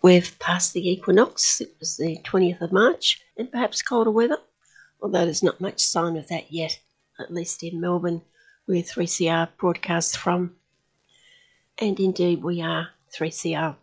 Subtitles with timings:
[0.00, 4.38] We've passed the equinox, it was the 20th of March, and perhaps colder weather,
[5.02, 6.78] although there's not much sign of that yet,
[7.18, 8.22] at least in Melbourne,
[8.66, 10.54] where 3CR broadcasts from.
[11.78, 13.74] And indeed, we are 3CR,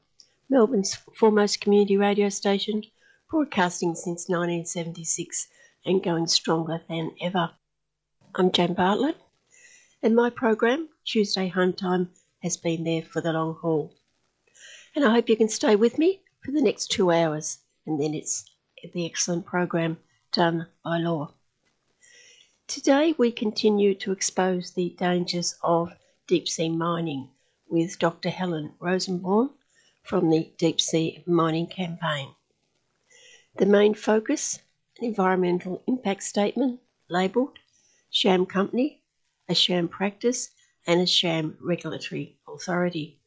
[0.49, 2.83] Melbourne's foremost community radio station,
[3.29, 5.49] broadcasting since 1976
[5.85, 7.51] and going stronger than ever.
[8.35, 9.17] I'm Jan Bartlett,
[10.01, 12.11] and my program, Tuesday Home Time,
[12.41, 13.93] has been there for the long haul
[14.95, 18.13] and I hope you can stay with me for the next two hours, and then
[18.13, 18.49] it's
[18.93, 19.97] the excellent program
[20.31, 21.33] done by law.
[22.67, 25.93] Today, we continue to expose the dangers of
[26.27, 27.29] deep sea mining
[27.67, 28.29] with Dr.
[28.29, 29.51] Helen Rosenbaum
[30.01, 32.29] from the Deep Sea Mining Campaign.
[33.57, 34.59] The main focus
[34.99, 37.59] an environmental impact statement labelled
[38.09, 39.01] Sham Company,
[39.49, 40.51] a Sham Practice,
[40.87, 43.19] and a Sham Regulatory Authority.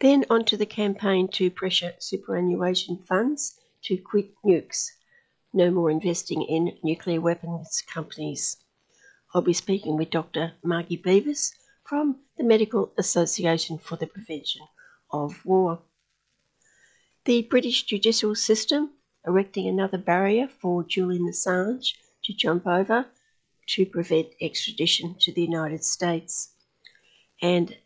[0.00, 4.92] Then onto the campaign to pressure superannuation funds to quit nukes.
[5.52, 8.56] No more investing in nuclear weapons companies.
[9.34, 10.54] I'll be speaking with Dr.
[10.64, 11.52] Margie Beavis
[11.84, 14.62] from the Medical Association for the Prevention
[15.10, 15.82] of War.
[17.26, 18.92] The British judicial system
[19.26, 23.04] erecting another barrier for Julian Assange to jump over
[23.66, 26.54] to prevent extradition to the United States.
[27.42, 27.76] And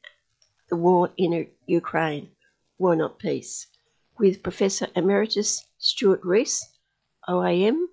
[0.68, 2.30] the War in Ukraine,
[2.78, 3.66] War Not Peace,
[4.18, 6.68] with Professor Emeritus Stuart Rees,
[7.28, 7.86] OAM,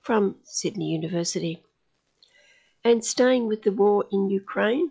[0.00, 1.62] from Sydney University.
[2.82, 4.90] And staying with the war in Ukraine,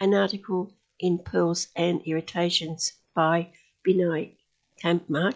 [0.00, 3.52] an article in Pearls and Irritations by
[3.86, 4.32] Binoy
[4.82, 5.34] Kampmark,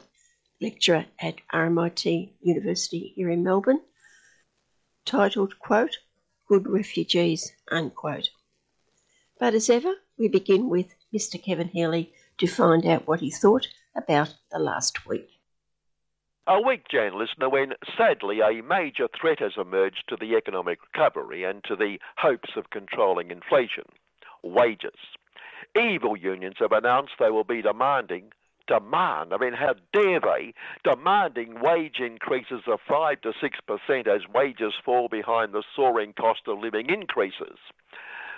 [0.61, 3.81] lecturer at RMIT University here in Melbourne,
[5.05, 5.99] titled, quote,
[6.49, 8.31] Good Refugees, unquote.
[9.39, 11.43] But as ever, we begin with Mr.
[11.43, 15.31] Kevin Healy to find out what he thought about the last week.
[16.47, 21.45] A week, Jan listener, when sadly a major threat has emerged to the economic recovery
[21.45, 23.85] and to the hopes of controlling inflation
[24.43, 24.99] wages.
[25.75, 28.33] Evil unions have announced they will be demanding
[28.67, 29.33] demand.
[29.33, 30.53] I mean, how dare they?
[30.85, 36.59] Demanding wage increases of 5 to 6% as wages fall behind the soaring cost of
[36.59, 37.59] living increases.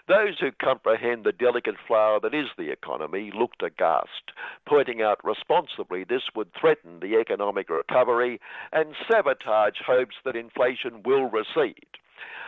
[0.08, 4.30] Those who comprehend the delicate flower that is the economy looked aghast,
[4.64, 8.40] pointing out responsibly this would threaten the economic recovery
[8.72, 11.98] and sabotage hopes that inflation will recede.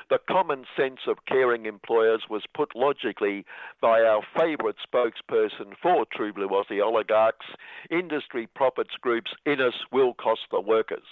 [0.08, 3.44] The common sense of caring employers was put logically
[3.80, 7.46] by our favourite spokesperson for True Blue Aussie oligarchs,
[7.90, 11.06] industry profits groups Innes will cost the workers.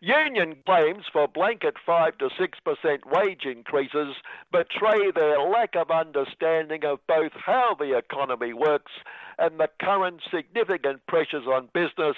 [0.00, 4.16] Union claims for blanket 5 to 6% wage increases
[4.52, 8.92] betray their lack of understanding of both how the economy works
[9.38, 12.16] and the current significant pressures on business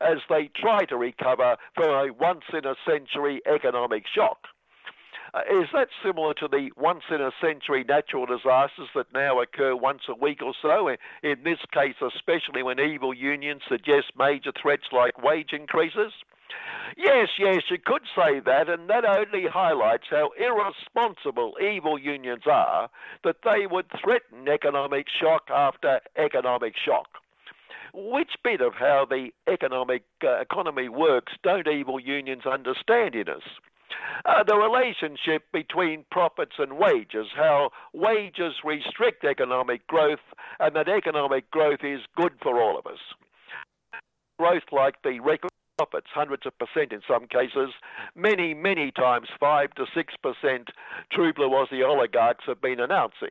[0.00, 4.48] as they try to recover from a once in a century economic shock.
[5.34, 9.76] Uh, is that similar to the once in a century natural disasters that now occur
[9.76, 10.88] once a week or so?
[11.22, 16.12] In this case, especially when evil unions suggest major threats like wage increases?
[16.96, 22.90] Yes, yes, you could say that, and that only highlights how irresponsible evil unions are
[23.24, 27.06] that they would threaten economic shock after economic shock.
[27.94, 33.42] Which bit of how the economic uh, economy works don't evil unions understand Innes?
[34.24, 40.18] Uh, the relationship between profits and wages, how wages restrict economic growth,
[40.60, 42.98] and that economic growth is good for all of us.
[44.38, 47.70] Growth like the record profits, hundreds of percent in some cases,
[48.16, 50.66] many, many times, 5 to 6%
[51.12, 53.30] true blue Aussie oligarchs have been announcing.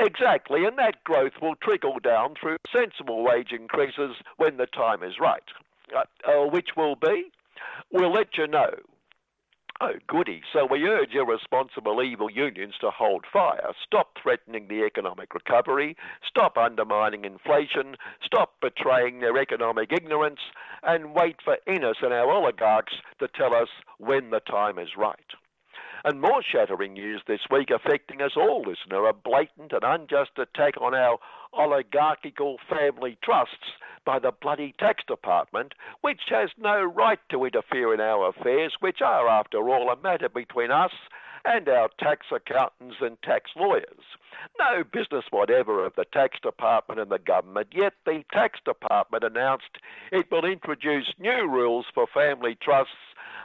[0.00, 5.14] Exactly, and that growth will trickle down through sensible wage increases when the time is
[5.20, 5.42] right.
[5.94, 7.32] Uh, uh, which will be?
[7.90, 8.70] We'll let you know.
[9.80, 10.42] Oh, goody.
[10.52, 15.96] So we urge irresponsible evil unions to hold fire, stop threatening the economic recovery,
[16.26, 20.40] stop undermining inflation, stop betraying their economic ignorance,
[20.82, 25.34] and wait for Innes and our oligarchs to tell us when the time is right.
[26.04, 30.74] And more shattering news this week affecting us all, listener, a blatant and unjust attack
[30.80, 31.18] on our
[31.52, 33.72] oligarchical family trusts
[34.04, 39.00] by the bloody tax department, which has no right to interfere in our affairs, which
[39.02, 40.92] are, after all, a matter between us
[41.44, 43.84] and our tax accountants and tax lawyers.
[44.58, 49.78] No business whatever of the tax department and the government, yet the tax department announced
[50.12, 52.94] it will introduce new rules for family trusts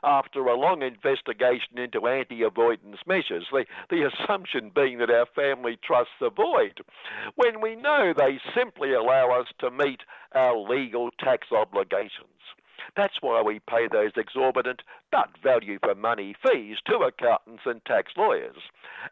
[0.04, 5.78] after a long investigation into anti avoidance measures, the, the assumption being that our family
[5.82, 6.80] trusts avoid,
[7.36, 10.02] when we know they simply allow us to meet
[10.34, 12.28] our legal tax obligations.
[12.96, 14.82] That's why we pay those exorbitant
[15.12, 18.58] but value for money fees to accountants and tax lawyers.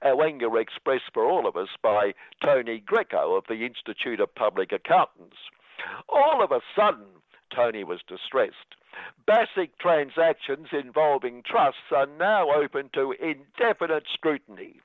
[0.01, 2.13] Our anger expressed for all of us by
[2.43, 5.37] Tony Greco of the Institute of Public Accountants.
[6.09, 7.05] All of a sudden,
[7.53, 8.75] Tony was distressed.
[9.25, 14.79] Basic transactions involving trusts are now open to indefinite scrutiny.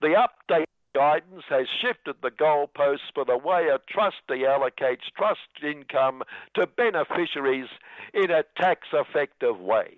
[0.00, 6.22] The update guidance has shifted the goalposts for the way a trustee allocates trust income
[6.54, 7.68] to beneficiaries
[8.14, 9.96] in a tax effective way.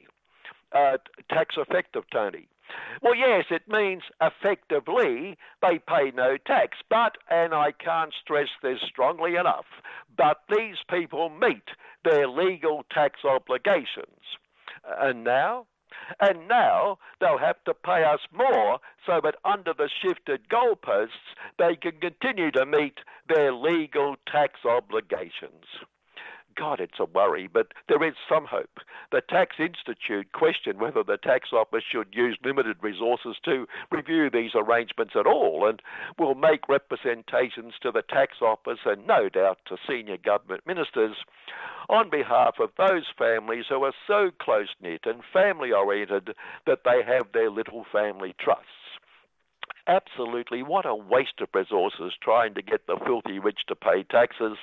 [0.73, 0.99] Uh,
[1.31, 2.49] tax effective, Tony.
[3.03, 8.81] Well, yes, it means effectively they pay no tax, but, and I can't stress this
[8.81, 9.67] strongly enough,
[10.17, 11.69] but these people meet
[12.05, 14.39] their legal tax obligations.
[14.85, 15.67] And now?
[16.21, 21.77] And now they'll have to pay us more so that under the shifted goalposts they
[21.77, 22.99] can continue to meet
[23.29, 25.65] their legal tax obligations.
[26.57, 28.81] God, it's a worry, but there is some hope.
[29.13, 34.53] The Tax Institute questioned whether the tax office should use limited resources to review these
[34.55, 35.81] arrangements at all and
[36.19, 41.17] will make representations to the tax office and no doubt to senior government ministers
[41.89, 46.35] on behalf of those families who are so close knit and family oriented
[46.67, 48.84] that they have their little family trusts
[49.87, 54.57] absolutely what a waste of resources trying to get the filthy rich to pay taxes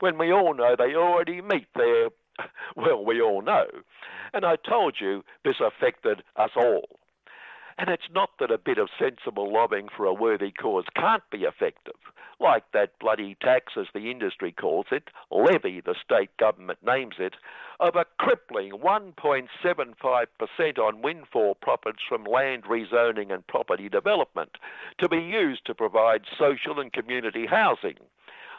[0.00, 2.08] when we all know they already meet their,
[2.76, 3.66] well, we all know.
[4.32, 7.00] And I told you this affected us all.
[7.78, 11.42] And it's not that a bit of sensible lobbying for a worthy cause can't be
[11.42, 11.94] effective,
[12.40, 17.34] like that bloody tax, as the industry calls it, levy, the state government names it,
[17.78, 24.56] of a crippling 1.75% on windfall profits from land rezoning and property development
[24.98, 27.96] to be used to provide social and community housing.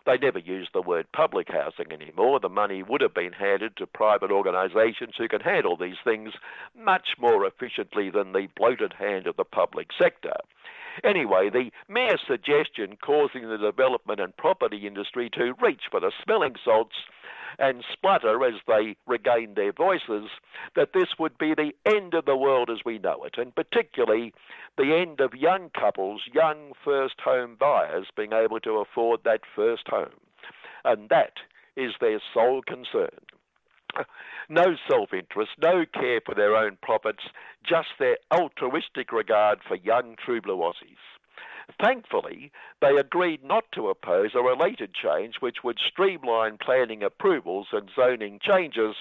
[0.07, 2.39] They never use the word public housing anymore.
[2.39, 6.31] The money would have been handed to private organisations who can handle these things
[6.73, 10.37] much more efficiently than the bloated hand of the public sector.
[11.03, 16.55] Anyway, the mere suggestion causing the development and property industry to reach for the smelling
[16.63, 16.95] salts
[17.59, 20.29] and splutter as they regain their voices
[20.75, 24.33] that this would be the end of the world as we know it, and particularly
[24.77, 29.87] the end of young couples, young first home buyers being able to afford that first
[29.87, 30.19] home.
[30.85, 31.33] And that
[31.75, 33.19] is their sole concern.
[34.49, 37.23] No self interest, no care for their own profits,
[37.67, 41.16] just their altruistic regard for young true blue Aussies.
[41.81, 47.91] Thankfully, they agreed not to oppose a related change which would streamline planning approvals and
[47.95, 48.95] zoning changes,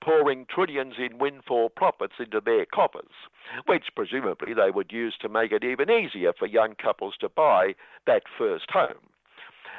[0.00, 3.28] pouring trillions in windfall profits into their coffers,
[3.66, 7.74] which presumably they would use to make it even easier for young couples to buy
[8.06, 9.10] that first home.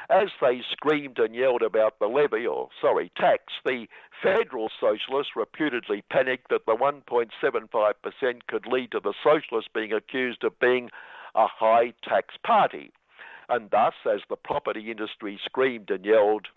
[0.09, 3.88] As they screamed and yelled about the levy, or sorry, tax, the
[4.21, 10.59] federal socialists reputedly panicked that the 1.75% could lead to the socialists being accused of
[10.59, 10.89] being
[11.36, 12.92] a high tax party.
[13.50, 16.48] And thus, as the property industry screamed and yelled,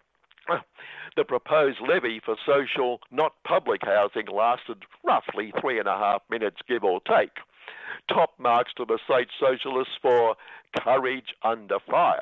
[1.16, 6.58] the proposed levy for social, not public housing lasted roughly three and a half minutes,
[6.68, 7.38] give or take.
[8.08, 10.36] Top marks to the state socialists for
[10.78, 12.20] courage under fire.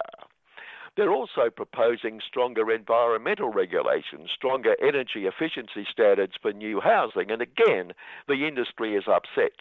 [0.96, 7.92] They're also proposing stronger environmental regulations, stronger energy efficiency standards for new housing, and again,
[8.28, 9.52] the industry is upset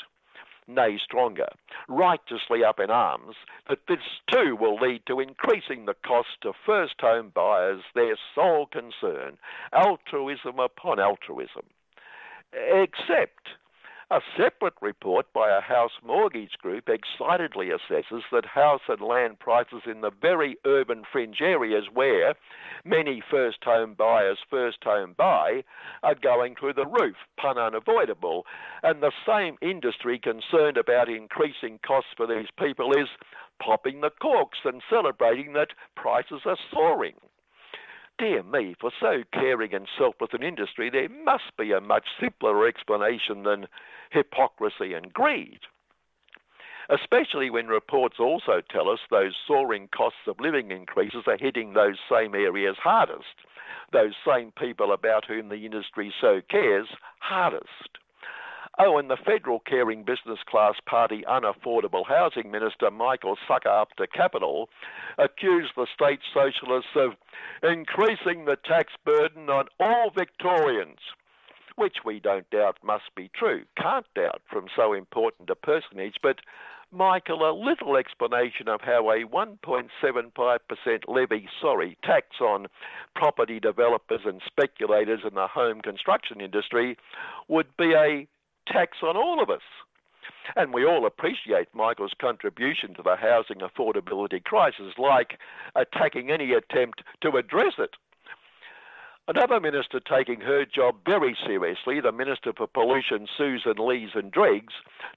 [0.74, 1.50] nay, stronger,
[1.88, 3.36] righteously up in arms
[3.70, 4.00] that this
[4.32, 9.38] too will lead to increasing the cost to first home buyers, their sole concern,
[9.74, 11.64] altruism upon altruism.
[12.54, 13.48] Except
[14.12, 19.84] a separate report by a house mortgage group excitedly assesses that house and land prices
[19.86, 22.36] in the very urban fringe areas where
[22.84, 25.64] many first home buyers first home buy
[26.04, 28.46] are going through the roof, pun unavoidable.
[28.84, 33.08] And the same industry concerned about increasing costs for these people is
[33.64, 37.16] popping the corks and celebrating that prices are soaring.
[38.22, 42.68] Dear me, for so caring and selfless an industry, there must be a much simpler
[42.68, 43.66] explanation than
[44.12, 45.62] hypocrisy and greed.
[46.88, 51.98] Especially when reports also tell us those soaring costs of living increases are hitting those
[52.12, 53.42] same areas hardest,
[53.92, 56.90] those same people about whom the industry so cares
[57.22, 57.98] hardest.
[58.80, 64.08] Oh, and the federal caring business class party unaffordable housing minister Michael Sucker up to
[64.08, 64.70] Capital
[65.18, 67.12] accused the state socialists of
[67.64, 71.00] increasing the tax burden on all Victorians,
[71.76, 76.38] which we don't doubt must be true, can't doubt from so important a personage, but
[76.94, 80.60] Michael, a little explanation of how a 1.75%
[81.08, 82.68] levy, sorry, tax on
[83.16, 86.98] property developers and speculators in the home construction industry
[87.48, 88.28] would be a
[88.68, 89.62] tax on all of us.
[90.56, 95.40] And we all appreciate Michael's contribution to the housing affordability crisis, like
[95.76, 97.92] attacking any attempt to address it.
[99.34, 104.74] Another minister taking her job very seriously, the Minister for Pollution, Susan Lees-and-Dregs,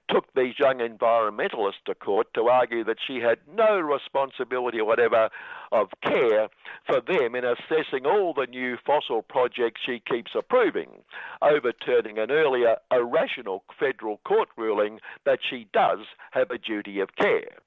[0.09, 5.29] took these young environmentalists to court to argue that she had no responsibility whatever
[5.73, 6.47] of care
[6.87, 11.03] for them in assessing all the new fossil projects she keeps approving,
[11.41, 15.99] overturning an earlier irrational federal court ruling that she does
[16.31, 17.59] have a duty of care.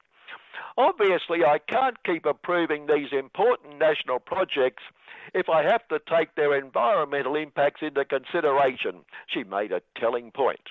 [0.77, 4.83] Obviously, I can't keep approving these important national projects
[5.35, 10.71] if I have to take their environmental impacts into consideration, she made a telling point.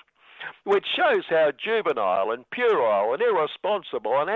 [0.64, 4.30] Which shows how juvenile and puerile and irresponsible and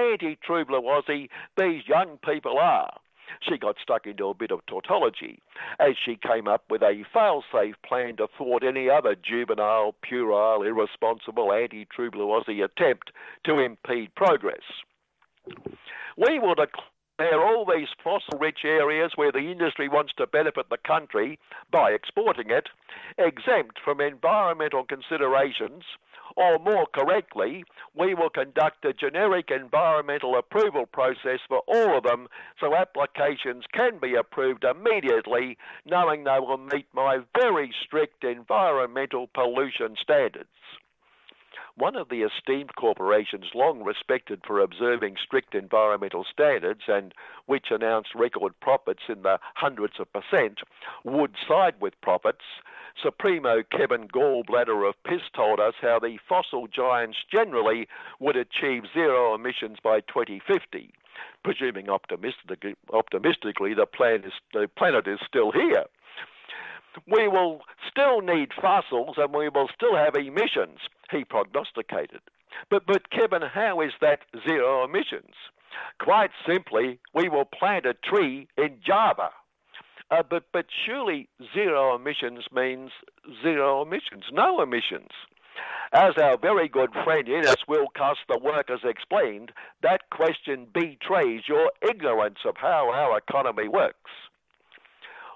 [0.85, 2.92] Aussie these young people are.
[3.40, 5.40] She got stuck into a bit of tautology
[5.80, 11.50] as she came up with a fail-safe plan to thwart any other juvenile, puerile, irresponsible,
[12.26, 13.11] Aussie attempt
[13.44, 14.62] to impede progress.
[16.17, 20.77] We will declare all these fossil rich areas where the industry wants to benefit the
[20.77, 21.39] country
[21.71, 22.69] by exporting it
[23.19, 25.85] exempt from environmental considerations,
[26.37, 32.29] or more correctly, we will conduct a generic environmental approval process for all of them
[32.59, 39.97] so applications can be approved immediately, knowing they will meet my very strict environmental pollution
[40.01, 40.49] standards
[41.76, 47.14] one of the esteemed corporations long respected for observing strict environmental standards and
[47.47, 50.61] which announced record profits in the hundreds of percent,
[51.05, 52.45] would side with profits.
[53.02, 57.88] Supremo Kevin Gallbladder of PIS told us how the fossil giants generally
[58.21, 60.93] would achieve zero emissions by 2050
[61.45, 65.85] presuming optimistically, optimistically the, plan is, the planet is still here.
[67.07, 70.79] We will still need fossils and we will still have emissions,
[71.12, 72.21] he prognosticated.
[72.71, 75.35] But, but Kevin, how is that zero emissions?
[76.00, 79.31] Quite simply, we will plant a tree in Java.
[80.11, 82.90] Uh, but, but surely zero emissions means
[83.42, 85.11] zero emissions, no emissions.
[85.95, 89.52] As our very good friend Innes Wilcox, the workers, explained,
[89.83, 94.11] that question betrays your ignorance of how our economy works.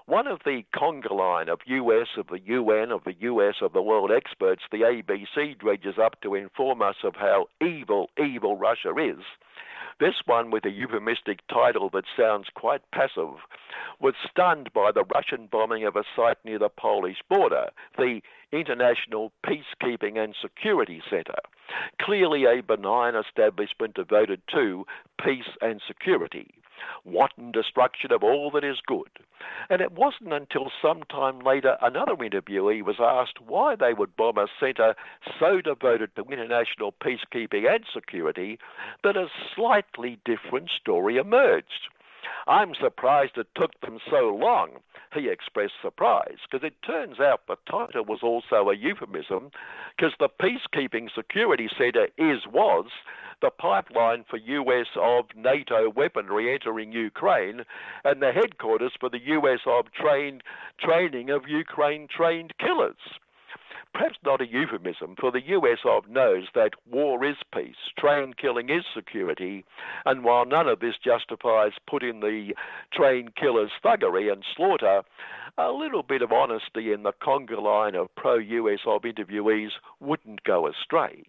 [0.07, 3.81] One of the conga line of US, of the UN, of the US, of the
[3.81, 9.21] world experts, the ABC dredges up to inform us of how evil, evil Russia is.
[9.99, 13.35] This one, with a euphemistic title that sounds quite passive,
[13.99, 18.21] was stunned by the Russian bombing of a site near the Polish border, the
[18.53, 21.35] International Peacekeeping and Security Center.
[21.99, 24.85] Clearly a benign establishment devoted to
[25.21, 26.53] peace and security
[27.03, 29.09] wanton destruction of all that is good.
[29.69, 34.37] And it wasn't until some time later another interviewee was asked why they would bomb
[34.37, 34.95] a centre
[35.39, 38.59] so devoted to international peacekeeping and security
[39.03, 41.89] that a slightly different story emerged.
[42.47, 44.79] I'm surprised it took them so long.
[45.13, 49.51] He expressed surprise because it turns out the title was also a euphemism
[49.95, 52.85] because the Peacekeeping Security Centre is was
[53.41, 57.63] the pipeline for US of NATO weaponry entering Ukraine
[58.03, 60.41] and the headquarters for the US of train,
[60.79, 62.95] training of Ukraine trained killers
[63.93, 68.85] perhaps not a euphemism, for the US knows that war is peace, train killing is
[68.93, 69.63] security,
[70.05, 72.55] and while none of this justifies putting the
[72.91, 75.03] train killers' thuggery and slaughter,
[75.57, 80.67] a little bit of honesty in the conga line of pro-US of interviewees wouldn't go
[80.67, 81.23] astray.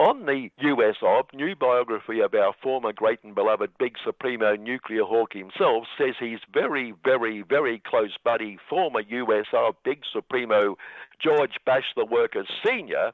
[0.00, 5.04] On the US of, new biography of our former great and beloved big supremo nuclear
[5.04, 10.78] hawk himself says he's very, very, very close buddy, former US of big supremo
[11.22, 13.12] George Bash the Worker Sr.,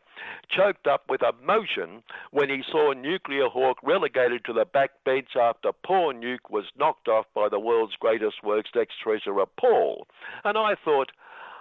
[0.48, 5.72] choked up with emotion when he saw Nuclear Hawk relegated to the back bench after
[5.72, 10.06] poor Nuke was knocked off by the world's greatest works ex treasurer Paul.
[10.44, 11.10] And I thought,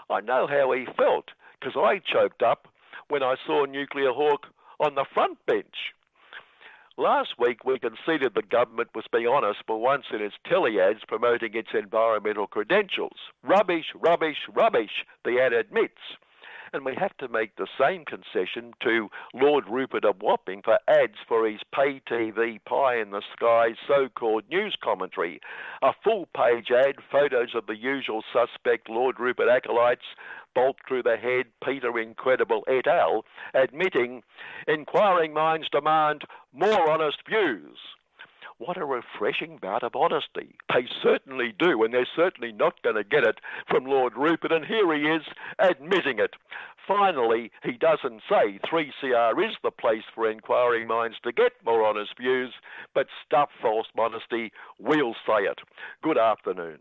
[0.08, 2.68] I know how he felt, because I choked up
[3.08, 4.46] when I saw Nuclear Hawk
[4.80, 5.94] on the front bench.
[6.98, 11.02] Last week, we conceded the government was being honest for once in its telly ads
[11.06, 13.18] promoting its environmental credentials.
[13.44, 16.00] Rubbish, rubbish, rubbish, the ad admits.
[16.76, 21.16] And we have to make the same concession to Lord Rupert of Wapping for ads
[21.26, 25.40] for his pay TV pie in the sky so called news commentary.
[25.82, 30.04] A full page ad, photos of the usual suspect Lord Rupert acolytes,
[30.54, 34.24] bolt through the head, Peter Incredible et al., admitting
[34.68, 37.78] inquiring minds demand more honest views.
[38.58, 40.56] What a refreshing bout of honesty.
[40.74, 44.66] They certainly do, and they're certainly not going to get it from Lord Rupert, and
[44.66, 45.24] here he is
[45.60, 46.36] admitting it.
[46.88, 52.18] Finally, he doesn't say 3CR is the place for inquiring minds to get more honest
[52.18, 52.54] views,
[52.94, 55.60] but stuff false modesty, we'll say it.
[56.02, 56.80] Good afternoon.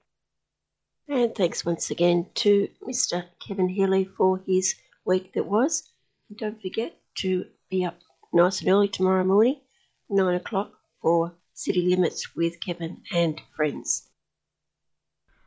[1.08, 3.24] And thanks once again to Mr.
[3.44, 5.90] Kevin Healy for his week that was.
[6.28, 7.98] And don't forget to be up
[8.32, 9.60] nice and early tomorrow morning,
[10.08, 14.08] 9 o'clock, for City Limits with Kevin and friends.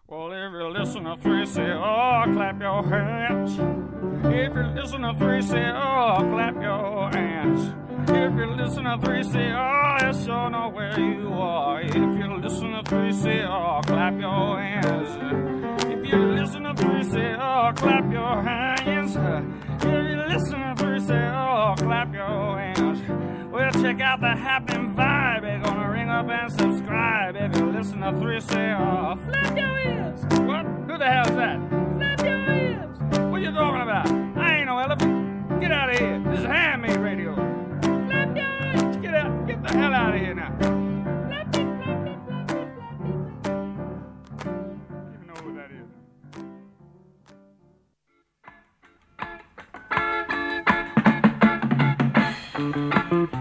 [0.07, 3.51] Well, if you listen to 3CR, clap your hands.
[4.23, 7.73] If you listen to 3CR, clap your hands.
[8.09, 11.81] If you listen to 3CR, let sure know where you are.
[11.81, 15.83] If you listen to 3CR, clap your hands.
[15.83, 19.13] If you listen to 3CR, clap your hands.
[19.83, 22.86] If you listen to 3CR, clap your hands.
[23.57, 25.41] Well, check out the happy vibe.
[25.41, 29.17] They're gonna ring up and subscribe if you listen to 3CR.
[29.25, 30.21] Flap your ears.
[30.41, 30.63] What?
[30.85, 31.59] Who the hell's that?
[31.97, 32.99] Flap your ears.
[32.99, 34.11] What are you talking about?
[34.37, 35.59] I ain't no elephant.
[35.59, 36.19] Get out of here.
[36.27, 37.33] This is handmade radio.
[37.81, 38.97] Flap your ears.
[38.97, 39.47] Get out.
[39.47, 40.53] Get the hell out of here now.
[40.53, 40.61] It.
[40.61, 41.55] Don't
[45.15, 45.87] even know who that is.
[52.57, 53.36] Do you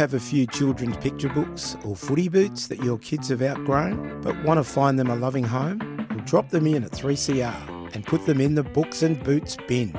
[0.00, 4.34] have a few children's picture books or footy boots that your kids have outgrown but
[4.44, 6.06] want to find them a loving home?
[6.08, 9.92] Well, drop them in at 3CR and put them in the Books and Boots bin.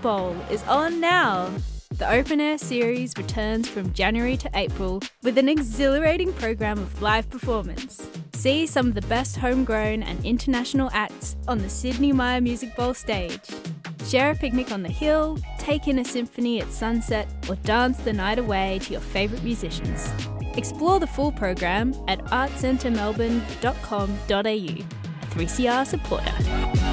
[0.00, 1.50] Bowl is on now.
[1.90, 7.28] The open air series returns from January to April with an exhilarating program of live
[7.28, 8.08] performance.
[8.32, 12.94] See some of the best homegrown and international acts on the Sidney Myer Music Bowl
[12.94, 13.42] stage.
[14.06, 18.12] Share a picnic on the hill, take in a symphony at sunset, or dance the
[18.12, 20.10] night away to your favourite musicians.
[20.56, 24.40] Explore the full program at artscentremelbourne.com.au.
[24.40, 26.89] A 3CR supporter.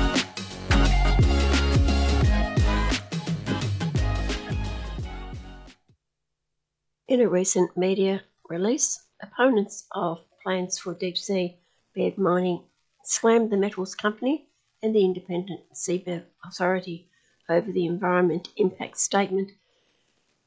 [7.07, 11.55] In a recent media release, opponents of plans for deep sea
[11.95, 12.63] bed mining
[13.05, 14.49] slammed the metals company
[14.83, 17.07] and the independent seabed authority
[17.47, 19.53] over the environment impact statement,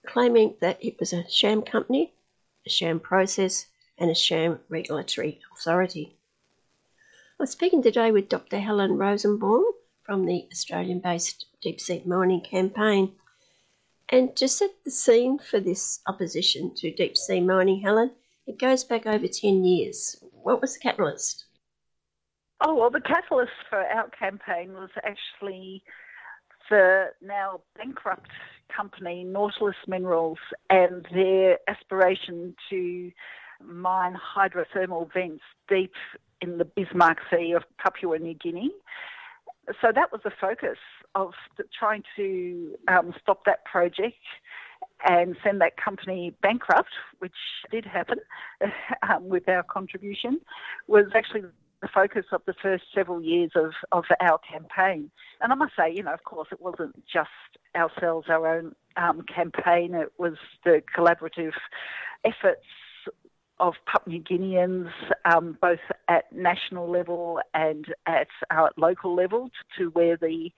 [0.06, 2.12] claiming that it was a sham company,
[2.66, 6.14] a sham process, and a sham regulatory authority.
[7.38, 8.58] I'm speaking today with Dr.
[8.58, 9.64] Helen Rosenbaum
[10.02, 13.14] from the Australian based deep sea mining campaign.
[14.10, 18.10] And to set the scene for this opposition to deep sea mining, Helen,
[18.46, 20.16] it goes back over 10 years.
[20.42, 21.44] What was the catalyst?
[22.60, 25.84] Oh, well, the catalyst for our campaign was actually
[26.68, 28.30] the now bankrupt
[28.74, 33.10] company Nautilus Minerals and their aspiration to
[33.64, 35.92] mine hydrothermal vents deep
[36.40, 38.70] in the Bismarck Sea of Papua New Guinea.
[39.80, 40.78] So that was the focus
[41.14, 41.32] of
[41.78, 44.16] trying to um, stop that project
[45.04, 47.32] and send that company bankrupt, which
[47.70, 48.18] did happen
[49.08, 50.40] um, with our contribution,
[50.86, 51.42] was actually
[51.80, 55.10] the focus of the first several years of, of our campaign.
[55.40, 57.30] And I must say, you know, of course, it wasn't just
[57.74, 61.52] ourselves, our own um, campaign, it was the collaborative
[62.24, 62.66] efforts
[63.60, 64.90] of Papua New Guineans,
[65.24, 70.50] um, both at national level and at uh, local level, to where the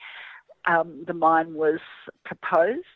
[0.66, 1.80] um, the mine was
[2.24, 2.86] proposed.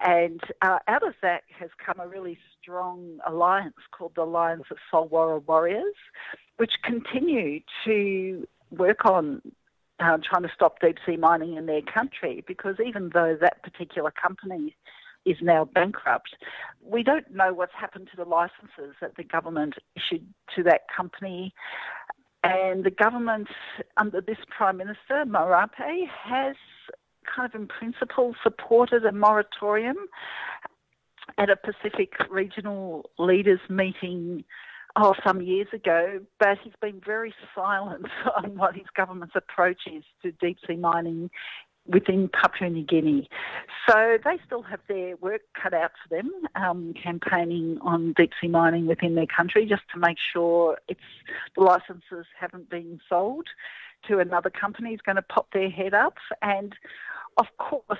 [0.00, 4.76] And uh, out of that has come a really strong alliance called the Alliance of
[4.92, 5.94] Solwara Warriors,
[6.56, 9.42] which continue to work on
[9.98, 14.12] uh, trying to stop deep sea mining in their country because even though that particular
[14.12, 14.76] company
[15.24, 16.36] is now bankrupt.
[16.82, 21.52] We don't know what's happened to the licenses that the government issued to that company.
[22.44, 23.48] And the government,
[23.96, 26.56] under this Prime Minister, Marape, has
[27.24, 29.96] kind of in principle supported a moratorium
[31.36, 34.44] at a Pacific regional leaders meeting
[34.96, 40.04] oh, some years ago, but he's been very silent on what his government's approach is
[40.22, 41.30] to deep sea mining
[41.88, 43.28] within Papua New Guinea.
[43.88, 48.48] So they still have their work cut out for them, um, campaigning on deep sea
[48.48, 51.00] mining within their country just to make sure it's
[51.56, 53.46] the licenses haven't been sold
[54.06, 56.14] to another company who's going to pop their head up.
[56.42, 56.74] And
[57.38, 57.98] of course,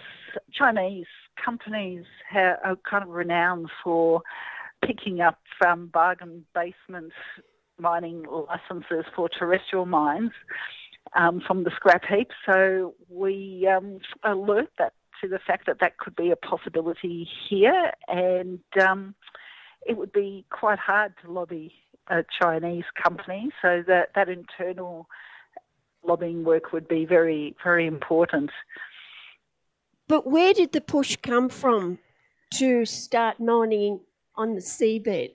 [0.53, 1.07] Chinese
[1.43, 4.23] companies are kind of renowned for
[4.85, 7.13] picking up um, bargain basement
[7.81, 10.33] mining licenses for terrestrial mines
[11.15, 12.31] um, from the scrap heap.
[12.47, 17.93] So we um, alert that to the fact that that could be a possibility here,
[18.07, 19.15] and um,
[19.87, 21.73] it would be quite hard to lobby
[22.09, 23.51] a Chinese company.
[23.61, 25.07] So that that internal
[26.05, 28.51] lobbying work would be very very important.
[30.07, 31.99] But where did the push come from
[32.55, 34.01] to start mining
[34.37, 35.33] on the seabed?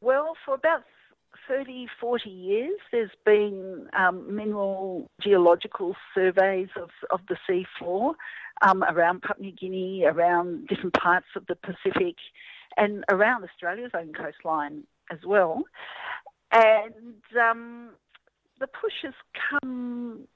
[0.00, 0.82] Well, for about
[1.50, 8.14] 30, 40 years, there's been um, mineral geological surveys of, of the seafloor
[8.62, 12.14] um, around Papua New Guinea, around different parts of the Pacific,
[12.76, 15.64] and around Australia's own coastline as well.
[16.52, 17.90] And um,
[18.60, 19.14] the push has
[19.50, 20.28] come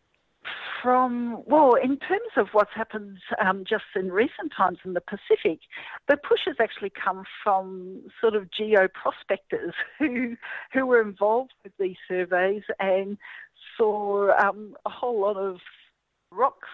[0.82, 5.60] from, well, in terms of what's happened um, just in recent times in the Pacific,
[6.08, 10.36] the push has actually come from sort of geo prospectors who,
[10.72, 13.16] who were involved with these surveys and
[13.76, 15.58] saw um, a whole lot of
[16.30, 16.68] rocks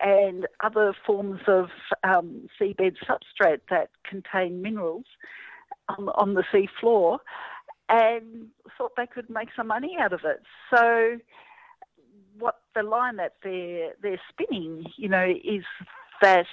[0.00, 1.66] and other forms of
[2.04, 5.04] um, seabed substrate that contain minerals
[5.88, 7.20] on, on the sea floor
[7.88, 10.42] and thought they could make some money out of it.
[10.74, 11.18] So
[12.38, 15.64] what the line that they're they're spinning, you know, is
[16.20, 16.46] that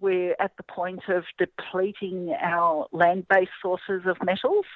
[0.00, 4.66] we're at the point of depleting our land-based sources of metals,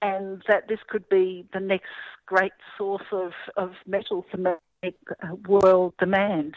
[0.00, 1.90] and that this could be the next
[2.26, 4.56] great source of, of metals to
[5.46, 6.54] world demand.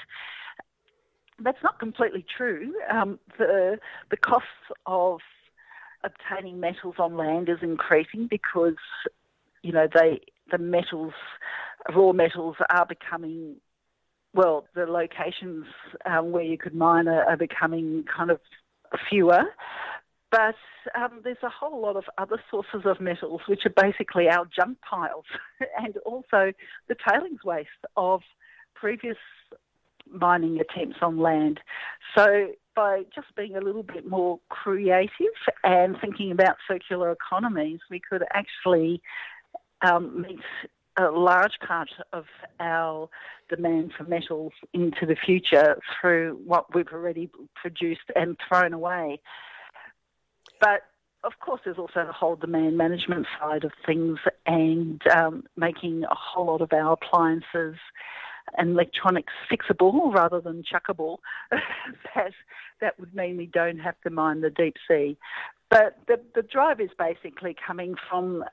[1.40, 2.74] That's not completely true.
[2.90, 3.80] Um, the
[4.12, 4.48] the costs
[4.86, 5.20] of
[6.04, 8.76] obtaining metals on land is increasing because
[9.64, 11.14] you know they the metals
[11.96, 13.56] raw metals are becoming,
[14.34, 15.66] well, the locations
[16.06, 18.40] um, where you could mine are, are, becoming kind of
[19.10, 19.44] fewer.
[20.32, 20.56] But
[20.96, 24.80] um, there's a whole lot of other sources of metals, which are basically our junk
[24.82, 25.26] piles,
[25.78, 26.52] and also
[26.88, 28.22] the tailings waste of
[28.74, 29.18] previous
[30.12, 31.60] mining attempts on land.
[32.16, 35.10] So by just being a little bit more creative
[35.64, 39.02] and thinking about circular economies, we could actually
[39.82, 40.40] um, meet
[40.98, 42.26] a large part of
[42.60, 43.10] our
[43.50, 49.20] demand for metals into the future through what we've already produced and thrown away.
[50.60, 50.82] But
[51.24, 56.16] of course, there's also the whole demand management side of things and um, making a
[56.16, 57.76] whole lot of our appliances
[58.58, 61.18] and electronics fixable rather than chuckable.
[62.16, 62.34] that,
[62.82, 65.18] that would mean we don't have to mine the deep sea.
[65.70, 68.44] But the, the drive is basically coming from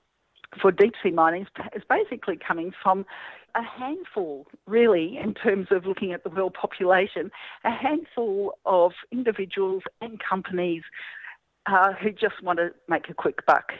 [0.60, 3.06] for deep sea mining is basically coming from
[3.54, 7.30] a handful, really, in terms of looking at the world population,
[7.64, 10.82] a handful of individuals and companies
[11.66, 13.72] uh, who just want to make a quick buck.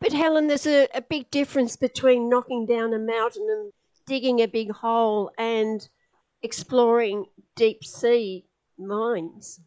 [0.00, 3.72] But Helen, there's a, a big difference between knocking down a mountain and
[4.06, 5.86] digging a big hole and
[6.42, 7.26] exploring
[7.56, 8.44] deep sea
[8.78, 9.60] mines.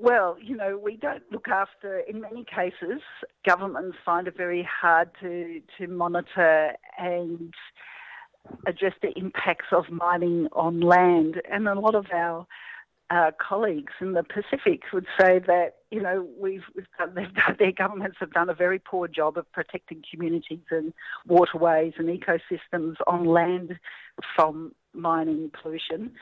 [0.00, 3.00] Well, you know, we don't look after, in many cases,
[3.44, 7.52] governments find it very hard to, to monitor and
[8.66, 11.42] address the impacts of mining on land.
[11.50, 12.46] And a lot of our
[13.40, 18.18] colleagues in the Pacific would say that, you know, we've, we've done, done, their governments
[18.20, 20.92] have done a very poor job of protecting communities and
[21.26, 23.78] waterways and ecosystems on land
[24.36, 26.12] from mining pollution.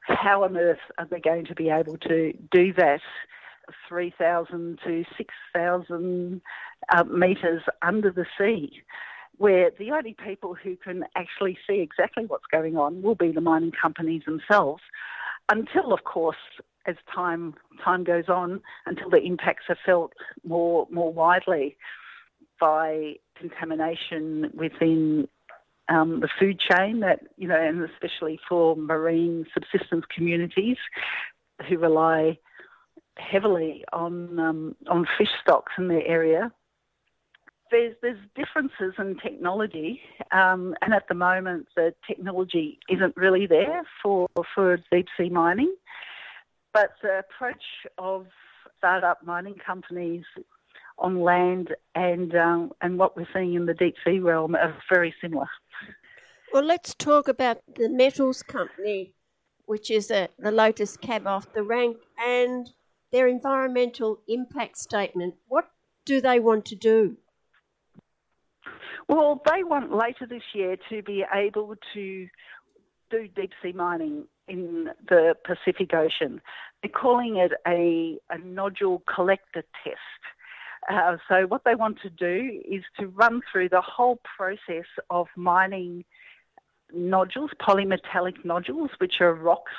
[0.00, 3.00] How on earth are they going to be able to do that
[3.88, 6.42] 3,000 to 6,000
[6.94, 8.82] uh, metres under the sea?
[9.38, 13.40] Where the only people who can actually see exactly what's going on will be the
[13.40, 14.82] mining companies themselves,
[15.50, 16.36] until, of course,
[16.86, 20.12] as time time goes on, until the impacts are felt
[20.44, 21.76] more more widely
[22.60, 25.28] by contamination within
[25.88, 30.76] um, the food chain that, you know, and especially for marine subsistence communities
[31.68, 32.38] who rely
[33.18, 36.52] heavily on um, on fish stocks in their area.
[37.74, 43.82] There's there's differences in technology, um, and at the moment the technology isn't really there
[44.00, 45.74] for for deep sea mining.
[46.72, 47.64] But the approach
[47.98, 48.26] of
[48.78, 50.22] startup mining companies
[50.98, 55.12] on land and um, and what we're seeing in the deep sea realm are very
[55.20, 55.48] similar.
[56.52, 59.14] Well, let's talk about the metals company,
[59.64, 62.70] which is a, the Lotus cab off the rank, and
[63.10, 65.34] their environmental impact statement.
[65.48, 65.68] What
[66.04, 67.16] do they want to do?
[69.08, 72.28] Well, they want later this year to be able to
[73.10, 76.40] do deep sea mining in the Pacific Ocean.
[76.82, 79.98] They're calling it a, a nodule collector test.
[80.90, 85.28] Uh, so, what they want to do is to run through the whole process of
[85.36, 86.04] mining
[86.92, 89.72] nodules, polymetallic nodules, which are rocks,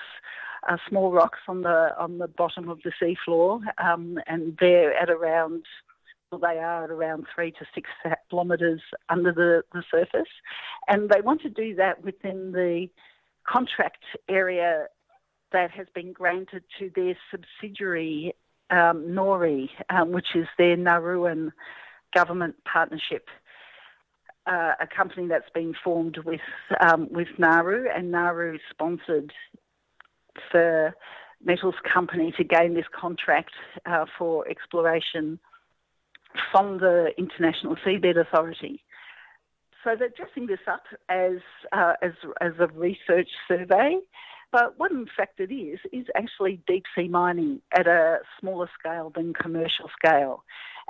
[0.67, 5.11] uh, small rocks on the on the bottom of the seafloor, um, and they're at
[5.11, 5.63] around
[6.37, 7.89] they are at around three to six
[8.29, 10.29] kilometres under the, the surface,
[10.87, 12.87] and they want to do that within the
[13.47, 14.87] contract area
[15.51, 18.35] that has been granted to their subsidiary
[18.69, 21.51] um, NORI, um, which is their Nauruan
[22.13, 23.27] government partnership.
[24.47, 26.41] Uh, a company that's been formed with
[26.79, 29.33] um, with Nauru, and Nauru sponsored
[30.53, 30.93] the
[31.43, 33.51] metals company to gain this contract
[33.85, 35.39] uh, for exploration
[36.51, 38.83] from the International Seabed Authority.
[39.83, 41.37] So they're dressing this up as
[41.71, 43.97] uh, as as a research survey,
[44.51, 49.11] but what in fact it is is actually deep sea mining at a smaller scale
[49.13, 50.43] than commercial scale,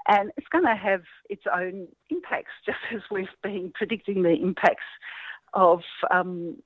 [0.07, 4.85] and it's going to have its own impacts, just as we've been predicting the impacts
[5.53, 5.81] of
[6.11, 6.57] um,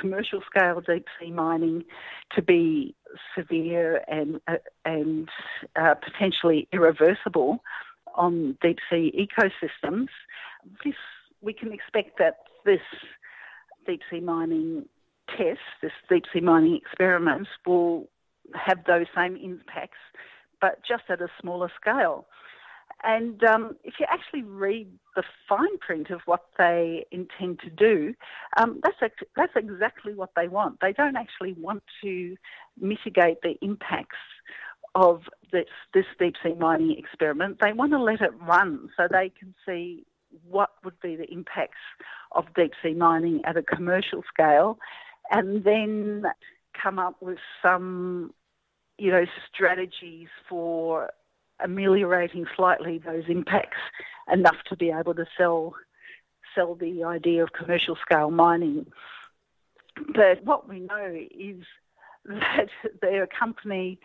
[0.00, 1.84] commercial scale deep sea mining
[2.34, 2.94] to be
[3.36, 5.28] severe and uh, and
[5.76, 7.62] uh, potentially irreversible
[8.18, 10.08] on deep sea ecosystems.
[10.84, 10.94] This
[11.40, 12.80] we can expect that this
[13.86, 14.84] deep sea mining
[15.28, 18.08] test, this deep sea mining experiment, will
[18.54, 19.98] have those same impacts,
[20.60, 22.26] but just at a smaller scale.
[23.04, 28.14] And um, if you actually read the fine print of what they intend to do,
[28.56, 30.78] um, that's, ex- that's exactly what they want.
[30.80, 32.36] They don't actually want to
[32.80, 34.16] mitigate the impacts
[34.96, 35.22] of
[35.52, 37.58] this, this deep sea mining experiment.
[37.60, 40.04] They want to let it run so they can see
[40.48, 41.78] what would be the impacts
[42.32, 44.78] of deep sea mining at a commercial scale,
[45.30, 46.24] and then
[46.80, 48.32] come up with some,
[48.98, 51.10] you know, strategies for
[51.60, 53.78] ameliorating slightly those impacts
[54.32, 55.74] enough to be able to sell
[56.54, 58.86] sell the idea of commercial scale mining.
[60.14, 61.62] But what we know is
[62.24, 62.68] that
[63.00, 63.98] they're a company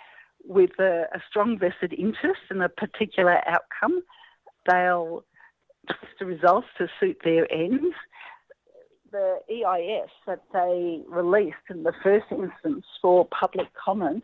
[0.44, 4.04] with a, a strong vested interest in a particular outcome.
[4.70, 5.24] They'll
[5.88, 7.96] twist the results to suit their ends.
[9.12, 14.24] The EIS that they released in the first instance for public comment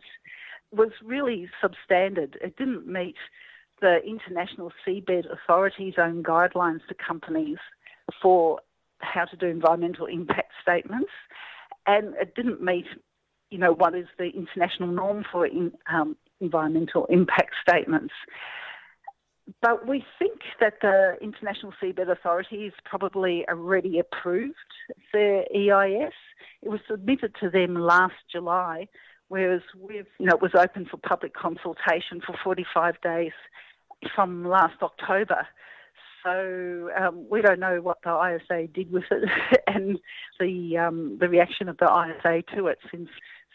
[0.72, 2.36] was really substandard.
[2.42, 3.16] It didn't meet
[3.80, 7.58] the International Seabed Authority's own guidelines to companies
[8.20, 8.60] for
[8.98, 11.10] how to do environmental impact statements,
[11.86, 12.86] and it didn't meet,
[13.50, 18.14] you know, what is the international norm for in, um, environmental impact statements.
[19.62, 24.54] But we think that the International Seabed Authority has probably already approved
[25.12, 26.12] the EIS.
[26.62, 28.86] It was submitted to them last July,
[29.28, 33.32] whereas we've, you know, it was open for public consultation for 45 days
[34.14, 35.46] from last October.
[36.22, 39.28] So um, we don't know what the ISA did with it
[39.66, 39.98] and
[40.38, 43.08] the um, the reaction of the ISA to it since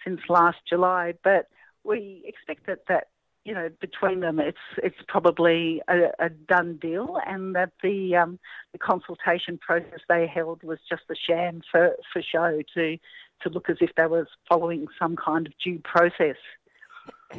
[0.05, 1.15] since last July.
[1.23, 1.49] But
[1.83, 3.07] we expect that that
[3.45, 8.39] you know, between them, it's it's probably a, a done deal, and that the um,
[8.71, 12.97] the consultation process they held was just a sham for, for show to
[13.43, 16.37] to look as if they were following some kind of due process.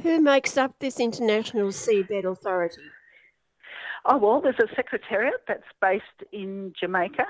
[0.02, 2.82] Who makes up this International Seabed Authority?
[4.04, 7.26] Oh well, there's a secretariat that's based in Jamaica,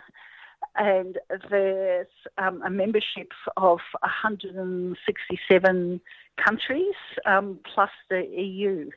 [0.77, 1.19] and
[1.51, 2.07] there's
[2.39, 6.01] um, a membership of 167
[6.45, 8.91] countries, um, plus the EU,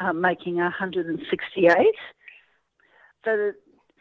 [0.00, 1.94] uh, making 168.
[3.24, 3.56] So it's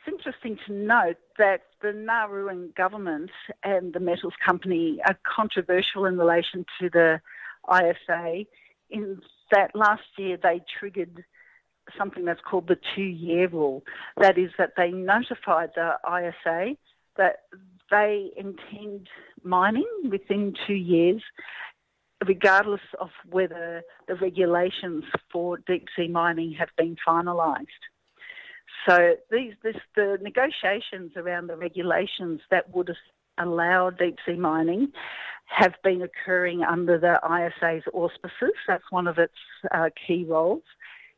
[0.08, 3.32] interesting to note that the Nauruan government
[3.64, 7.22] and the metals company are controversial in relation to the
[7.72, 8.44] ISA
[8.90, 11.24] in that last year they triggered
[11.98, 13.84] something that's called the two year rule.
[14.18, 16.76] That is, that they notified the ISA
[17.18, 17.44] that
[17.92, 19.08] they intend
[19.44, 21.22] mining within two years
[22.28, 27.68] regardless of whether the regulations for deep sea mining have been finalised.
[28.88, 32.92] So these, this, the negotiations around the regulations that would
[33.38, 34.92] allow deep sea mining
[35.46, 38.54] have been occurring under the ISA's auspices.
[38.68, 39.34] That's one of its
[39.72, 40.64] uh, key roles,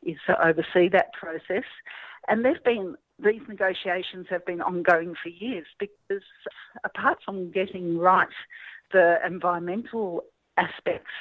[0.03, 1.63] is to oversee that process.
[2.27, 6.23] And they've been these negotiations have been ongoing for years because
[6.83, 8.27] apart from getting right
[8.91, 10.23] the environmental
[10.57, 11.11] aspects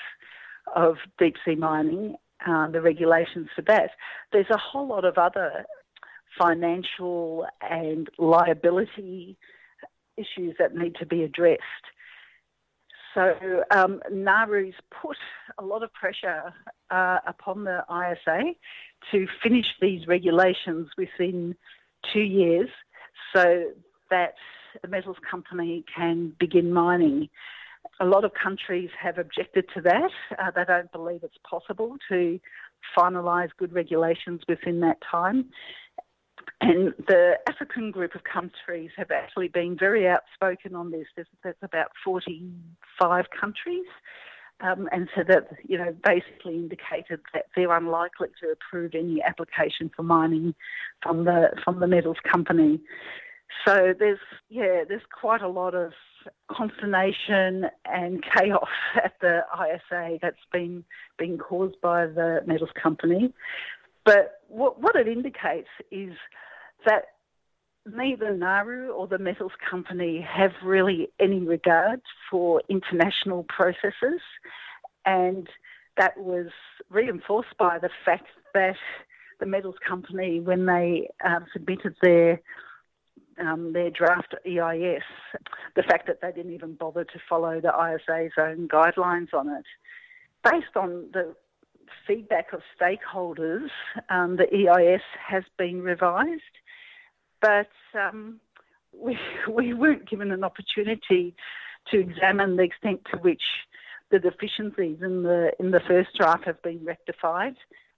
[0.74, 3.90] of deep sea mining, uh, the regulations for that,
[4.32, 5.64] there's a whole lot of other
[6.38, 9.36] financial and liability
[10.16, 11.62] issues that need to be addressed.
[13.14, 15.16] So um, Nauru's put
[15.58, 16.52] a lot of pressure
[16.90, 18.54] uh, upon the ISA
[19.12, 21.54] to finish these regulations within
[22.12, 22.68] two years
[23.34, 23.70] so
[24.10, 24.34] that
[24.82, 27.28] the metals company can begin mining.
[28.00, 30.10] A lot of countries have objected to that.
[30.38, 32.40] Uh, they don't believe it's possible to
[32.96, 35.46] finalise good regulations within that time.
[36.60, 41.06] And the African group of countries have actually been very outspoken on this.
[41.14, 43.86] There's, there's about 45 countries.
[44.60, 49.90] Um, and so that, you know, basically indicated that they're unlikely to approve any application
[49.94, 50.54] for mining
[51.02, 52.80] from the from the metals company.
[53.66, 55.92] So there's yeah, there's quite a lot of
[56.50, 60.84] consternation and chaos at the ISA that's been
[61.18, 63.32] been caused by the metals company.
[64.04, 66.12] But what, what it indicates is
[66.84, 67.04] that
[67.86, 74.20] neither Nauru or the metals company have really any regard for international processes.
[75.04, 75.48] And
[75.96, 76.46] that was
[76.90, 78.76] reinforced by the fact that
[79.40, 82.40] the metals company, when they um, submitted their
[83.38, 85.02] um, their draft EIS,
[85.74, 89.64] the fact that they didn't even bother to follow the ISA's own guidelines on it.
[90.44, 91.34] Based on the
[92.06, 93.70] feedback of stakeholders,
[94.08, 96.42] um, the EIS has been revised,
[97.44, 98.40] but um,
[98.98, 99.18] we,
[99.50, 101.34] we weren't given an opportunity
[101.90, 103.42] to examine the extent to which
[104.10, 107.56] the deficiencies in the in the first draft have been rectified.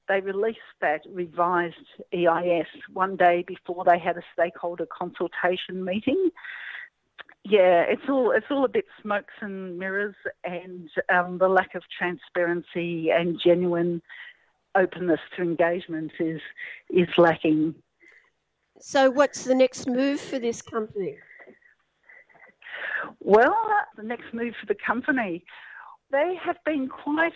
[0.09, 1.76] They released that revised
[2.12, 6.30] EIS one day before they had a stakeholder consultation meeting,
[7.48, 11.82] yeah, it's all it's all a bit smokes and mirrors, and um, the lack of
[11.96, 14.02] transparency and genuine
[14.74, 16.40] openness to engagement is
[16.90, 17.74] is lacking.
[18.80, 21.16] So, what's the next move for this company?
[23.20, 23.56] Well,
[23.96, 25.44] the next move for the company,
[26.10, 27.32] they have been quite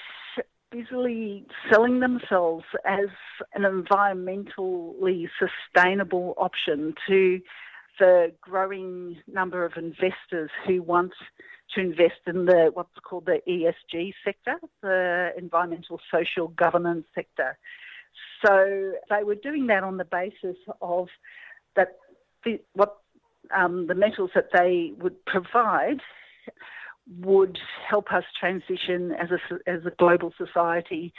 [0.71, 3.09] busily selling themselves as
[3.55, 7.41] an environmentally sustainable option to
[7.99, 11.13] the growing number of investors who want
[11.75, 17.59] to invest in the what's called the ESG sector, the environmental social governance sector.
[18.45, 21.09] So they were doing that on the basis of
[21.77, 21.97] that
[22.45, 22.97] the, what
[23.55, 26.01] um, the metals that they would provide
[27.19, 31.13] would help us transition as a, as a global society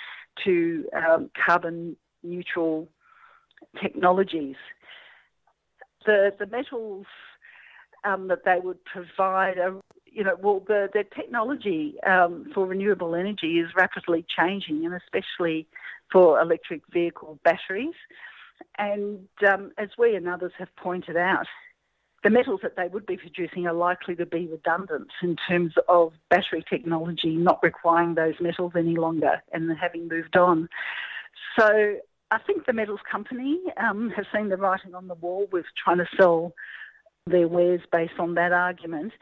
[0.43, 2.88] to um, carbon neutral
[3.82, 4.56] technologies.
[6.06, 7.06] The the metals
[8.04, 9.80] um, that they would provide are,
[10.12, 15.67] you know, well, the, the technology um, for renewable energy is rapidly changing, and especially
[16.12, 17.95] for electric vehicle batteries.
[18.78, 21.47] And um, as we and others have pointed out,
[22.24, 26.13] the metals that they would be producing are likely to be redundant in terms of
[26.30, 30.69] battery technology not requiring those metals any longer and having moved on.
[31.58, 31.95] So
[32.30, 36.08] I think the metals company um, seen the writing on the wall with trying to
[36.15, 36.54] sell
[37.26, 39.13] their wares based on that argument.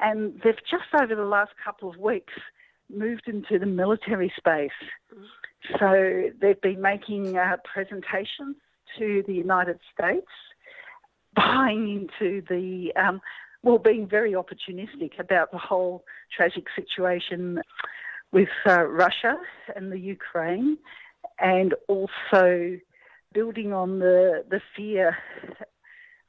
[0.00, 2.32] And they've just over the last couple of weeks
[2.94, 4.70] moved into the military space.
[5.78, 8.56] So they've been making uh, presentations
[8.98, 10.28] to the United States,
[11.34, 13.20] buying into the, um,
[13.62, 16.04] well, being very opportunistic about the whole
[16.34, 17.60] tragic situation
[18.32, 19.38] with uh, Russia
[19.74, 20.76] and the Ukraine
[21.38, 22.78] and also
[23.32, 25.16] building on the, the fear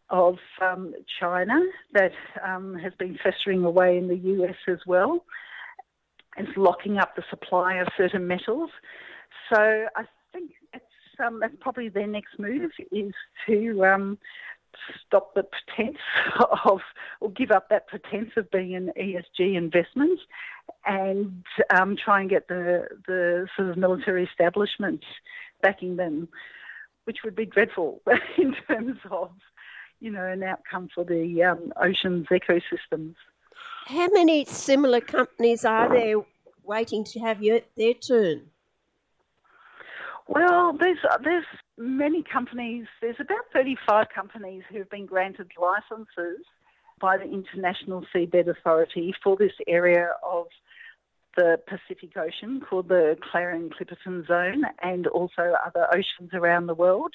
[0.09, 1.59] of um, China
[1.93, 2.11] that
[2.45, 5.25] um, has been festering away in the US as well.
[6.37, 8.69] It's locking up the supply of certain metals.
[9.49, 10.51] So I think
[11.25, 13.13] um, that's probably their next move is
[13.47, 14.17] to um,
[15.05, 15.97] stop the pretense
[16.65, 16.79] of,
[17.21, 20.19] or give up that pretense of being an ESG investment
[20.85, 25.03] and um, try and get the, the sort of military establishment
[25.61, 26.27] backing them,
[27.05, 28.01] which would be dreadful
[28.37, 29.29] in terms of,
[29.99, 33.15] you know, an outcome for the um, ocean's ecosystems.
[33.85, 36.17] How many similar companies are there
[36.63, 38.49] waiting to have your, their turn?
[40.27, 41.45] Well, there's there's
[41.77, 42.87] many companies.
[43.01, 46.43] There's about 35 companies who've been granted licences
[46.99, 50.47] by the International Seabed Authority for this area of
[51.35, 57.13] the Pacific Ocean called the Clarion-Clipperton Zone and also other oceans around the world.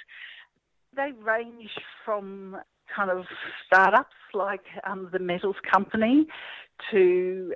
[0.95, 1.71] They range
[2.05, 2.57] from
[2.95, 3.25] kind of
[3.67, 6.27] startups like um, the Metals Company
[6.91, 7.55] to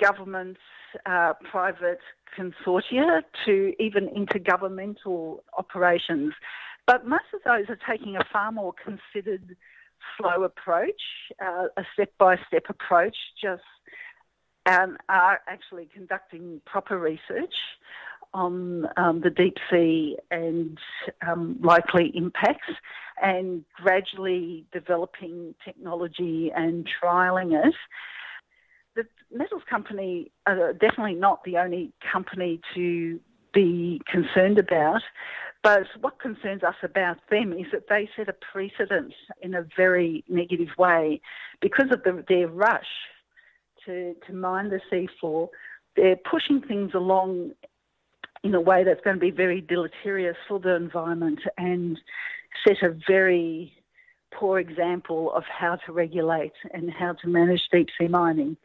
[0.00, 0.60] governments,
[1.06, 2.00] uh, private
[2.38, 6.34] consortia to even intergovernmental operations.
[6.86, 9.56] But most of those are taking a far more considered,
[10.18, 11.00] slow approach,
[11.42, 13.62] uh, a step by step approach, just
[14.66, 17.54] and are actually conducting proper research
[18.34, 20.78] on um, the deep sea and
[21.26, 22.72] um, likely impacts
[23.22, 27.74] and gradually developing technology and trialling it.
[28.94, 29.04] The
[29.34, 33.20] metals company are definitely not the only company to
[33.52, 35.02] be concerned about,
[35.62, 40.24] but what concerns us about them is that they set a precedent in a very
[40.28, 41.20] negative way
[41.60, 42.86] because of the, their rush
[43.84, 45.48] to, to mine the seafloor.
[45.96, 47.52] They're pushing things along
[48.46, 51.98] in a way that's going to be very deleterious for the environment and
[52.66, 53.72] set a very
[54.32, 58.56] poor example of how to regulate and how to manage deep sea mining.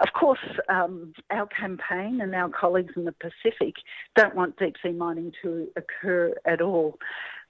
[0.00, 0.38] Of course,
[0.68, 3.74] um, our campaign and our colleagues in the Pacific
[4.14, 6.98] don't want deep sea mining to occur at all,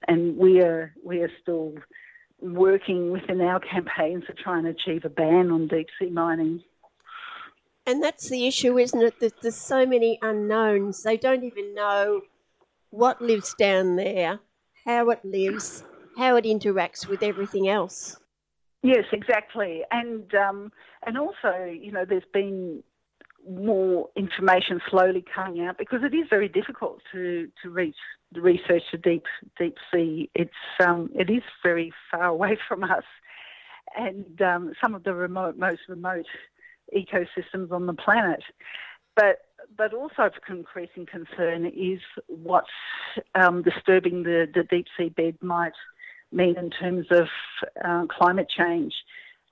[0.07, 1.73] and we are we are still
[2.41, 6.61] working within our campaigns to try and achieve a ban on deep sea mining.
[7.85, 9.19] And that's the issue, isn't it?
[9.19, 11.03] That there's so many unknowns.
[11.03, 12.21] They don't even know
[12.91, 14.39] what lives down there,
[14.85, 15.83] how it lives,
[16.17, 18.17] how it interacts with everything else.
[18.83, 20.71] Yes, exactly, and um,
[21.05, 22.83] and also, you know, there's been
[23.49, 27.95] more information slowly coming out because it is very difficult to to reach
[28.31, 29.23] the research the deep
[29.59, 30.29] deep sea.
[30.35, 30.51] It's
[30.83, 33.03] um, it is very far away from us,
[33.95, 36.25] and um, some of the remote most remote
[36.95, 38.43] ecosystems on the planet.
[39.15, 39.39] But
[39.77, 42.65] but also of increasing concern is what
[43.35, 45.73] um, disturbing the, the deep sea bed might
[46.31, 47.27] mean in terms of
[47.85, 48.93] uh, climate change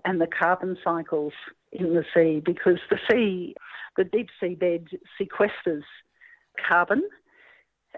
[0.06, 1.34] and the carbon cycles
[1.72, 3.56] in the sea, because the sea,
[3.98, 4.88] the deep sea bed
[5.20, 5.84] sequesters
[6.68, 7.04] carbon,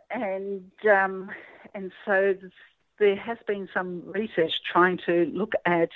[0.09, 1.29] and um,
[1.73, 2.33] and so
[2.99, 5.89] there has been some research trying to look at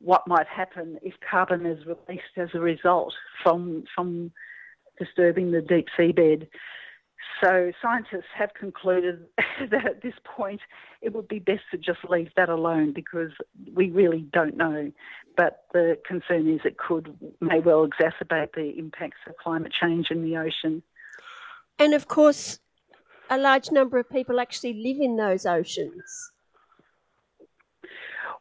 [0.00, 4.32] what might happen if carbon is released as a result from from
[4.98, 6.46] disturbing the deep seabed.
[7.42, 9.26] So scientists have concluded
[9.70, 10.60] that at this point
[11.00, 13.30] it would be best to just leave that alone because
[13.74, 14.90] we really don't know.
[15.36, 20.22] But the concern is it could may well exacerbate the impacts of climate change in
[20.22, 20.82] the ocean.
[21.78, 22.58] And of course,
[23.30, 26.32] a large number of people actually live in those oceans.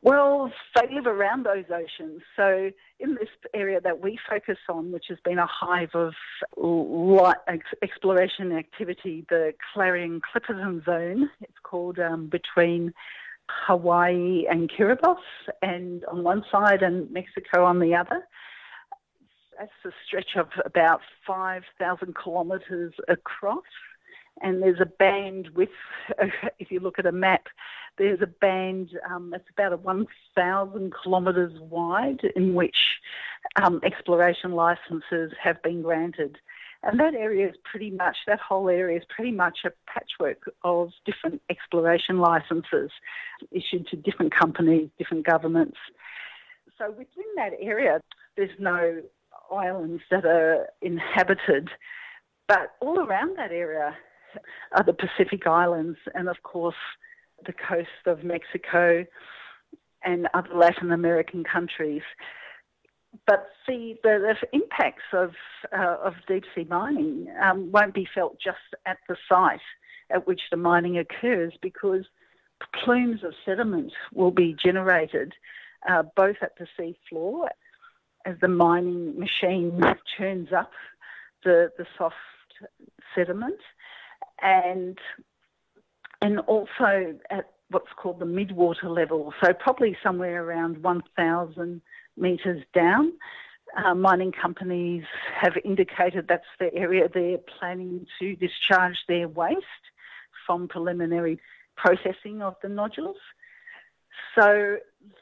[0.02, 2.22] Well, they live around those oceans.
[2.38, 6.14] So, in this area that we focus on, which has been a hive of
[7.82, 12.94] exploration activity, the Clarion Clipperton Zone, it's called um, between
[13.68, 15.18] Hawaii and Kiribati,
[15.62, 18.26] and on one side and Mexico on the other.
[19.58, 23.66] That's a stretch of about 5,000 kilometres across
[24.42, 25.70] and there's a band with,
[26.60, 27.48] if you look at a map,
[27.98, 32.78] there's a band um, that's about a 1,000 kilometres wide in which
[33.62, 36.38] um, exploration licences have been granted.
[36.82, 40.92] And that area is pretty much, that whole area is pretty much a patchwork of
[41.06, 42.90] different exploration licences
[43.52, 45.78] issued to different companies, different governments.
[46.78, 48.00] So within that area,
[48.38, 49.02] there's no
[49.52, 51.70] islands that are inhabited,
[52.48, 53.98] but all around that area,
[54.74, 56.76] are the Pacific Islands and, of course,
[57.46, 59.06] the coast of Mexico
[60.04, 62.02] and other Latin American countries.
[63.26, 65.32] But the, the, the impacts of,
[65.78, 69.60] uh, of deep sea mining um, won't be felt just at the site
[70.12, 72.06] at which the mining occurs because
[72.84, 75.34] plumes of sediment will be generated
[75.90, 77.50] uh, both at the sea floor
[78.26, 79.82] as the mining machine
[80.18, 80.72] churns up
[81.44, 82.16] the, the soft
[83.16, 83.60] sediment
[84.42, 84.98] and
[86.22, 91.82] and also at what's called the midwater level, so probably somewhere around 1,000
[92.18, 93.14] metres down.
[93.78, 95.04] Uh, mining companies
[95.40, 99.64] have indicated that's the area they're planning to discharge their waste
[100.46, 101.40] from preliminary
[101.78, 103.18] processing of the nodules.
[104.38, 104.78] So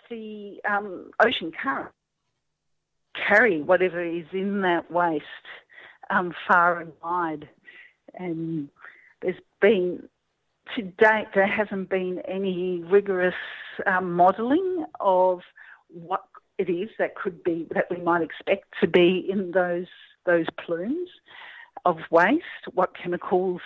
[0.09, 1.91] the um, ocean current
[3.27, 5.25] carry whatever is in that waste
[6.09, 7.49] um, far and wide.
[8.13, 8.69] And
[9.21, 10.07] there's been,
[10.75, 13.35] to date, there hasn't been any rigorous
[13.85, 15.41] um, modelling of
[15.89, 16.25] what
[16.57, 19.87] it is that could be, that we might expect to be in those,
[20.25, 21.09] those plumes
[21.85, 22.43] of waste,
[22.73, 23.61] what chemicals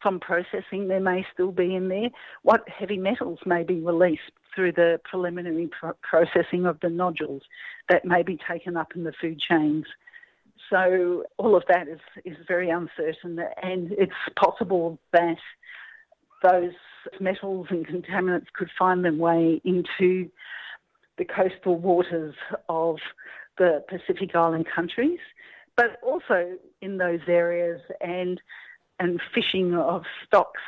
[0.00, 2.10] from processing there may still be in there,
[2.42, 7.42] what heavy metals may be released through the preliminary pro- processing of the nodules
[7.88, 9.86] that may be taken up in the food chains.
[10.70, 15.36] So all of that is, is very uncertain, and it's possible that
[16.42, 16.72] those
[17.20, 20.30] metals and contaminants could find their way into
[21.18, 22.34] the coastal waters
[22.68, 22.96] of
[23.58, 25.20] the Pacific Island countries,
[25.76, 28.40] but also in those areas and
[29.00, 30.60] and fishing of stocks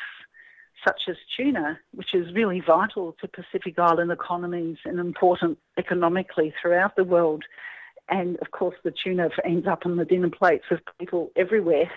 [0.86, 6.96] such as tuna, which is really vital to Pacific Island economies and important economically throughout
[6.96, 7.44] the world.
[8.08, 11.90] And of course, the tuna ends up on the dinner plates of people everywhere.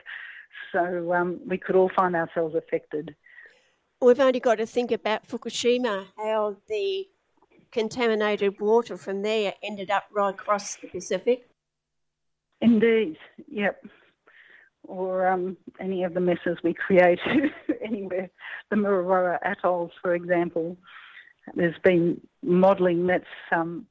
[0.72, 3.16] So um, we could all find ourselves affected.
[4.02, 7.08] We've only got to think about Fukushima, how the
[7.72, 11.48] contaminated water from there ended up right across the Pacific.
[12.62, 13.84] Indeed, yep
[14.90, 17.20] or um, any of the messes we create
[17.86, 18.30] anywhere.
[18.70, 20.78] The Mururoa atolls, for example,
[21.56, 23.86] there's been modelling that's um,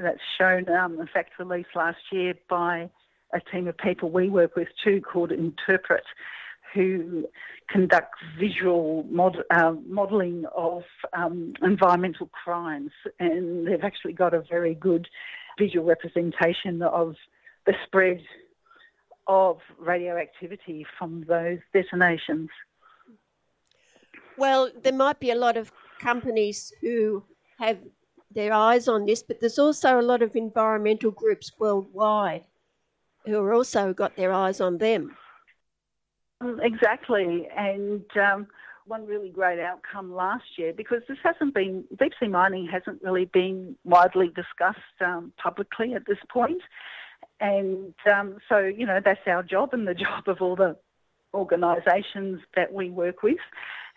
[0.00, 2.90] that's shown, um, in fact, released last year by
[3.32, 6.02] a team of people we work with too, called INTERPRT,
[6.74, 7.26] who
[7.68, 10.82] conduct visual mod- uh, modelling of
[11.12, 15.08] um, environmental crimes, and they've actually got a very good
[15.58, 17.16] visual representation of
[17.66, 18.20] the spread
[19.26, 22.48] of radioactivity from those detonations.
[24.36, 27.24] Well, there might be a lot of companies who
[27.58, 27.78] have
[28.30, 32.44] their eyes on this, but there's also a lot of environmental groups worldwide
[33.24, 35.16] who are also got their eyes on them.
[36.42, 38.46] Mm, exactly, and um,
[38.86, 43.24] one really great outcome last year because this hasn't been deep sea mining hasn't really
[43.26, 46.62] been widely discussed um, publicly at this point.
[47.40, 50.76] And um, so, you know, that's our job and the job of all the
[51.34, 53.38] organisations that we work with.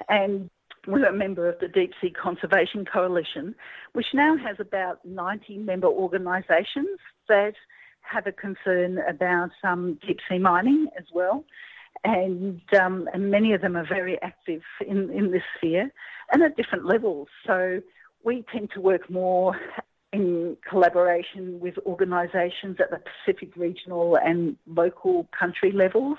[0.07, 0.49] And
[0.89, 3.55] we're a member of the Deep Sea Conservation Coalition,
[3.93, 7.53] which now has about 90 member organisations that
[8.01, 11.45] have a concern about um, deep sea mining as well.
[12.03, 15.91] And, um, and many of them are very active in, in this sphere
[16.31, 17.27] and at different levels.
[17.45, 17.81] So
[18.23, 19.55] we tend to work more
[20.11, 26.17] in collaboration with organisations at the Pacific regional and local country levels.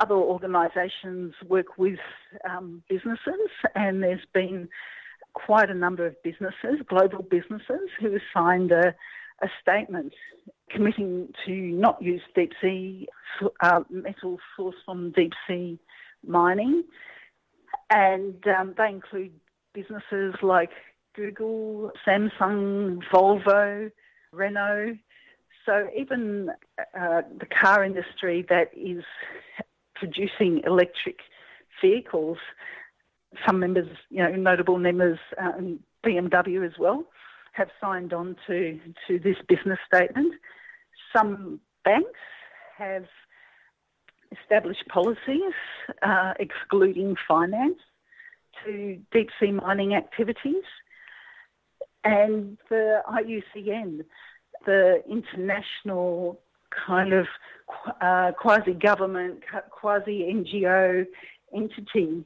[0.00, 1.98] Other organisations work with
[2.48, 4.68] um, businesses, and there's been
[5.34, 8.94] quite a number of businesses, global businesses, who have signed a,
[9.42, 10.12] a statement
[10.70, 13.06] committing to not use deep sea
[13.60, 15.78] uh, metals sourced from deep sea
[16.26, 16.84] mining.
[17.90, 19.32] And um, they include
[19.74, 20.70] businesses like
[21.14, 23.90] Google, Samsung, Volvo,
[24.32, 24.96] Renault.
[25.66, 26.50] So even
[26.98, 29.04] uh, the car industry that is
[30.02, 31.18] producing electric
[31.80, 32.38] vehicles,
[33.46, 35.52] some members, you know, notable members, uh,
[36.04, 37.04] BMW as well,
[37.52, 40.34] have signed on to, to this business statement.
[41.16, 42.18] Some banks
[42.76, 43.04] have
[44.32, 45.54] established policies
[46.02, 47.78] uh, excluding finance
[48.64, 50.64] to deep sea mining activities
[52.02, 54.04] and the IUCN,
[54.66, 56.40] the international
[56.86, 57.26] kind of
[58.00, 61.06] uh, quasi government, quasi NGO
[61.54, 62.24] entity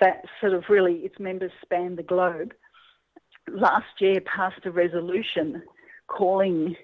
[0.00, 2.52] that sort of really its members span the globe,
[3.48, 5.62] last year passed a resolution
[6.06, 6.74] calling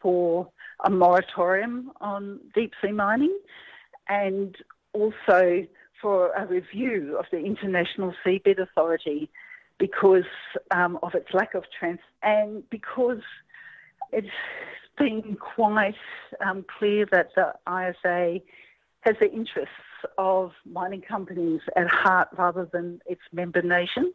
[0.00, 0.48] for
[0.84, 3.36] a moratorium on deep sea mining
[4.08, 4.56] and
[4.92, 5.66] also
[6.00, 9.30] for a review of the International Seabed Authority
[9.78, 10.24] because
[10.70, 13.22] um, of its lack of trans and because
[14.12, 14.28] it's
[14.98, 15.94] been quite
[16.44, 18.40] um, clear that the ISA
[19.00, 19.70] has the interests
[20.18, 24.14] of mining companies at heart rather than its member nations.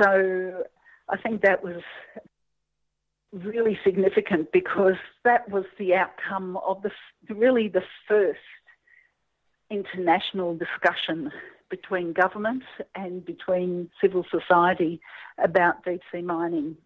[0.00, 0.64] So
[1.08, 1.82] I think that was
[3.32, 6.90] really significant because that was the outcome of the
[7.34, 8.40] really the first
[9.70, 11.30] international discussion
[11.70, 15.00] between governments and between civil society
[15.42, 16.76] about deep sea mining.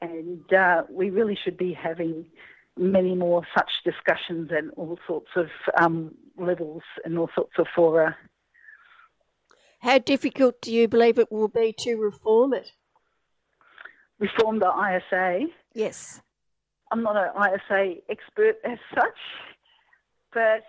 [0.00, 2.26] And uh, we really should be having
[2.76, 5.48] many more such discussions and all sorts of
[5.80, 8.16] um, levels and all sorts of fora.
[9.80, 12.72] How difficult do you believe it will be to reform it?
[14.18, 15.46] Reform the ISA?
[15.74, 16.20] Yes.
[16.90, 19.18] I'm not an ISA expert as such,
[20.32, 20.64] but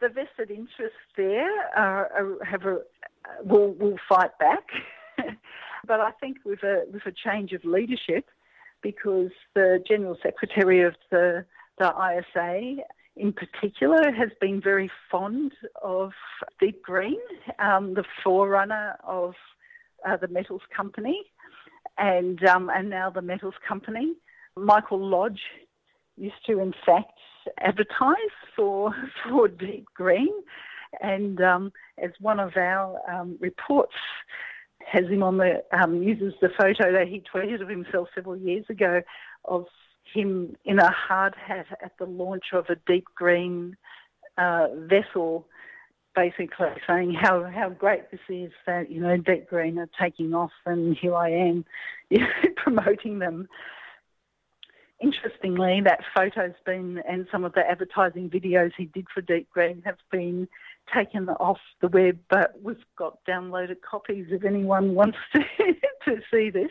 [0.00, 2.78] the vested interests there are, are, have a,
[3.42, 4.64] will will fight back.
[5.86, 8.26] but I think with a with a change of leadership,
[8.82, 11.44] because the general secretary of the
[11.78, 12.82] the ISA
[13.16, 16.12] in particular has been very fond of
[16.60, 17.18] Deep Green,
[17.58, 19.34] um, the forerunner of
[20.06, 21.22] uh, the metals company,
[21.98, 24.14] and um, and now the metals company.
[24.56, 25.40] Michael Lodge
[26.16, 27.18] used to, in fact,
[27.60, 28.16] advertise
[28.56, 28.94] for
[29.28, 30.32] for Deep Green,
[31.00, 31.72] and um,
[32.02, 33.94] as one of our um, reports
[34.86, 38.64] has him on the um, uses the photo that he tweeted of himself several years
[38.68, 39.02] ago
[39.44, 39.66] of
[40.12, 43.76] him in a hard hat at the launch of a deep green
[44.38, 45.46] uh, vessel,
[46.14, 50.52] basically saying how, how great this is that, you know, deep green are taking off
[50.66, 51.64] and here I am
[52.56, 53.48] promoting them.
[55.00, 59.82] Interestingly, that photo's been, and some of the advertising videos he did for Deep Green
[59.84, 60.48] have been
[60.92, 65.40] taken off the web, but we've got downloaded copies if anyone wants to,
[66.04, 66.70] to see this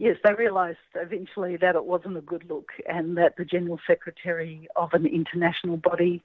[0.00, 4.66] yes, they realised eventually that it wasn't a good look and that the General Secretary
[4.74, 6.22] of an international body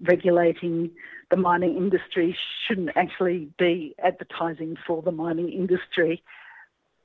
[0.00, 0.90] regulating
[1.30, 2.36] the mining industry
[2.66, 6.22] shouldn't actually be advertising for the mining industry.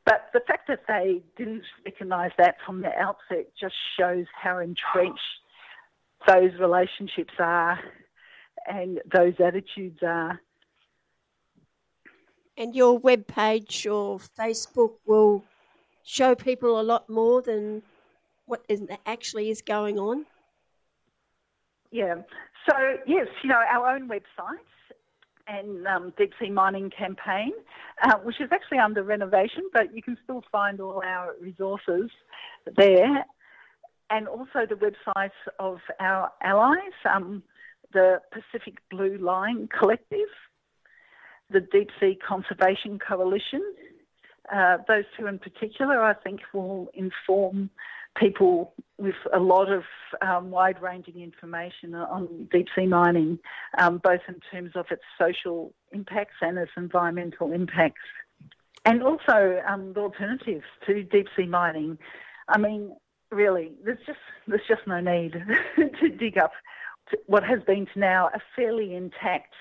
[0.05, 5.19] But the fact that they didn't recognise that from the outset just shows how entrenched
[6.25, 7.79] those relationships are
[8.67, 10.39] and those attitudes are.
[12.57, 15.43] And your web page or Facebook will
[16.03, 17.83] show people a lot more than
[18.47, 20.25] what is, actually is going on?
[21.91, 22.15] Yeah.
[22.67, 24.57] So, yes, you know, our own website
[25.47, 27.51] and um, Deep Sea Mining Campaign,
[28.03, 32.09] uh, which is actually under renovation, but you can still find all our resources
[32.75, 33.25] there.
[34.09, 37.43] And also the websites of our allies, um,
[37.93, 40.29] the Pacific Blue Line Collective,
[41.49, 43.61] the Deep Sea Conservation Coalition,
[44.53, 47.69] uh, those two in particular, I think, will inform
[48.17, 49.83] people with a lot of
[50.21, 53.39] um, wide ranging information on deep sea mining,
[53.77, 58.01] um, both in terms of its social impacts and its environmental impacts.
[58.85, 61.97] And also um, the alternatives to deep sea mining.
[62.47, 62.95] I mean,
[63.31, 65.33] really, there's just there's just no need
[65.99, 66.53] to dig up
[67.25, 69.53] what has been to now a fairly intact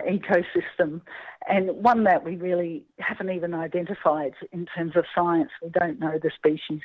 [0.00, 1.00] ecosystem
[1.48, 5.50] and one that we really haven't even identified in terms of science.
[5.62, 6.82] We don't know the species,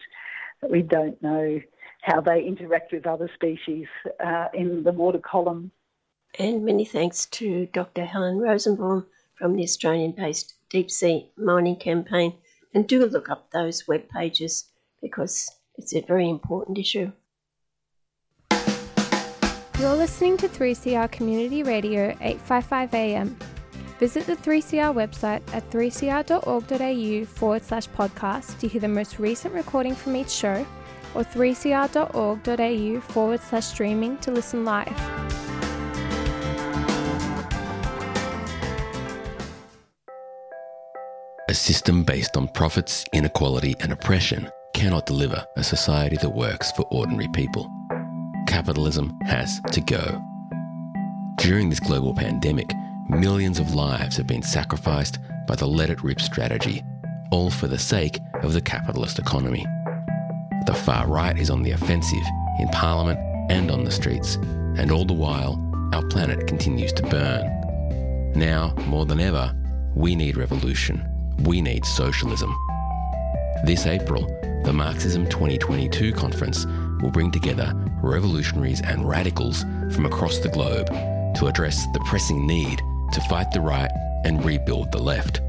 [0.69, 1.59] we don't know
[2.01, 3.87] how they interact with other species
[4.23, 5.71] uh, in the water column.
[6.39, 8.05] And many thanks to Dr.
[8.05, 9.05] Helen Rosenbaum
[9.35, 12.35] from the Australian based Deep Sea Mining Campaign.
[12.73, 14.69] And do look up those web pages
[15.01, 17.11] because it's a very important issue.
[19.81, 23.35] You're listening to 3CR Community Radio 855 AM.
[23.99, 29.95] Visit the 3CR website at 3cr.org.au forward slash podcast to hear the most recent recording
[29.95, 30.63] from each show
[31.15, 34.87] or 3cr.org.au forward slash streaming to listen live.
[41.49, 46.83] A system based on profits, inequality, and oppression cannot deliver a society that works for
[46.91, 47.67] ordinary people
[48.51, 50.21] capitalism has to go.
[51.37, 52.69] During this global pandemic,
[53.07, 56.83] millions of lives have been sacrificed by the let it rip strategy,
[57.31, 59.65] all for the sake of the capitalist economy.
[60.65, 62.25] The far right is on the offensive
[62.59, 65.57] in Parliament and on the streets, and all the while,
[65.93, 68.33] our planet continues to burn.
[68.35, 69.55] Now, more than ever,
[69.95, 71.07] we need revolution.
[71.45, 72.53] We need socialism.
[73.63, 74.25] This April,
[74.65, 76.65] the Marxism 2022 conference
[77.01, 77.73] will bring together
[78.03, 80.87] revolutionaries and radicals from across the globe
[81.35, 82.81] to address the pressing need
[83.13, 83.91] to fight the right
[84.23, 85.41] and rebuild the left.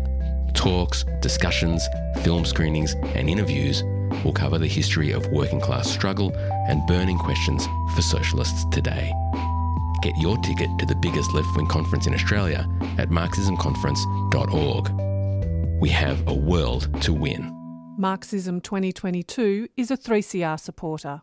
[0.55, 1.87] Talks, discussions,
[2.23, 3.83] film screenings, and interviews
[4.25, 6.33] will cover the history of working class struggle
[6.69, 9.13] and burning questions for socialists today.
[10.03, 15.81] Get your ticket to the biggest left wing conference in Australia at marxismconference.org.
[15.81, 17.59] We have a world to win.
[17.99, 21.23] Marxism 2022 is a 3CR supporter.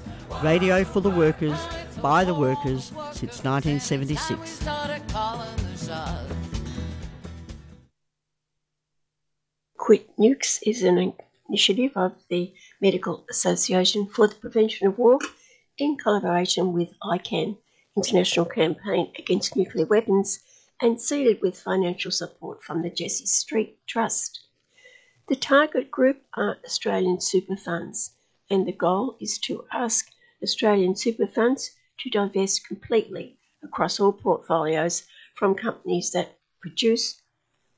[0.43, 1.57] radio for the workers,
[2.01, 4.63] by the workers since 1976.
[9.77, 11.13] Quit Nukes is an
[11.49, 15.19] initiative of the Medical Association for the Prevention of War
[15.77, 17.57] in collaboration with ICAN,
[17.97, 20.39] International Campaign Against Nuclear Weapons,
[20.81, 24.39] and seeded with financial support from the Jessie Street Trust.
[25.29, 28.11] The target group are Australian super funds,
[28.49, 30.11] and the goal is to ask
[30.43, 35.03] Australian super funds to divest completely across all portfolios
[35.35, 37.21] from companies that produce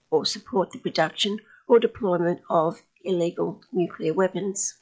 [0.09, 4.75] or support the production or deployment of illegal nuclear weapons.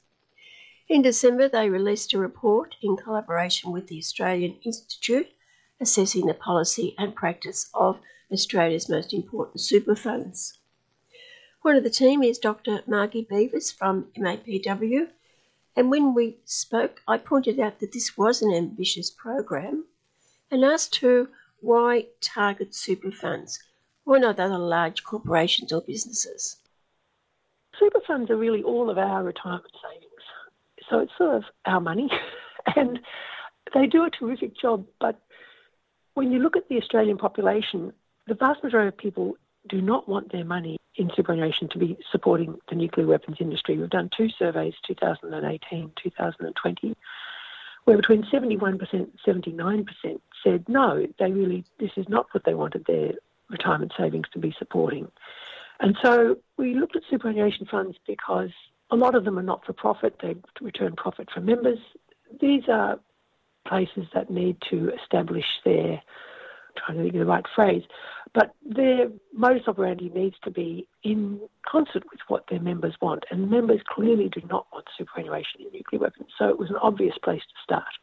[0.88, 5.30] In December, they released a report in collaboration with the Australian Institute
[5.80, 8.00] assessing the policy and practice of
[8.32, 10.60] Australia's most important super funds.
[11.64, 12.84] One of the team is Dr.
[12.88, 15.10] Margie Beavis from MAPW,
[15.76, 19.86] and when we spoke, I pointed out that this was an ambitious program
[20.50, 21.28] and asked her
[21.62, 23.60] why target super funds?
[24.04, 26.58] Why not other large corporations or businesses?
[27.80, 30.12] Super funds are really all of our retirement savings.
[30.90, 32.10] So it's sort of our money,
[32.76, 33.00] and
[33.74, 34.86] they do a terrific job.
[35.00, 35.22] But
[36.16, 37.94] when you look at the Australian population,
[38.28, 39.38] the vast majority of people
[39.70, 43.78] do not want their money in superannuation to be supporting the nuclear weapons industry.
[43.78, 46.98] We've done two surveys, 2018, 2020,
[47.86, 49.88] where between 71% and 79%
[50.44, 53.14] said no, they really, this is not what they wanted their
[53.50, 55.08] retirement savings to be supporting.
[55.80, 58.52] And so we looked at superannuation funds because
[58.92, 61.80] a lot of them are not for profit, they return profit for members.
[62.40, 63.00] These are
[63.68, 66.02] places that need to establish their
[66.76, 67.84] trying to think of the right phrase,
[68.34, 73.26] but their modus operandi needs to be in concert with what their members want.
[73.30, 77.16] And members clearly do not want superannuation in nuclear weapons, so it was an obvious
[77.24, 77.94] place to start.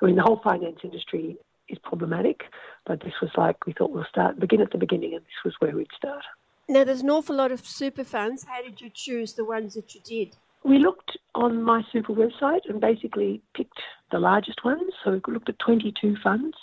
[0.00, 1.36] I mean, the whole finance industry
[1.68, 2.44] is problematic,
[2.86, 5.54] but this was like we thought we'll start, begin at the beginning, and this was
[5.60, 6.24] where we'd start.
[6.68, 8.44] Now, there's an awful lot of super funds.
[8.44, 10.36] How did you choose the ones that you did?
[10.64, 14.92] We looked on my super website and basically picked the largest ones.
[15.02, 16.56] So we looked at 22 funds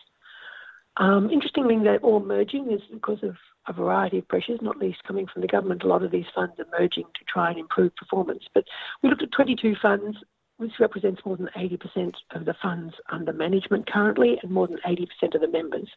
[0.98, 3.36] um, interestingly, they're all merging is because of
[3.68, 5.84] a variety of pressures, not least coming from the government.
[5.84, 8.44] A lot of these funds are merging to try and improve performance.
[8.54, 8.64] But
[9.02, 10.18] we looked at 22 funds,
[10.58, 15.36] which represents more than 80% of the funds under management currently and more than 80%
[15.36, 15.90] of the members.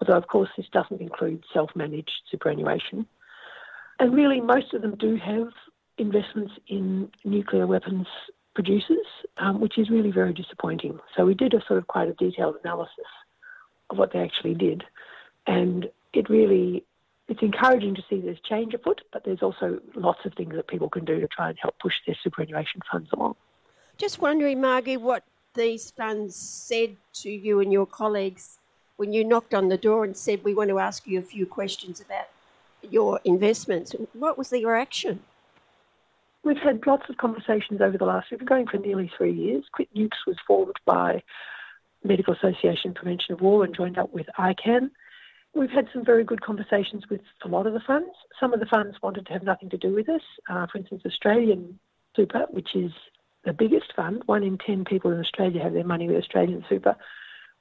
[0.00, 3.06] Although, of course, this doesn't include self managed superannuation.
[3.98, 5.48] And really, most of them do have
[5.96, 8.06] investments in nuclear weapons
[8.54, 9.06] producers,
[9.38, 10.98] um, which is really very disappointing.
[11.16, 13.06] So we did a sort of quite a detailed analysis
[13.90, 14.84] of what they actually did.
[15.46, 16.84] And it really,
[17.28, 20.88] it's encouraging to see there's change afoot, but there's also lots of things that people
[20.88, 23.36] can do to try and help push their superannuation funds along.
[23.96, 25.24] Just wondering, Margie, what
[25.54, 28.58] these funds said to you and your colleagues
[28.96, 31.46] when you knocked on the door and said, We want to ask you a few
[31.46, 32.26] questions about
[32.82, 33.94] your investments.
[34.12, 35.20] What was the reaction?
[36.44, 39.64] We've had lots of conversations over the last, we've been going for nearly three years.
[39.72, 41.22] Quit Nukes was formed by
[42.04, 44.90] Medical Association Prevention of War and joined up with ICAN.
[45.54, 48.10] We've had some very good conversations with a lot of the funds.
[48.38, 50.22] Some of the funds wanted to have nothing to do with us.
[50.50, 51.78] Uh, for instance, Australian
[52.16, 52.90] Super, which is
[53.44, 56.96] the biggest fund, one in 10 people in Australia have their money with Australian Super,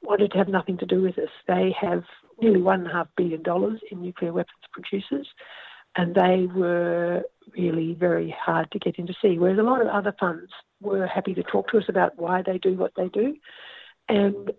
[0.02, 1.30] wanted to have nothing to do with us.
[1.48, 2.04] They have
[2.42, 3.44] nearly $1.5 billion
[3.92, 5.28] in nuclear weapons producers,
[5.96, 7.24] and they were
[7.56, 9.38] really very hard to get in to see.
[9.38, 12.58] Whereas a lot of other funds were happy to talk to us about why they
[12.58, 13.36] do what they do.
[14.10, 14.52] And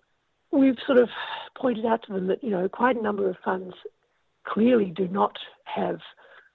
[0.50, 1.08] we've sort of
[1.56, 3.74] pointed out to them that, you know, quite a number of funds
[4.46, 5.98] clearly do not have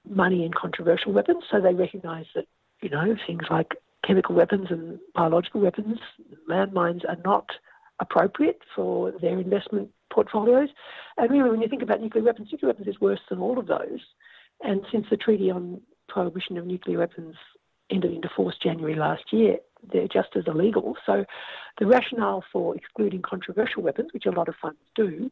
[0.07, 2.45] money in controversial weapons, so they recognise that,
[2.81, 3.75] you know, things like
[4.05, 5.99] chemical weapons and biological weapons,
[6.49, 7.45] landmines are not
[7.99, 10.69] appropriate for their investment portfolios.
[11.17, 13.67] And really, when you think about nuclear weapons, nuclear weapons is worse than all of
[13.67, 13.99] those.
[14.61, 17.35] And since the Treaty on Prohibition of Nuclear Weapons
[17.89, 19.57] entered into force January last year,
[19.91, 20.95] they're just as illegal.
[21.05, 21.25] So
[21.79, 25.31] the rationale for excluding controversial weapons, which a lot of funds do,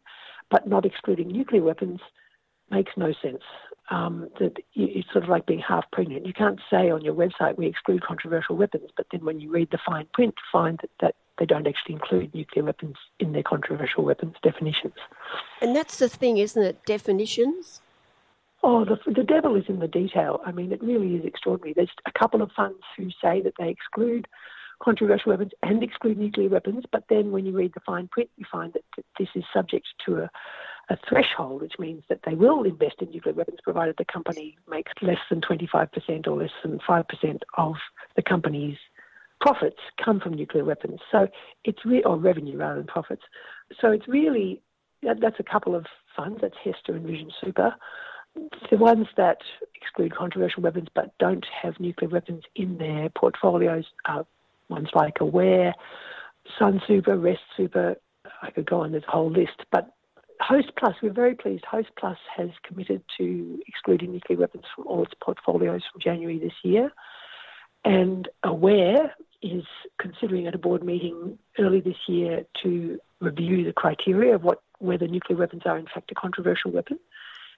[0.49, 1.99] but not excluding nuclear weapons,
[2.69, 3.43] makes no sense.
[3.89, 6.25] Um, that it's sort of like being half pregnant.
[6.25, 9.69] You can't say on your website we exclude controversial weapons, but then when you read
[9.71, 14.03] the fine print, find that, that they don't actually include nuclear weapons in their controversial
[14.03, 14.95] weapons definitions.
[15.61, 16.85] And that's the thing, isn't it?
[16.85, 17.81] Definitions.
[18.63, 20.41] Oh, the, the devil is in the detail.
[20.45, 21.73] I mean, it really is extraordinary.
[21.73, 24.27] There's a couple of funds who say that they exclude
[24.81, 28.45] controversial weapons and exclude nuclear weapons, but then when you read the fine print, you
[28.51, 30.29] find that this is subject to a,
[30.89, 34.91] a threshold, which means that they will invest in nuclear weapons provided the company makes
[35.01, 37.75] less than 25% or less than 5% of
[38.15, 38.77] the company's
[39.39, 40.99] profits come from nuclear weapons.
[41.11, 41.27] So
[41.63, 43.23] it's re- or revenue rather than profits.
[43.79, 44.61] So it's really
[45.03, 45.85] that, that's a couple of
[46.15, 46.39] funds.
[46.41, 47.75] That's HESTA and Vision Super.
[48.69, 49.37] The ones that
[49.75, 54.25] exclude controversial weapons but don't have nuclear weapons in their portfolios are
[54.69, 55.73] ones like Aware,
[56.59, 57.95] Sun Super, Rest Super.
[58.41, 58.93] I could go on.
[58.93, 59.93] A whole list, but
[60.41, 61.65] Host Plus, we're very pleased.
[61.65, 66.53] Host Plus has committed to excluding nuclear weapons from all its portfolios from January this
[66.63, 66.91] year.
[67.85, 69.63] And Aware is
[69.99, 75.07] considering at a board meeting early this year to review the criteria of what whether
[75.07, 76.99] nuclear weapons are in fact a controversial weapon.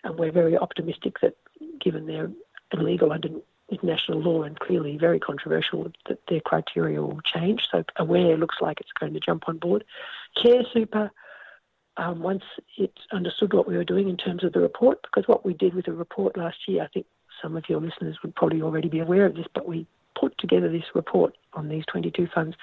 [0.03, 1.35] And we're very optimistic that,
[1.81, 2.31] given they're
[2.71, 3.29] illegal under
[3.71, 7.61] international law and clearly very controversial, that their criteria will change.
[7.71, 9.83] So Aware looks like it's going to jump on board.
[10.41, 11.11] Care Super
[11.97, 12.43] um, once
[12.77, 15.73] it understood what we were doing in terms of the report, because what we did
[15.73, 17.05] with the report last year, I think
[17.41, 19.85] some of your listeners would probably already be aware of this, but we
[20.19, 22.55] put together this report on these 22 funds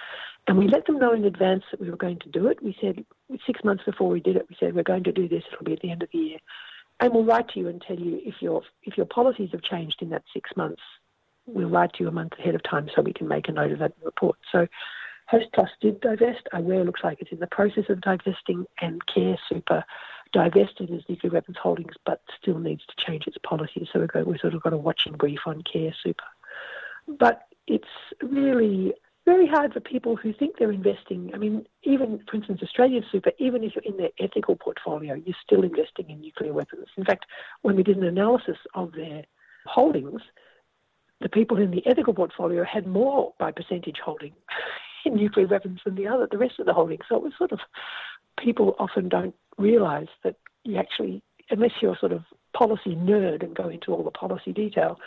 [0.47, 2.63] and we let them know in advance that we were going to do it.
[2.63, 3.05] We said,
[3.47, 5.73] six months before we did it, we said, we're going to do this, it'll be
[5.73, 6.39] at the end of the year.
[7.01, 9.99] And we'll write to you and tell you if your, if your policies have changed
[10.01, 10.83] in that six months.
[11.47, 13.71] We'll write to you a month ahead of time so we can make a note
[13.71, 14.37] of that in the report.
[14.51, 14.67] So
[15.29, 16.49] Host Plus did divest.
[16.53, 19.85] Aware looks like it's in the process of divesting, and Care Super
[20.33, 23.89] divested its nuclear weapons holdings, but still needs to change its policy.
[23.93, 26.25] So we've, got, we've sort of got a watching brief on Care Super.
[27.19, 27.85] But it's
[28.23, 28.95] really
[29.27, 31.33] very hard for people who think they're investing.
[31.35, 35.37] I mean, even, for instance, Australian Super, even if you're in their ethical portfolio, you're
[35.45, 36.87] still investing in nuclear weapons.
[36.97, 37.27] In fact,
[37.63, 39.25] when we did an analysis of their
[39.67, 40.21] holdings,
[41.21, 44.33] the people in the ethical portfolio had more by percentage holding
[45.05, 47.05] in nuclear weapons than the other, the rest of the holdings.
[47.09, 47.59] So it was sort of
[48.39, 52.23] people often don't realise that you actually, unless you're sort of
[52.55, 54.99] policy nerd and go into all the policy detail,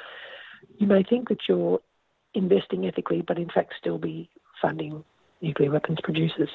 [0.78, 1.80] you may think that you're
[2.34, 4.30] investing ethically, but in fact still be
[4.62, 5.04] funding
[5.42, 6.50] nuclear weapons producers.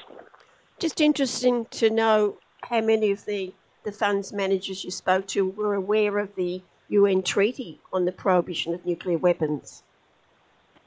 [0.79, 3.53] Just interesting to know how many of the,
[3.83, 8.73] the funds managers you spoke to were aware of the UN treaty on the prohibition
[8.73, 9.83] of nuclear weapons.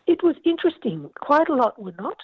[0.07, 1.11] It was interesting.
[1.21, 2.19] Quite a lot were not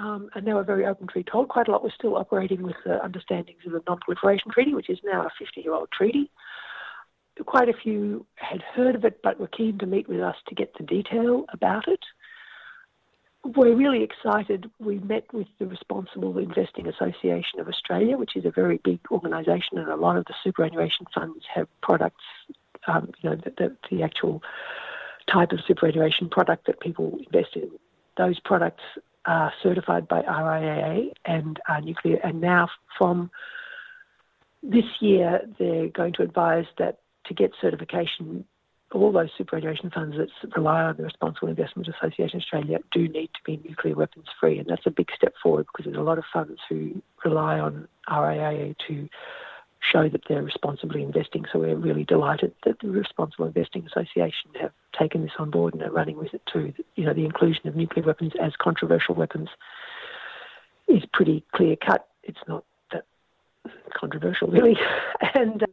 [0.00, 1.48] um, and they were very open to be told.
[1.48, 4.98] Quite a lot were still operating with the understandings of the Non-Proliferation Treaty, which is
[5.04, 6.30] now a 50-year-old treaty.
[7.46, 10.54] Quite a few had heard of it, but were keen to meet with us to
[10.54, 12.00] get the detail about it.
[13.42, 14.70] We're really excited.
[14.78, 19.78] We met with the Responsible Investing Association of Australia, which is a very big organisation,
[19.78, 22.24] and a lot of the superannuation funds have products.
[22.86, 24.42] Um, you know, the, the, the actual
[25.32, 27.70] type of superannuation product that people invest in.
[28.16, 28.82] Those products
[29.26, 32.18] are certified by RIAA and are nuclear.
[32.24, 32.68] And now
[32.98, 33.30] from
[34.62, 36.98] this year, they're going to advise that
[37.30, 38.44] to get certification,
[38.92, 43.40] all those superannuation funds that rely on the Responsible Investment Association Australia do need to
[43.44, 44.58] be nuclear weapons free.
[44.58, 47.86] And that's a big step forward because there's a lot of funds who rely on
[48.08, 49.08] RIAA to
[49.80, 51.44] show that they're responsibly investing.
[51.52, 55.82] So we're really delighted that the Responsible Investing Association have taken this on board and
[55.84, 56.74] are running with it too.
[56.96, 59.48] You know, the inclusion of nuclear weapons as controversial weapons
[60.88, 62.08] is pretty clear cut.
[62.24, 63.04] It's not that
[63.94, 64.76] controversial, really.
[65.34, 65.70] and um,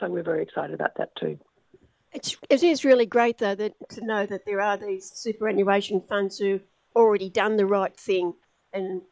[0.00, 1.38] so we're very excited about that too.
[2.12, 6.38] It's, it is really great, though, that, to know that there are these superannuation funds
[6.38, 6.64] who've
[6.96, 8.34] already done the right thing
[8.72, 9.02] and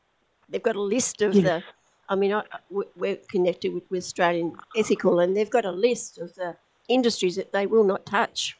[0.48, 1.44] they've got a list of yes.
[1.44, 1.62] the
[2.08, 6.34] I mean, I, we're connected with, with Australian Ethical, and they've got a list of
[6.34, 6.56] the
[6.88, 8.56] industries that they will not touch.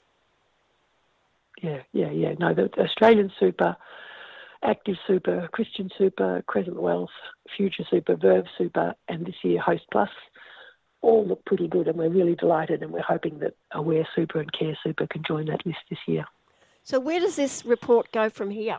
[1.62, 2.35] Yeah, yeah, yeah.
[2.39, 3.76] No, the Australian Super,
[4.62, 7.11] Active Super, Christian Super, Crescent Wealth,
[7.57, 10.11] Future Super, Verve Super, and this year Host Plus
[11.01, 14.53] all look pretty good, and we're really delighted, and we're hoping that Aware Super and
[14.53, 16.25] Care Super can join that list this year.
[16.83, 18.79] So, where does this report go from here?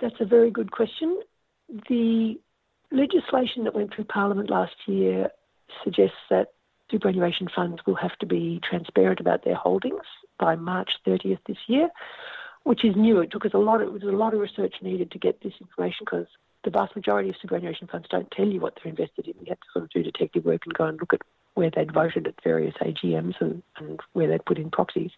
[0.00, 1.20] That's a very good question.
[1.88, 2.38] The
[2.90, 5.30] legislation that went through Parliament last year
[5.84, 6.48] suggests that
[6.90, 10.02] superannuation funds will have to be transparent about their holdings
[10.38, 11.88] by March 30th this year,
[12.64, 13.20] which is new.
[13.20, 13.80] It took us a lot.
[13.80, 16.26] Of, it was a lot of research needed to get this information because
[16.64, 19.34] the vast majority of superannuation funds don't tell you what they're invested in.
[19.40, 21.22] You have to sort of do detective work and go and look at
[21.54, 25.10] where they'd voted at various AGMs and, and where they'd put in proxies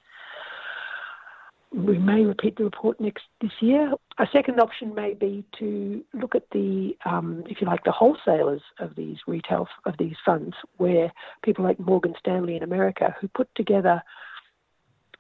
[1.75, 3.93] we may repeat the report next this year.
[4.19, 8.63] A second option may be to look at the, um, if you like, the wholesalers
[8.79, 13.53] of these retail of these funds, where people like Morgan Stanley in America, who put
[13.57, 14.03] together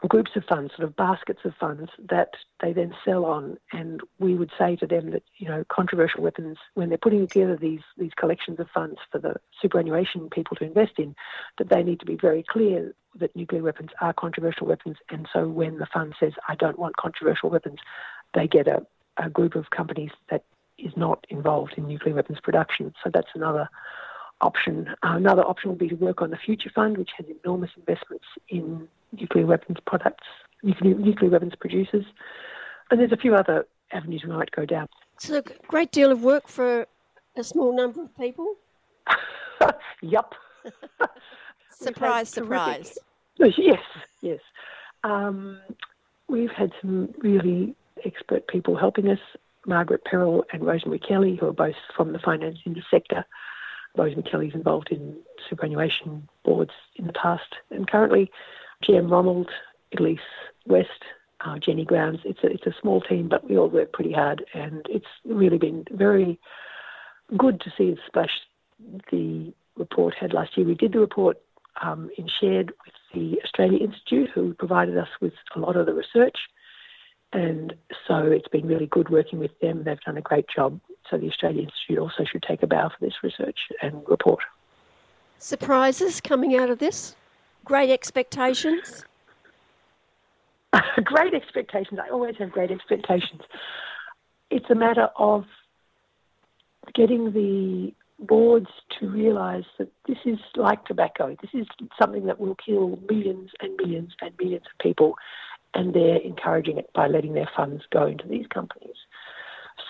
[0.09, 3.59] groups of funds, sort of baskets of funds that they then sell on.
[3.73, 7.57] And we would say to them that, you know, controversial weapons, when they're putting together
[7.57, 11.15] these, these collections of funds for the superannuation people to invest in,
[11.59, 14.97] that they need to be very clear that nuclear weapons are controversial weapons.
[15.11, 17.79] And so when the fund says, I don't want controversial weapons,
[18.35, 18.87] they get a
[19.17, 20.45] a group of companies that
[20.79, 22.93] is not involved in nuclear weapons production.
[23.03, 23.69] So that's another
[24.41, 24.89] option.
[25.03, 28.25] Uh, another option will be to work on the Future Fund, which has enormous investments
[28.49, 30.27] in nuclear weapons products,
[30.63, 32.05] nuclear, nuclear weapons producers.
[32.91, 34.89] And there's a few other avenues we might go down.
[35.15, 36.87] It's a great deal of work for
[37.37, 38.55] a small number of people.
[40.03, 40.35] yup.
[41.71, 42.99] surprise, surprise.
[43.37, 43.81] Yes,
[44.21, 44.41] yes.
[45.03, 45.61] Um,
[46.29, 47.75] we've had some really
[48.05, 49.19] expert people helping us.
[49.67, 52.59] Margaret Perrell and Rosemary Kelly, who are both from the finance
[52.91, 53.25] sector.
[53.97, 55.17] Rosemary Kelly's involved in
[55.49, 58.31] superannuation boards in the past and currently.
[58.83, 59.51] GM Ronald,
[59.99, 60.19] Elise
[60.67, 60.89] West,
[61.45, 62.21] uh, Jenny Grounds.
[62.25, 65.59] It's a, it's a small team, but we all work pretty hard, and it's really
[65.59, 66.39] been very
[67.37, 68.31] good to see the splash
[69.11, 70.67] the report had last year.
[70.67, 71.39] We did the report
[71.83, 75.95] um, in shared with the Australia Institute, who provided us with a lot of the
[75.95, 76.37] research.
[77.35, 77.75] And
[78.07, 79.83] so it's been really good working with them.
[79.83, 80.81] They've done a great job.
[81.11, 84.41] So the Australian Institute also should take a bow for this research and report.
[85.41, 87.17] Surprises coming out of this?
[87.65, 89.05] Great expectations?
[91.05, 91.99] great expectations.
[92.03, 93.43] I always have great expectations.
[94.51, 95.45] It's a matter of
[96.95, 98.69] getting the boards
[99.01, 101.37] to realise that this is like tobacco.
[101.43, 101.67] This is
[102.01, 105.17] something that will kill millions and millions and millions of people,
[105.75, 108.97] and they're encouraging it by letting their funds go into these companies.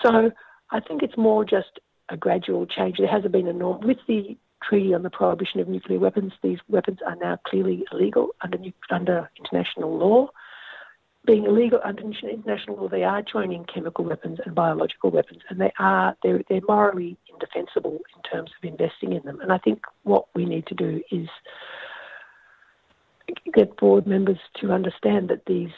[0.03, 0.31] So
[0.71, 1.79] I think it's more just
[2.09, 2.97] a gradual change.
[2.97, 6.33] There hasn't been a norm with the treaty on the prohibition of nuclear weapons.
[6.41, 8.57] These weapons are now clearly illegal under
[8.89, 10.29] under international law
[11.25, 15.71] being illegal under international law, they are joining chemical weapons and biological weapons, and they
[15.79, 19.39] are they're, they're morally indefensible in terms of investing in them.
[19.41, 21.27] And I think what we need to do is
[23.53, 25.71] get board members to understand that these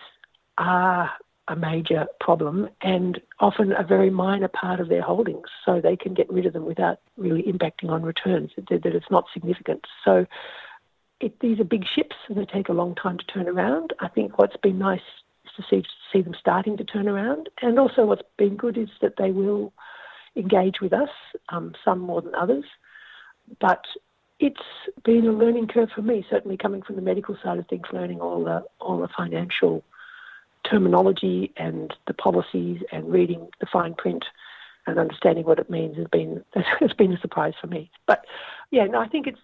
[0.57, 1.11] are
[1.47, 6.13] a major problem and often a very minor part of their holdings, so they can
[6.13, 8.51] get rid of them without really impacting on returns.
[8.57, 9.85] That, that it's not significant.
[10.03, 10.25] So.
[11.19, 13.91] It, these are big ships and they take a long time to turn around.
[13.99, 14.99] I think what's been nice
[15.45, 15.83] is to see
[16.13, 17.49] see them starting to turn around.
[17.59, 19.73] And also, what's been good is that they will
[20.35, 21.09] engage with us,
[21.49, 22.65] um, some more than others.
[23.59, 23.83] But
[24.39, 24.61] it's
[25.03, 28.21] been a learning curve for me, certainly coming from the medical side of things, learning
[28.21, 29.83] all the all the financial
[30.69, 34.25] terminology and the policies and reading the fine print
[34.85, 36.43] and understanding what it means has been
[36.79, 37.89] has been a surprise for me.
[38.05, 38.25] But
[38.71, 39.39] yeah, no, I think it's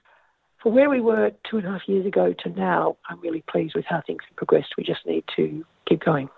[0.62, 3.76] for where we were two and a half years ago to now, I'm really pleased
[3.76, 4.76] with how things have progressed.
[4.78, 6.30] We just need to keep going.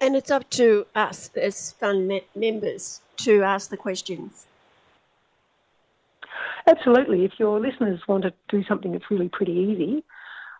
[0.00, 4.46] And it's up to us as fund members to ask the questions.
[6.66, 7.24] Absolutely.
[7.24, 10.04] If your listeners want to do something that's really pretty easy,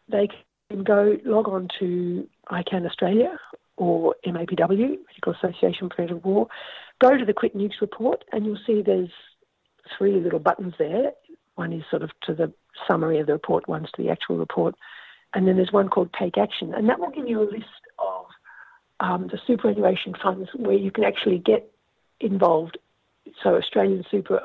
[0.09, 0.29] they
[0.71, 3.39] can go log on to ICAN Australia
[3.77, 6.49] or MAPW, Medical Association for Preventive War,
[7.01, 9.11] go to the Quit Nukes report, and you'll see there's
[9.97, 11.13] three little buttons there.
[11.55, 12.53] One is sort of to the
[12.87, 14.75] summary of the report, one's to the actual report,
[15.35, 17.67] and then there's one called Take Action, and that will give you a list
[17.99, 18.27] of
[19.01, 21.71] um, the superannuation funds where you can actually get
[22.21, 22.79] involved.
[23.43, 24.41] So Australian Super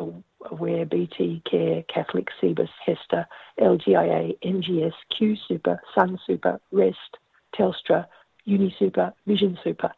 [0.52, 3.28] Aware, BT, Care, Catholic, CBIS, HESTA,
[3.60, 7.18] LGIA, NGS, Q Super, Sun Super, REST,
[7.58, 8.06] Telstra,
[8.48, 9.92] UniSuper, Vision Super.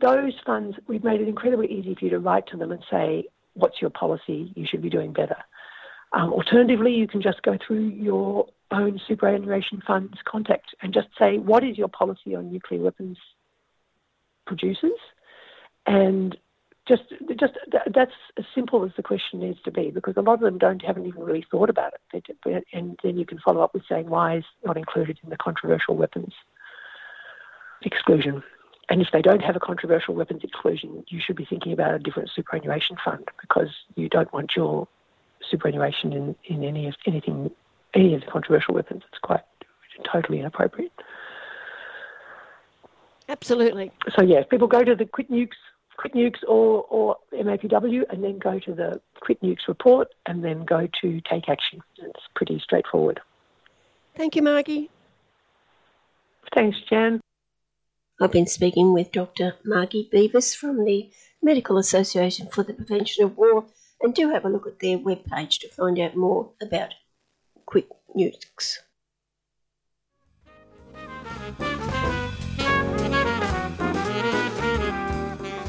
[0.00, 3.24] Those funds, we've made it incredibly easy for you to write to them and say,
[3.54, 4.52] what's your policy?
[4.54, 5.36] You should be doing better.
[6.12, 11.38] Um, alternatively, you can just go through your own superannuation funds contact and just say,
[11.38, 13.18] what is your policy on nuclear weapons
[14.46, 14.98] producers?
[15.86, 16.36] And
[16.86, 17.02] just,
[17.38, 17.54] just
[17.92, 20.84] that's as simple as the question needs to be because a lot of them don't
[20.84, 22.24] haven't even really thought about it.
[22.44, 25.36] They, and then you can follow up with saying why is not included in the
[25.36, 26.32] controversial weapons
[27.82, 28.42] exclusion.
[28.88, 31.98] And if they don't have a controversial weapons exclusion, you should be thinking about a
[31.98, 34.86] different superannuation fund because you don't want your
[35.50, 37.50] superannuation in, in any of anything
[37.94, 39.02] any of the controversial weapons.
[39.08, 39.42] It's quite
[40.04, 40.92] totally inappropriate.
[43.28, 43.90] Absolutely.
[44.14, 45.56] So yeah, people go to the Quit Nukes,
[45.96, 50.64] Quit Nukes or, or MAPW and then go to the Quit Nukes report and then
[50.64, 51.80] go to Take Action.
[51.98, 53.20] It's pretty straightforward.
[54.16, 54.90] Thank you, Margie.
[56.54, 57.20] Thanks, Jan.
[58.20, 59.56] I've been speaking with Dr.
[59.64, 61.10] Margie Beavis from the
[61.42, 63.66] Medical Association for the Prevention of War
[64.00, 66.94] and do have a look at their webpage to find out more about
[67.66, 68.78] Quit Nukes.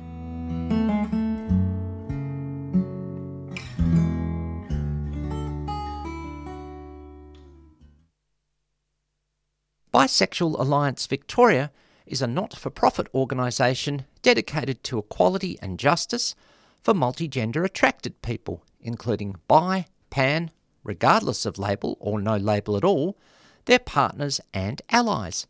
[9.93, 11.73] Bisexual Alliance Victoria
[12.07, 16.37] is a not for profit organisation dedicated to equality and justice
[16.81, 20.53] for multigender attracted people, including bi, pan,
[20.85, 23.19] regardless of label or no label at all,
[23.65, 25.49] their partners and allies.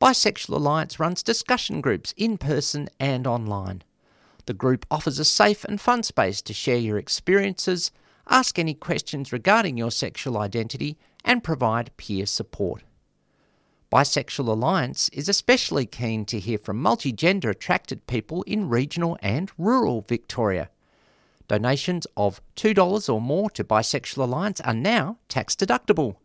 [0.00, 3.82] Bisexual Alliance runs discussion groups in person and online.
[4.46, 7.90] The group offers a safe and fun space to share your experiences,
[8.28, 12.84] ask any questions regarding your sexual identity, and provide peer support.
[13.92, 20.00] Bisexual Alliance is especially keen to hear from multigender attracted people in regional and rural
[20.00, 20.70] Victoria.
[21.46, 26.16] Donations of $2 or more to Bisexual Alliance are now tax deductible.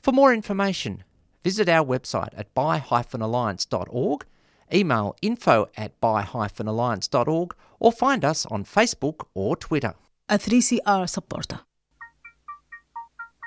[0.00, 1.02] For more information,
[1.42, 4.24] visit our website at bi-alliance.org,
[4.72, 9.94] email info at bi-alliance.org, or find us on Facebook or Twitter.
[10.28, 11.62] A 3CR supporter.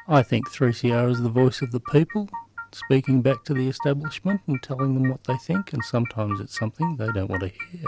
[0.10, 2.28] I think 3CR is the voice of the people,
[2.76, 6.98] speaking back to the establishment and telling them what they think, and sometimes it's something
[6.98, 7.88] they don't want to hear.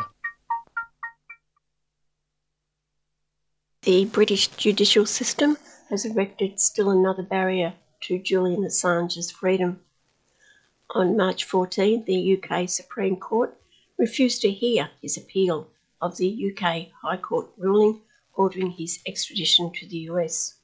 [3.81, 5.57] The British judicial system
[5.89, 9.81] has erected still another barrier to Julian Assange's freedom.
[10.91, 13.53] On March 14, the UK Supreme Court
[13.97, 15.67] refused to hear his appeal
[16.01, 18.01] of the UK High Court ruling
[18.33, 20.55] ordering his extradition to the US,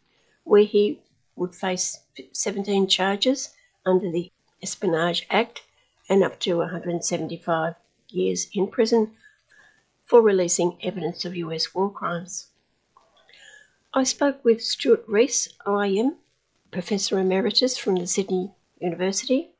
[0.43, 1.01] where he
[1.35, 1.99] would face
[2.33, 3.49] 17 charges
[3.85, 4.31] under the
[4.61, 5.63] Espionage Act
[6.09, 7.75] and up to 175
[8.09, 9.15] years in prison
[10.05, 12.47] for releasing evidence of US war crimes.
[13.93, 16.17] I spoke with Stuart Rees, OAM,
[16.71, 19.51] Professor Emeritus from the Sydney University,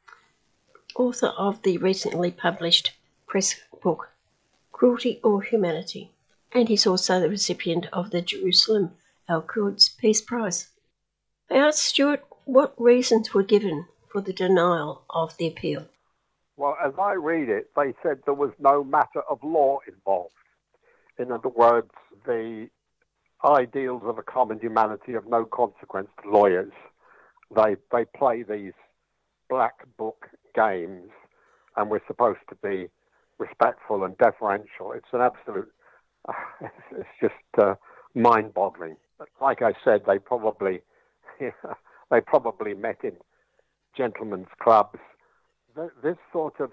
[0.95, 2.93] author of the recently published
[3.27, 4.09] press book
[4.71, 6.11] Cruelty or Humanity,
[6.51, 8.95] and he's also the recipient of the Jerusalem
[9.29, 10.69] Al Quds Peace Prize.
[11.49, 15.87] I asked Stuart what reasons were given for the denial of the appeal.
[16.55, 20.35] Well, as I read it, they said there was no matter of law involved.
[21.17, 21.89] In other words,
[22.25, 22.69] the
[23.43, 26.71] ideals of a common humanity of no consequence to lawyers.
[27.53, 28.73] They they play these
[29.49, 31.09] black book games,
[31.75, 32.87] and we're supposed to be
[33.39, 34.91] respectful and deferential.
[34.93, 35.71] It's an absolute.
[36.91, 37.73] It's just uh,
[38.13, 38.95] mind-boggling.
[39.41, 40.81] Like I said, they probably
[41.39, 43.13] they probably met in
[43.95, 44.99] gentlemen's clubs.
[46.03, 46.71] This sort of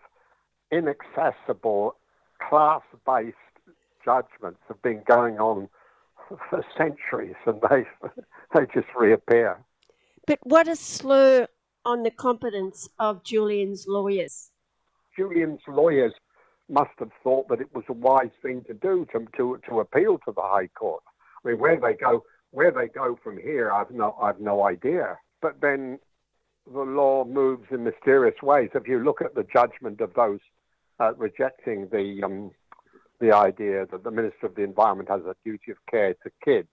[0.71, 1.97] inaccessible,
[2.49, 3.37] class-based
[4.05, 5.69] judgments have been going on
[6.51, 7.85] for centuries, and they
[8.55, 9.59] they just reappear.
[10.27, 11.47] But what a slur
[11.85, 14.51] on the competence of Julian's lawyers.
[15.17, 16.13] Julian's lawyers
[16.69, 20.19] must have thought that it was a wise thing to do to to, to appeal
[20.19, 21.03] to the High Court.
[21.45, 25.19] I mean, where they go where they go from here, I've no I've no idea.
[25.41, 25.99] But then
[26.73, 28.71] the law moves in mysterious ways.
[28.75, 30.41] If you look at the judgment of those
[30.99, 32.51] uh, rejecting the um,
[33.21, 36.69] the idea that the Minister of the Environment has a duty of care to kids,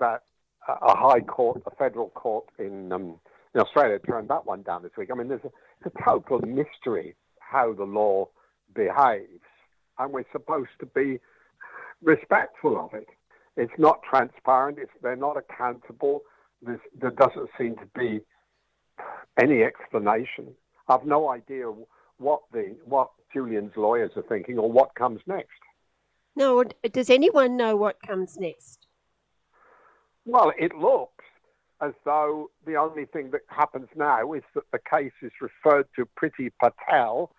[0.00, 0.22] that
[0.68, 3.20] a high court, a federal court in, um,
[3.54, 5.10] in Australia turned that one down this week.
[5.12, 5.50] I mean, there's a,
[5.84, 8.28] it's a total mystery how the law
[8.74, 9.44] behaves,
[9.98, 11.20] and we're supposed to be
[12.02, 13.06] respectful of it.
[13.56, 14.78] It's not transparent.
[14.78, 16.22] It's, they're not accountable.
[16.62, 18.20] There's, there doesn't seem to be
[19.40, 20.54] any explanation.
[20.88, 21.72] I've no idea
[22.18, 25.60] what the what Julian's lawyers are thinking or what comes next.
[26.36, 28.86] No, does anyone know what comes next?
[30.24, 31.24] Well, it looks
[31.80, 36.08] as though the only thing that happens now is that the case is referred to
[36.18, 37.32] Priti Patel,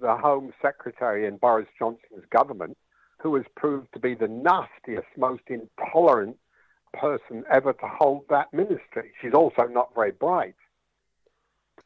[0.00, 2.76] the Home Secretary in Boris Johnson's government,
[3.20, 6.36] who has proved to be the nastiest, most intolerant
[6.92, 9.12] person ever to hold that ministry.
[9.20, 10.54] She's also not very bright.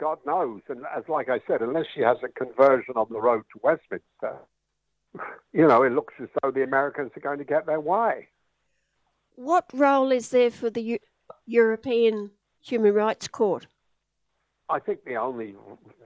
[0.00, 0.62] God knows.
[0.68, 4.38] And as like I said, unless she has a conversion on the road to Westminster,
[5.52, 8.28] you know, it looks as though the Americans are going to get their way.
[9.36, 10.98] What role is there for the U-
[11.46, 12.30] European
[12.62, 13.66] Human Rights Court?
[14.68, 15.56] I think the only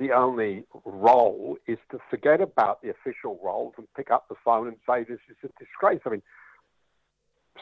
[0.01, 4.69] the only role is to forget about the official roles and pick up the phone
[4.69, 6.01] and say this is a disgrace.
[6.07, 6.23] I mean,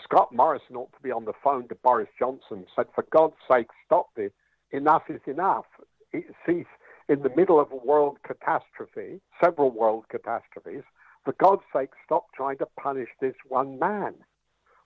[0.04, 3.34] Scott Morrison ought to be on the phone to Boris Johnson and said, for God's
[3.50, 4.30] sake, stop this.
[4.70, 5.66] Enough is enough.
[6.12, 6.64] See,
[7.09, 10.82] in the middle of a world catastrophe, several world catastrophes,
[11.24, 14.14] for God's sake, stop trying to punish this one man.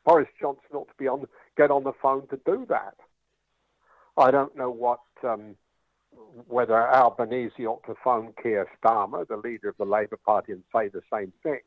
[0.04, 1.26] Boris Johnson ought to be on,
[1.56, 2.94] get on the phone to do that.
[4.16, 5.56] I don't know what, um,
[6.46, 10.88] whether Albanese ought to phone Keir Starmer, the leader of the Labour Party, and say
[10.88, 11.60] the same thing.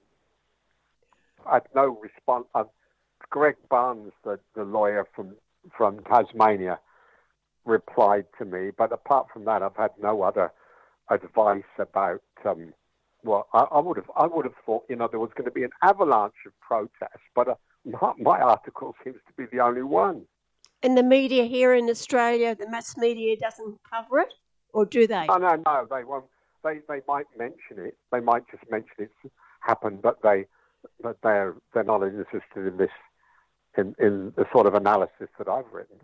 [1.45, 2.45] I've no response.
[2.55, 2.65] Uh,
[3.29, 5.35] Greg Barns, the, the lawyer from,
[5.77, 6.79] from Tasmania,
[7.69, 10.51] replied to me, but apart from that, I've had no other
[11.09, 12.21] advice about.
[12.45, 12.73] Um,
[13.23, 15.51] well, I, I, would have I would have thought you know there was going to
[15.51, 17.55] be an avalanche of protests, but uh,
[17.85, 20.25] my, my article seems to be the only one.
[20.81, 24.33] And the media here in Australia, the mass media doesn't cover it,
[24.73, 25.25] or do they?
[25.29, 26.25] Oh no, no, they won't.
[26.63, 27.97] They they might mention it.
[28.11, 30.45] They might just mention it's happened, but they
[31.01, 32.91] but they're they're not interested in this
[33.77, 35.97] in, in the sort of analysis that I've written.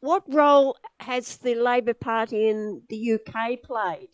[0.00, 4.10] What role has the Labor Party in the UK played?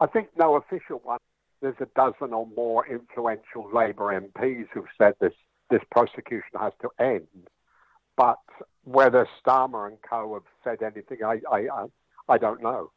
[0.00, 1.18] I think no official one.
[1.60, 5.34] There's a dozen or more influential Labor MPs who've said this
[5.70, 7.48] this prosecution has to end.
[8.16, 8.38] But
[8.84, 11.66] whether Starmer and co have said anything, I, I,
[12.28, 12.90] I don't know.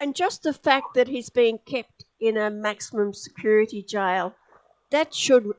[0.00, 4.34] And just the fact that he's being kept in a maximum security jail,
[4.90, 5.52] that should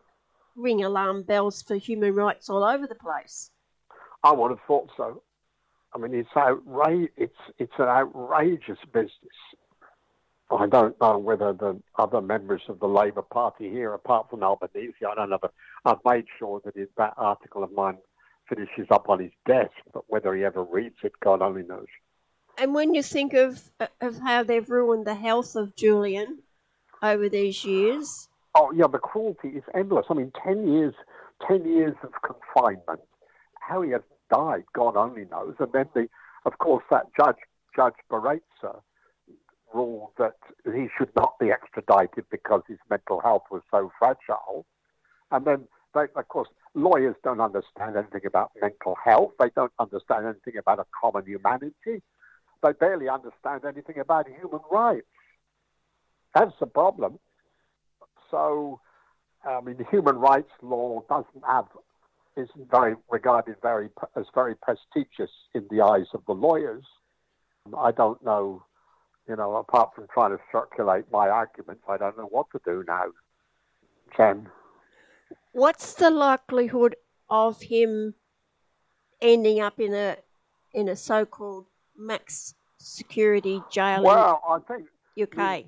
[0.55, 3.51] ring alarm bells for human rights all over the place.
[4.23, 5.21] I would have thought so.
[5.93, 7.09] I mean, it's outrage.
[7.15, 9.11] It's it's an outrageous business.
[10.49, 14.93] I don't know whether the other members of the Labour Party here, apart from Albanese,
[15.09, 15.39] I don't know.
[15.41, 15.53] But
[15.85, 17.97] I've made sure that his, that article of mine
[18.47, 19.71] finishes up on his desk.
[19.93, 21.87] But whether he ever reads it, God only knows.
[22.57, 23.69] And when you think of
[24.01, 26.39] of how they've ruined the health of Julian
[27.03, 30.05] over these years, oh yeah, the cruelty is endless.
[30.09, 30.93] I mean, ten years,
[31.47, 33.01] ten years of confinement.
[33.67, 35.55] How he has died, God only knows.
[35.59, 36.07] And then the,
[36.45, 37.35] of course, that judge,
[37.75, 38.81] Judge Baraitser,
[39.73, 44.65] ruled that he should not be extradited because his mental health was so fragile.
[45.31, 49.31] And then, they, of course, lawyers don't understand anything about mental health.
[49.37, 52.01] They don't understand anything about a common humanity.
[52.63, 55.05] They barely understand anything about human rights.
[56.33, 57.19] That's the problem.
[58.31, 58.79] So,
[59.45, 61.65] I mean, human rights law doesn't have
[62.37, 66.85] isn't very regarded very as very prestigious in the eyes of the lawyers.
[67.77, 68.63] I don't know
[69.27, 72.83] you know, apart from trying to circulate my arguments, I don't know what to do
[72.87, 73.05] now,
[74.15, 74.47] Ken.
[75.51, 76.95] What's the likelihood
[77.29, 78.13] of him
[79.21, 80.17] ending up in a
[80.73, 81.65] in a so-called
[81.97, 84.87] max security jail well, I think
[85.21, 85.65] UK,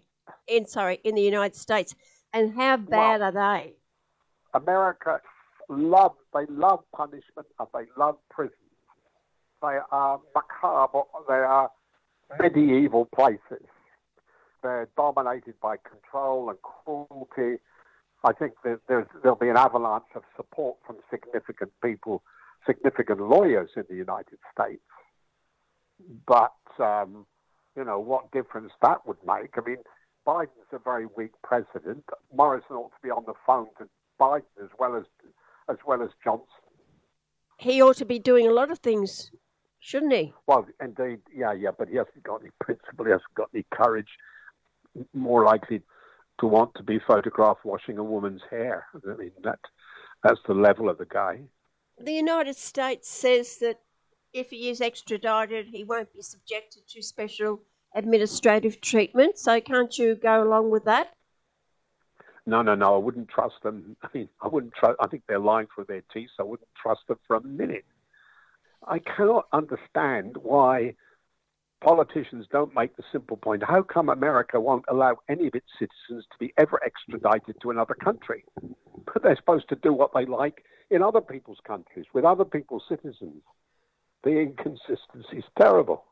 [0.48, 1.96] in sorry, in the United States,
[2.32, 3.74] and how bad well, are they?
[4.54, 5.20] America
[5.70, 8.56] love they love punishment and they love prisons.
[9.62, 11.04] They are macabre.
[11.28, 11.70] They are
[12.40, 13.68] medieval places.
[14.62, 17.62] They're dominated by control and cruelty.
[18.24, 22.24] I think that there'll be an avalanche of support from significant people,
[22.66, 24.82] significant lawyers in the United States.
[26.28, 27.26] But, um,
[27.78, 29.58] you know, what difference that would make?
[29.58, 29.78] I mean,
[30.28, 32.04] Biden's a very weak president.
[32.34, 33.88] Morrison ought to be on the phone to
[34.20, 35.04] Biden as well as
[35.70, 36.46] as well as Johnson.
[37.58, 39.32] He ought to be doing a lot of things
[39.80, 40.34] shouldn't he?
[40.48, 44.10] Well, indeed, yeah, yeah, but he hasn't got any principle, he hasn't got any courage.
[45.14, 45.82] More likely
[46.40, 48.86] to want to be photographed washing a woman's hair.
[48.94, 49.60] I mean, that
[50.24, 51.41] that's the level of the guy.
[51.98, 53.80] The United States says that
[54.34, 57.62] if he is extradited, he won't be subjected to special
[57.96, 59.38] administrative treatment.
[59.38, 61.14] So, can't you go along with that?
[62.45, 62.95] No, no, no.
[62.95, 63.95] I wouldn't trust them.
[64.03, 64.98] I mean, I wouldn't trust.
[64.99, 66.30] I think they're lying through their teeth.
[66.36, 67.86] So I wouldn't trust them for a minute.
[68.88, 70.95] I cannot understand why
[71.82, 76.26] politicians don't make the simple point how come America won't allow any of its citizens
[76.32, 78.44] to be ever extradited to another country?
[79.06, 82.84] But they're supposed to do what they like in other people's countries with other people's
[82.90, 83.44] citizens.
[84.24, 86.03] the inconsistency is terrible.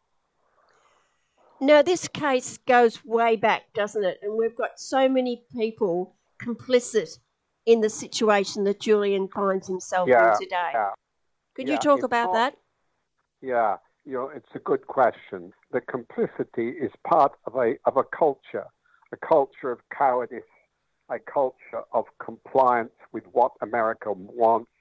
[1.59, 4.19] Now, this case goes way back, doesn't it?
[4.21, 7.19] And we've got so many people complicit
[7.65, 10.71] in the situation that Julian finds himself Yeah, in today.
[10.73, 10.91] yeah.
[11.55, 12.57] Could Yeah, you talk about not- that?
[13.41, 15.53] Yeah, you know, it's a good question.
[15.71, 18.65] The complicity is part of a of a culture,
[19.11, 20.43] a culture of cowardice,
[21.09, 24.71] a culture of compliance with what America wants,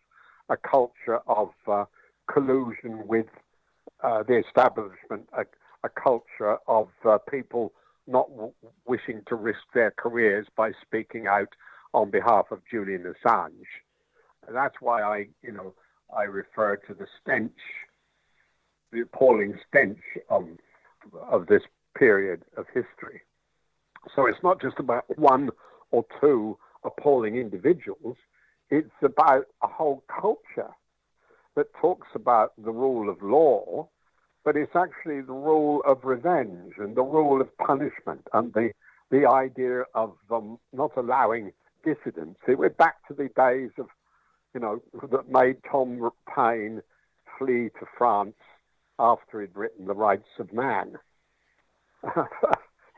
[0.48, 1.84] a culture of uh,
[2.32, 3.26] collusion with
[4.02, 5.44] uh, the establishment, a,
[5.84, 7.72] a culture of uh, people
[8.06, 8.52] not w-
[8.86, 11.48] wishing to risk their careers by speaking out
[11.92, 13.66] on behalf of Julian Assange.
[14.46, 15.74] And that's why I, you know,
[16.16, 17.52] I refer to the stench
[18.92, 19.98] the appalling stench
[20.30, 20.46] of,
[21.30, 21.62] of this
[21.96, 23.22] period of history.
[24.14, 25.50] So it's not just about one
[25.90, 28.16] or two appalling individuals,
[28.70, 30.70] it's about a whole culture
[31.56, 33.88] that talks about the rule of law,
[34.46, 38.70] but it's actually the rule of revenge and the rule of punishment and the,
[39.10, 41.50] the idea of um, not allowing
[41.84, 42.38] dissidents.
[42.46, 43.88] We're back to the days of,
[44.54, 46.80] you know, that made Tom Paine
[47.36, 48.36] flee to France
[49.00, 50.94] after he'd written The Rights of Man.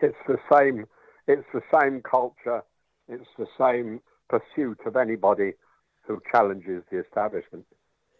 [0.02, 0.84] it's the same.
[1.26, 2.62] It's the same culture.
[3.08, 5.54] It's the same pursuit of anybody
[6.02, 7.64] who challenges the establishment,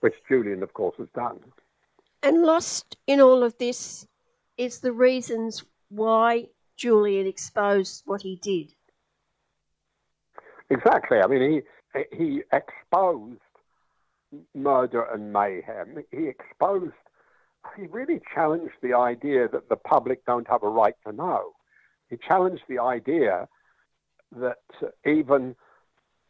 [0.00, 1.40] which Julian, of course, has done.
[2.22, 4.06] And lost in all of this
[4.56, 6.46] is the reasons why
[6.76, 8.74] Julian exposed what he did.
[10.70, 11.18] Exactly.
[11.18, 11.62] I mean,
[11.94, 13.40] he he exposed
[14.54, 16.04] murder and mayhem.
[16.10, 16.92] He exposed.
[17.76, 21.52] He really challenged the idea that the public don't have a right to know.
[22.10, 23.48] He challenged the idea
[24.36, 24.58] that
[25.06, 25.54] even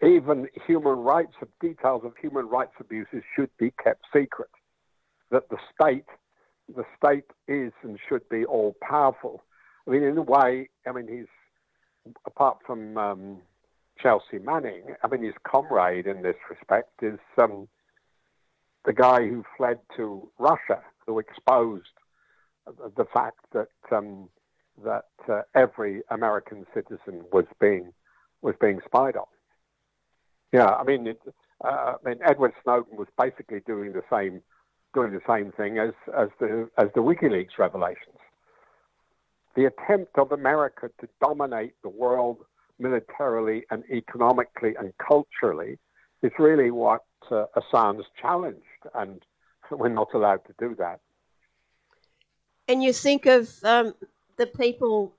[0.02, 4.50] even human rights, details of human rights abuses should be kept secret.
[5.30, 6.06] That the state,
[6.74, 9.42] the state is and should be all powerful.
[9.86, 13.38] I mean, in a way, I mean, he's apart from um,
[14.00, 14.94] Chelsea Manning.
[15.02, 17.68] I mean, his comrade in this respect is um,
[18.84, 21.86] the guy who fled to Russia, who exposed
[22.96, 24.28] the fact that um,
[24.84, 27.92] that uh, every American citizen was being
[28.42, 29.26] was being spied on.
[30.52, 31.20] Yeah, I mean, it,
[31.64, 34.42] uh, I mean, Edward Snowden was basically doing the same
[34.98, 38.18] doing the same thing as as the as the WikiLeaks revelations.
[39.54, 42.38] The attempt of America to dominate the world
[42.78, 45.78] militarily and economically and culturally
[46.22, 49.22] is really what uh, Assange challenged, and
[49.70, 51.00] we're not allowed to do that.
[52.66, 53.94] And you think of um,
[54.36, 55.14] the people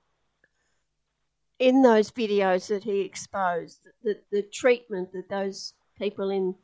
[1.58, 6.54] in those videos that he exposed, the, the treatment that those people in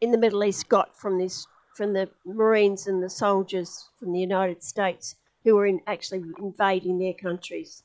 [0.00, 4.20] in the Middle East got from this from the Marines and the soldiers from the
[4.20, 7.82] United States who were in, actually invading their countries.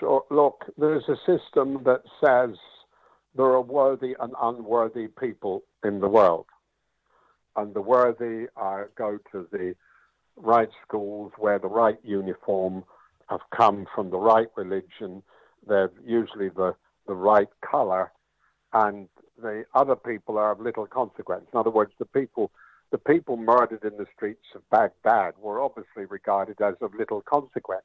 [0.00, 2.56] So, look, there's a system that says
[3.34, 6.46] there are worthy and unworthy people in the world.
[7.54, 9.74] And the worthy are, go to the
[10.36, 12.84] right schools, wear the right uniform,
[13.28, 15.22] have come from the right religion,
[15.66, 16.74] they're usually the,
[17.06, 18.12] the right color,
[18.72, 19.08] and
[19.40, 21.46] the other people are of little consequence.
[21.52, 22.50] In other words, the people
[22.92, 27.82] the people murdered in the streets of Baghdad were obviously regarded as of little consequence.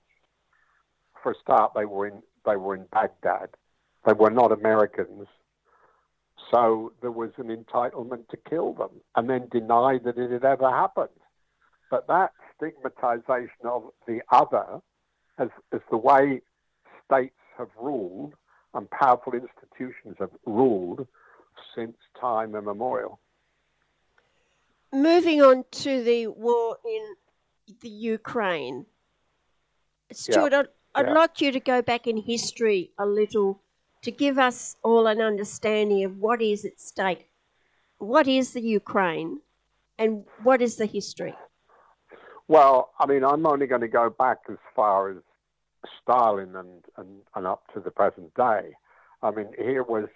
[1.23, 3.49] For a start, they were in they were in Baghdad.
[4.05, 5.27] They were not Americans.
[6.51, 10.69] So there was an entitlement to kill them and then deny that it had ever
[10.69, 11.09] happened.
[11.89, 14.81] But that stigmatization of the other
[15.37, 16.41] as, as the way
[17.05, 18.33] states have ruled
[18.73, 21.07] and powerful institutions have ruled
[21.75, 23.19] since time immemorial.
[24.93, 27.15] Moving on to the war in
[27.81, 28.85] the Ukraine.
[30.11, 31.13] Stuart, I'd, I'd Yeah.
[31.13, 33.61] like you to go back in history a little
[34.01, 37.29] to give us all an understanding of what is at stake.
[37.99, 39.39] What is the Ukraine
[39.97, 41.35] and what is the history?
[42.47, 45.17] Well, I mean, I'm only going to go back as far as
[46.01, 48.73] Stalin and, and, and up to the present day.
[49.21, 50.09] I mean, here was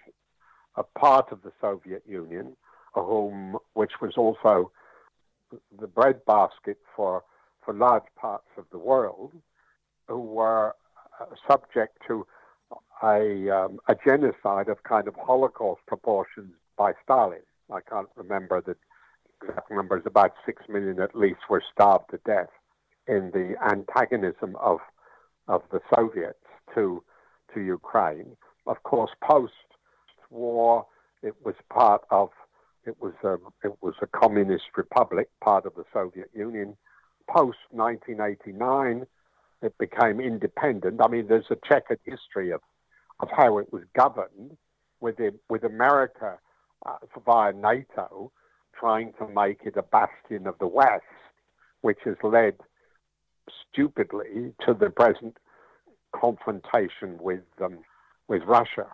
[0.76, 2.56] a part of the Soviet Union,
[2.94, 4.70] a whom, which was also
[5.80, 7.22] the breadbasket for,
[7.64, 9.32] for large parts of the world,
[10.08, 10.74] who were
[11.20, 12.26] uh, subject to
[13.02, 17.40] a, um, a genocide of kind of Holocaust proportions by Stalin.
[17.72, 18.76] I can't remember the
[19.42, 22.50] exact numbers, about six million at least were starved to death
[23.06, 24.78] in the antagonism of
[25.48, 26.38] of the Soviets
[26.74, 27.02] to
[27.54, 28.36] to Ukraine.
[28.66, 29.52] Of course, post
[30.30, 30.86] war,
[31.22, 32.30] it was part of
[32.86, 33.34] It was a,
[33.64, 36.76] it was a communist republic, part of the Soviet Union.
[37.28, 39.06] Post 1989,
[39.62, 41.00] it became independent.
[41.02, 42.60] I mean, there's a checkered history of,
[43.18, 44.56] of how it was governed,
[45.00, 46.38] with the, with America
[46.84, 48.30] uh, via NATO
[48.78, 51.02] trying to make it a bastion of the West,
[51.80, 52.54] which has led
[53.72, 55.36] stupidly to the present
[56.14, 57.78] confrontation with um,
[58.28, 58.86] with Russia.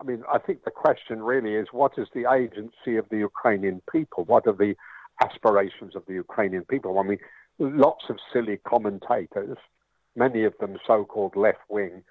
[0.00, 3.80] I mean, I think the question really is what is the agency of the Ukrainian
[3.90, 4.24] people?
[4.24, 4.74] What are the
[5.22, 6.98] aspirations of the Ukrainian people?
[6.98, 7.18] I mean,
[7.58, 9.56] lots of silly commentators,
[10.16, 12.02] many of them so called left wing,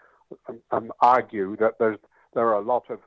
[0.48, 2.00] um, um, argue that there's,
[2.34, 3.00] there are a lot of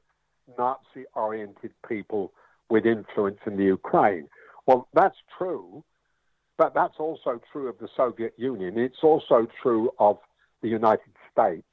[0.58, 2.32] Nazi oriented people
[2.68, 4.28] with influence in the Ukraine.
[4.66, 5.84] Well, that's true,
[6.58, 8.78] but that's also true of the Soviet Union.
[8.78, 10.18] It's also true of
[10.62, 11.66] the United States.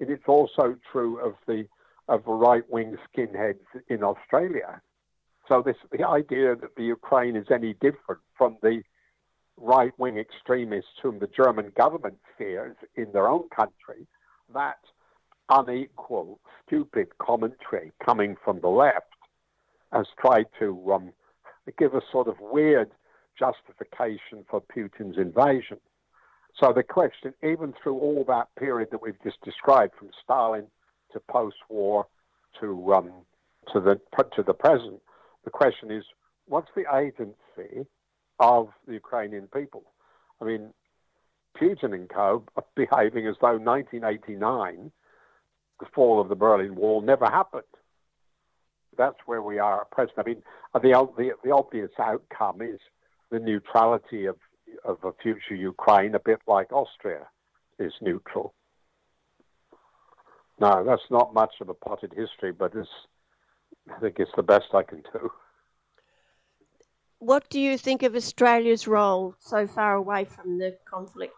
[0.00, 1.66] And it's also true of the
[2.08, 4.80] of right wing skinheads in Australia.
[5.48, 8.82] So this the idea that the Ukraine is any different from the
[9.56, 14.06] right wing extremists whom the German government fears in their own country,
[14.54, 14.78] that
[15.48, 19.06] unequal, stupid commentary coming from the left
[19.92, 21.12] has tried to um,
[21.78, 22.90] give a sort of weird
[23.38, 25.78] justification for Putin's invasion.
[26.58, 30.66] So the question, even through all that period that we've just described, from Stalin
[31.12, 32.06] to post-war
[32.60, 33.12] to um,
[33.72, 34.00] to the
[34.36, 35.00] to the present,
[35.44, 36.04] the question is,
[36.46, 37.86] what's the agency
[38.38, 39.84] of the Ukrainian people?
[40.40, 40.72] I mean,
[41.56, 44.90] Putin and co are behaving as though 1989,
[45.80, 47.62] the fall of the Berlin Wall, never happened.
[48.96, 50.18] That's where we are at present.
[50.18, 50.42] I mean,
[50.74, 52.80] the, the, the obvious outcome is
[53.30, 54.36] the neutrality of
[54.84, 57.26] of a future Ukraine, a bit like Austria
[57.78, 58.54] is neutral.
[60.62, 62.88] No, that's not much of a potted history, but it's,
[63.92, 65.28] I think it's the best I can do.
[67.18, 71.34] What do you think of Australia's role so far away from the conflict?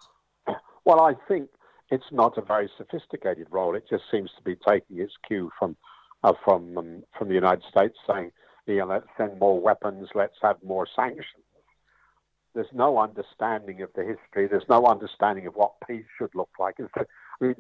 [0.85, 1.49] Well, I think
[1.91, 3.75] it's not a very sophisticated role.
[3.75, 5.75] It just seems to be taking its cue from
[6.23, 8.31] uh, from um, from the United States, saying,
[8.67, 11.45] you know, let's send more weapons, let's have more sanctions
[12.55, 14.47] there's no understanding of the history.
[14.47, 16.77] There's no understanding of what peace should look like.
[16.97, 17.05] I
[17.41, 17.57] mean,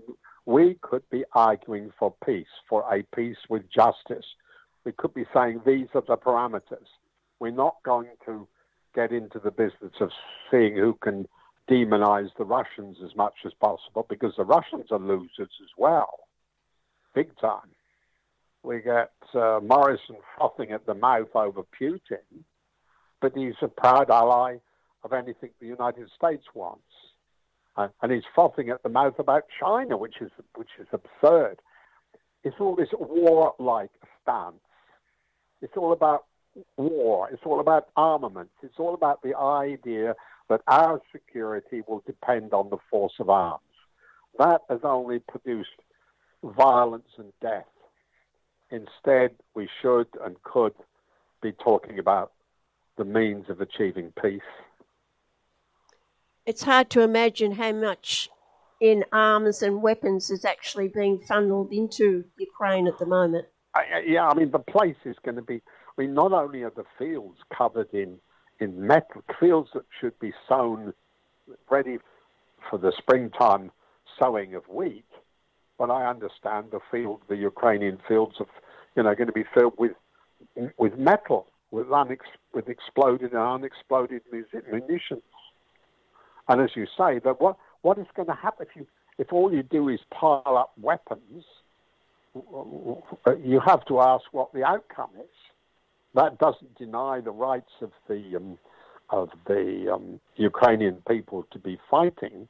[0.47, 4.27] we could be arguing for peace, for a peace with justice.
[4.85, 6.87] We could be saying these are the parameters.
[7.41, 8.47] We're not going to
[8.95, 10.11] get into the business of
[10.51, 11.27] seeing who can
[11.69, 16.21] demonize the Russians as much as possible because the Russians are losers as well,
[17.15, 17.71] big time.
[18.63, 22.45] We get uh, Morrison frothing at the mouth over Putin,
[23.21, 24.57] but he's a proud ally
[25.03, 26.83] of anything the United States wants.
[27.77, 31.59] Uh, and he's frothing at the mouth about China, which is which is absurd.
[32.45, 33.91] It's all this war-like
[34.23, 34.57] stance.
[35.61, 36.25] It's all about
[36.77, 37.29] war.
[37.33, 38.53] It's all about armaments.
[38.63, 40.15] It's all about the idea
[40.49, 43.63] that our security will depend on the force of arms.
[44.39, 45.71] That has only produced
[46.43, 47.65] violence and death.
[48.71, 50.75] Instead, we should and could
[51.43, 52.33] be talking about
[52.97, 54.41] the means of achieving peace
[56.47, 58.29] it's hard to imagine how much
[58.81, 63.47] in arms and weapons is actually being funneled into Ukraine at the moment.
[63.75, 65.63] Uh, yeah, I mean, the place is going to be.
[65.97, 68.19] I mean, not only are the fields covered in
[68.61, 70.93] in metal, fields that should be sown
[71.71, 71.99] ready
[72.69, 73.71] for the springtime
[74.19, 75.05] sowing of wheat,
[75.79, 78.47] but I understand the field, the Ukrainian fields, of
[78.97, 79.93] you know, going to be filled with
[80.77, 84.23] with metal, with unex- with exploded and unexploded
[84.71, 85.23] munitions.
[86.49, 88.87] And as you say, that what what is going to happen if you
[89.19, 91.45] if all you do is pile up weapons?
[92.35, 95.37] You have to ask what the outcome is.
[96.15, 98.59] That doesn't deny the rights of the um,
[99.11, 102.49] of the um, Ukrainian people to be fighting,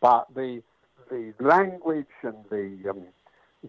[0.00, 0.62] but the
[1.10, 3.02] the language and the um,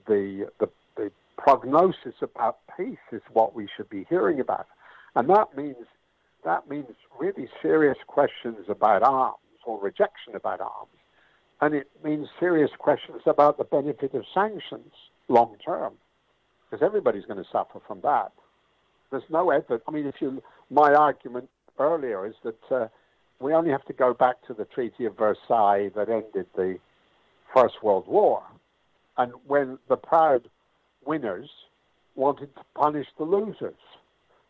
[0.08, 4.68] the, the the prognosis about peace is what we should be hearing about,
[5.16, 5.86] and that means
[6.46, 6.88] that means
[7.20, 9.38] really serious questions about arms
[9.68, 10.98] or rejection about arms.
[11.60, 14.94] And it means serious questions about the benefit of sanctions
[15.28, 15.94] long term,
[16.70, 18.32] because everybody's going to suffer from that.
[19.12, 19.84] There's no effort.
[19.88, 21.50] I mean, if you, my argument
[21.80, 22.88] earlier is that uh,
[23.40, 26.78] we only have to go back to the Treaty of Versailles that ended the
[27.54, 28.44] First World War,
[29.18, 30.50] and when the proud
[31.06, 31.50] winners
[32.16, 33.76] wanted to punish the losers,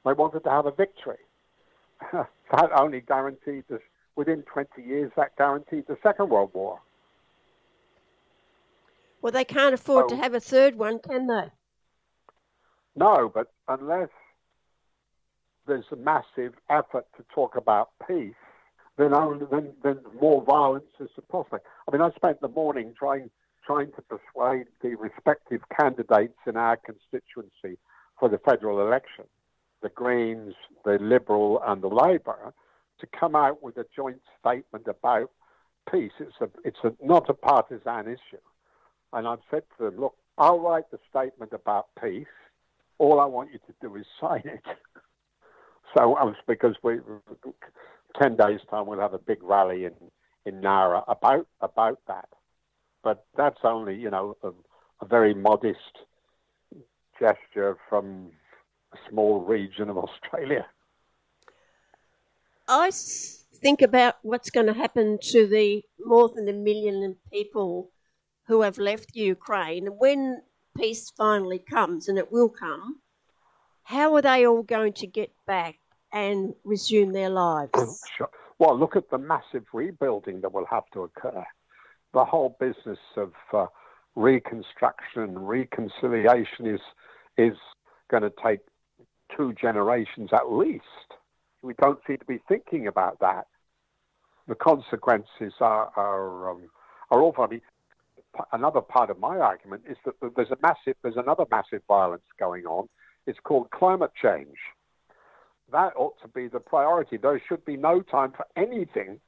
[0.05, 1.17] they wanted to have a victory.
[2.11, 3.79] that only guaranteed the
[4.17, 6.79] within 20 years, that guaranteed the Second World War.
[9.21, 11.51] Well, they can't afford so, to have a third one, can they?
[12.95, 14.09] No, but unless
[15.67, 18.33] there's a massive effort to talk about peace,
[18.97, 19.11] then,
[19.51, 21.65] then, then more violence is the prospect.
[21.87, 23.29] I mean, I spent the morning trying
[23.65, 27.77] trying to persuade the respective candidates in our constituency
[28.17, 29.25] for the federal election,
[29.81, 30.53] the Greens,
[30.85, 32.53] the Liberal, and the Labour,
[32.99, 35.31] to come out with a joint statement about
[35.91, 36.11] peace.
[36.19, 38.41] It's a, it's a, not a partisan issue.
[39.13, 42.25] And I've said to them, look, I'll write the statement about peace.
[42.99, 44.63] All I want you to do is sign it.
[45.95, 46.99] so um, because we,
[48.19, 49.93] ten days time, we'll have a big rally in
[50.45, 52.29] in Nara about about that.
[53.03, 54.49] But that's only, you know, a,
[55.01, 55.79] a very modest
[57.19, 58.31] gesture from
[58.93, 60.65] a small region of Australia.
[62.67, 62.91] I
[63.61, 67.91] think about what's going to happen to the more than a million people
[68.47, 69.87] who have left Ukraine.
[69.87, 70.41] When
[70.77, 72.99] peace finally comes, and it will come,
[73.83, 75.75] how are they all going to get back
[76.11, 78.01] and resume their lives?
[78.17, 78.29] Sure.
[78.59, 81.45] Well, look at the massive rebuilding that will have to occur.
[82.13, 83.67] The whole business of uh,
[84.15, 86.81] reconstruction and reconciliation is
[87.37, 87.55] is
[88.09, 88.59] going to take
[89.35, 90.83] two generations at least.
[91.61, 93.47] We don't seem to be thinking about that.
[94.47, 96.69] The consequences are are, um,
[97.11, 97.47] are awful.
[98.51, 102.65] Another part of my argument is that there's a massive, there's another massive violence going
[102.65, 102.87] on.
[103.25, 104.57] It's called climate change.
[105.71, 107.17] That ought to be the priority.
[107.17, 109.19] There should be no time for anything,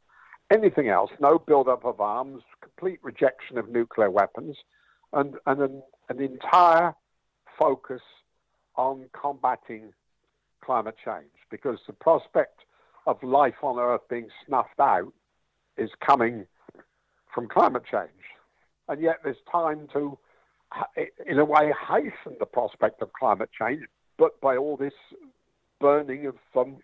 [0.53, 1.11] anything else.
[1.19, 4.57] No build-up of arms, complete rejection of nuclear weapons,
[5.11, 6.93] and and an, an entire
[7.57, 8.01] focus
[8.76, 9.91] on combating
[10.61, 12.61] climate change because the prospect
[13.05, 15.11] of life on Earth being snuffed out
[15.77, 16.45] is coming
[17.34, 18.09] from climate change.
[18.88, 20.17] And yet there's time to,
[21.27, 23.84] in a way, hasten the prospect of climate change,
[24.17, 24.93] but by all this
[25.80, 26.77] burning of um,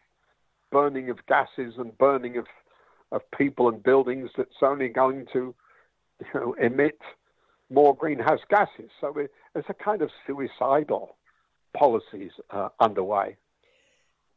[0.71, 2.45] burning of gases and burning of
[3.11, 5.53] of people and buildings that's only going to
[6.19, 6.99] you know, emit
[7.69, 8.89] more greenhouse gases.
[8.99, 9.13] So
[9.55, 11.15] it's a kind of suicidal
[11.77, 13.37] policies uh, underway.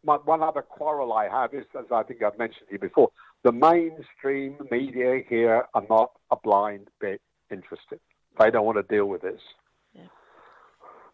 [0.09, 3.11] My, one other quarrel I have is, as I think I've mentioned to you before,
[3.45, 7.21] the mainstream media here are not a blind bit
[7.51, 8.01] interested.
[8.41, 9.41] They don't want to deal with this.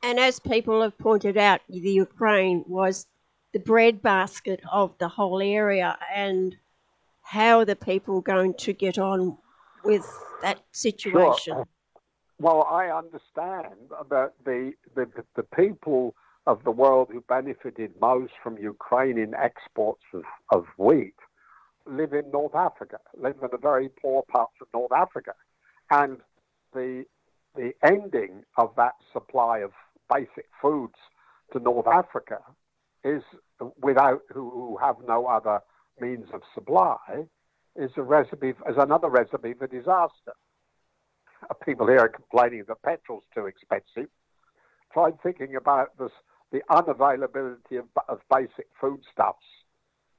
[0.05, 3.07] And as people have pointed out, the Ukraine was
[3.53, 6.55] the breadbasket of the whole area, and
[7.23, 9.37] how are the people going to get on
[9.83, 10.07] with
[10.43, 11.55] that situation?
[11.55, 11.69] Sure.
[12.39, 13.75] Well, I understand
[14.11, 16.15] that the, the, the people
[16.47, 21.15] of the world who benefited most from Ukrainian exports of, of wheat
[21.87, 25.35] live in North Africa, live in the very poor parts of North Africa.
[25.91, 26.19] And
[26.73, 27.05] the,
[27.55, 29.73] the ending of that supply of
[30.13, 30.95] basic foods
[31.53, 32.39] to North Africa
[33.05, 33.23] is
[33.83, 35.61] without who, who have no other
[36.01, 36.97] means of supply
[37.77, 40.33] is a recipe is another recipe for disaster
[41.65, 44.11] people here are complaining that petrol's too expensive.
[44.93, 46.13] Try thinking about this,
[46.55, 49.45] the unavailability of, of basic foodstuffs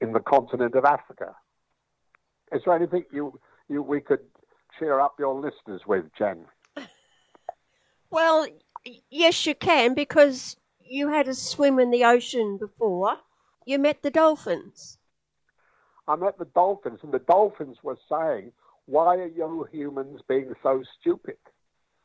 [0.02, 1.34] in the continent of Africa.
[2.52, 3.40] Is there anything you,
[3.70, 4.20] you we could
[4.78, 6.46] cheer up your listeners with, Jen?
[8.12, 8.48] Well,
[9.10, 13.18] yes, you can because you had a swim in the ocean before.
[13.66, 14.98] You met the dolphins.
[16.08, 18.54] I met the dolphins, and the dolphins were saying
[18.86, 21.38] why are you humans being so stupid?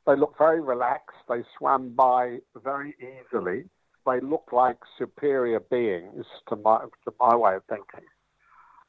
[0.07, 1.19] They look very relaxed.
[1.29, 3.67] They swam by very easily.
[4.07, 8.07] They look like superior beings to my, to my way of thinking.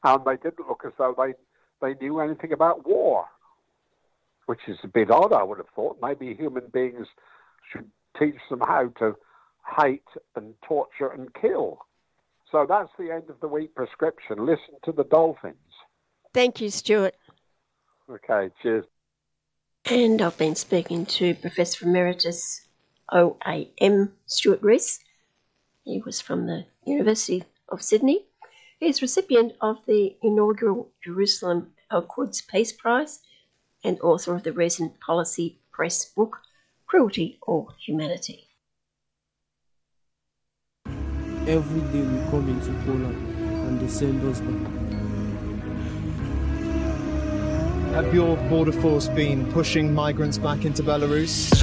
[0.04, 1.34] And they didn't look as though they,
[1.82, 3.26] they knew anything about war,
[4.46, 5.98] which is a bit odd, I would have thought.
[6.02, 7.08] Maybe human beings
[7.72, 9.16] should teach them how to
[9.80, 10.04] hate
[10.36, 11.80] and torture and kill.
[12.52, 14.46] So that's the end of the week prescription.
[14.46, 15.56] Listen to the dolphins.
[16.34, 17.16] Thank you, Stuart.
[18.10, 18.86] Okay, cheers.
[19.86, 22.68] And I've been speaking to Professor Emeritus
[23.12, 25.00] OAM Stuart Rees.
[25.84, 28.26] He was from the University of Sydney.
[28.80, 32.08] He is recipient of the inaugural Jerusalem Al
[32.50, 33.20] Peace Prize
[33.84, 36.38] and author of the recent policy press book,
[36.86, 38.48] Cruelty or Humanity.
[41.48, 43.18] Every day we come into Poland
[43.68, 45.11] and they send us back.
[47.94, 51.54] Have your border force been pushing migrants back into Belarus?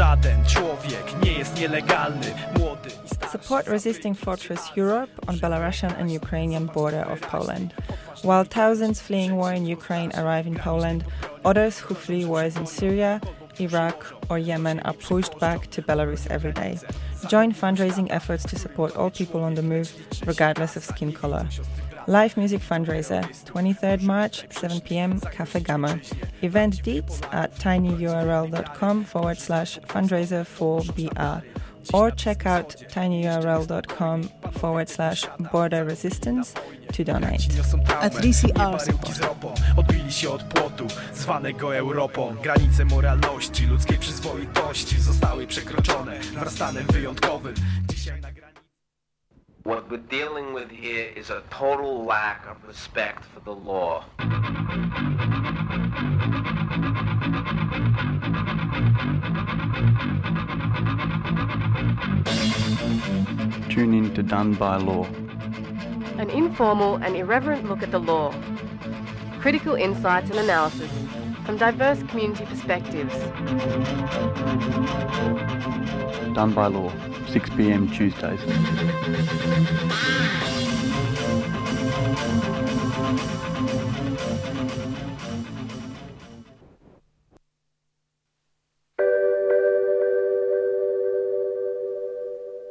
[3.30, 7.72] Support Resisting Fortress Europe on Belarusian and Ukrainian border of Poland.
[8.20, 11.02] While thousands fleeing war in Ukraine arrive in Poland,
[11.46, 13.22] others who flee wars in Syria,
[13.58, 13.98] Iraq,
[14.28, 16.78] or Yemen are pushed back to Belarus every day.
[17.28, 19.90] Join fundraising efforts to support all people on the move,
[20.26, 21.48] regardless of skin color.
[22.08, 26.00] Live music fundraiser, 23rd March, 7 pm, Cafe Gamma.
[26.40, 31.44] Event deets at tinyurl.com forward slash fundraiser for BR
[31.92, 34.22] or check out tinyurl.com
[34.52, 36.54] forward slash border resistance
[36.94, 37.46] to donate.
[38.00, 38.78] A 3CR
[39.76, 40.12] Odbili
[41.76, 42.36] Europą.
[42.42, 46.18] Granice moralności, ludzkiej przyzwoitości Zostały przekroczone.
[46.34, 46.84] Na granicy
[49.68, 54.02] What we're dealing with here is a total lack of respect for the law.
[63.68, 65.04] Tune in to Done by Law.
[66.16, 68.32] An informal and irreverent look at the law.
[69.38, 70.90] Critical insights and analysis
[71.48, 73.14] from diverse community perspectives.
[76.34, 76.92] Done by Law,
[77.26, 78.38] 6 pm Tuesdays.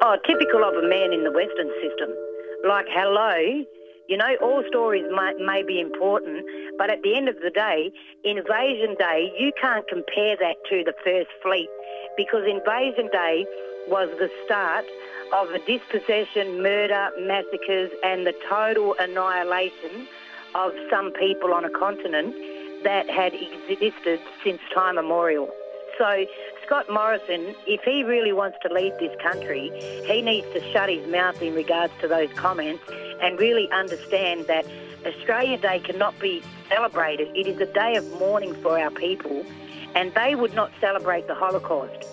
[0.04, 2.14] Oh, typical of a man in the Western system.
[2.68, 3.66] Like, hello,
[4.08, 6.46] you know, all stories may, may be important,
[6.78, 7.92] but at the end of the day,
[8.24, 11.70] Invasion Day, you can't compare that to the First Fleet
[12.16, 13.46] because Invasion Day
[13.88, 14.86] was the start
[15.34, 20.08] of a dispossession, murder, massacres, and the total annihilation
[20.56, 22.34] of some people on a continent
[22.84, 25.50] that had existed since time immemorial.
[25.98, 26.26] So,
[26.66, 29.72] Scott Morrison, if he really wants to lead this country,
[30.06, 32.84] he needs to shut his mouth in regards to those comments
[33.22, 34.66] and really understand that
[35.06, 37.30] Australia Day cannot be celebrated.
[37.36, 39.46] It is a day of mourning for our people,
[39.96, 42.08] and they would not celebrate the Holocaust.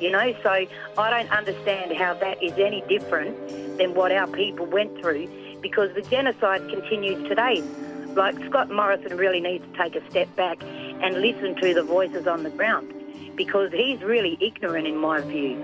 [0.00, 4.64] You know, so I don't understand how that is any different than what our people
[4.64, 5.28] went through
[5.60, 7.62] because the genocide continues today.
[8.14, 12.26] Like Scott Morrison really needs to take a step back and listen to the voices
[12.26, 12.94] on the ground
[13.36, 15.62] because he's really ignorant in my view.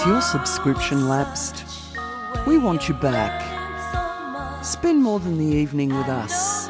[0.08, 1.66] your subscription lapsed?
[2.46, 3.44] We want you back.
[4.64, 6.66] Spend more than the evening with us.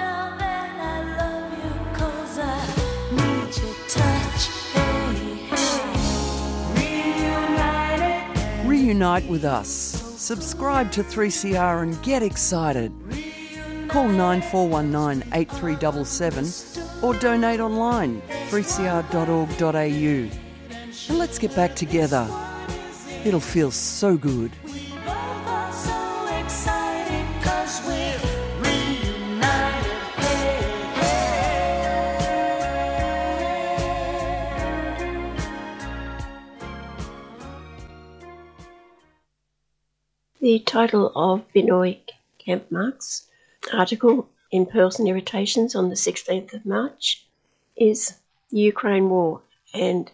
[8.66, 9.68] Reunite with us.
[9.68, 12.92] Subscribe to 3CR and get excited.
[13.86, 18.20] Call 9419 8377 or donate online
[18.50, 19.78] 3cr.org.au.
[21.08, 22.28] And let's get back together.
[23.24, 24.52] It'll feel so good.
[25.06, 28.18] I'm so excited 'cause we're
[28.62, 29.84] reunited.
[40.40, 41.98] Hey, The title of Binoy
[42.38, 43.26] Kampmark's
[43.74, 47.26] article in Pearls and Irritations on the 16th of March
[47.76, 48.14] is
[48.50, 49.42] The Ukraine War
[49.74, 50.10] and,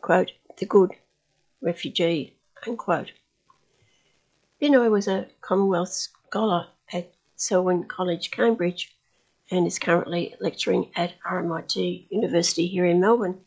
[0.00, 0.92] quote, the good
[1.60, 2.33] refugee,
[2.66, 3.12] unquote.
[4.60, 8.96] Binoy was a Commonwealth Scholar at Selwyn College, Cambridge,
[9.50, 13.40] and is currently lecturing at RMIT University here in Melbourne.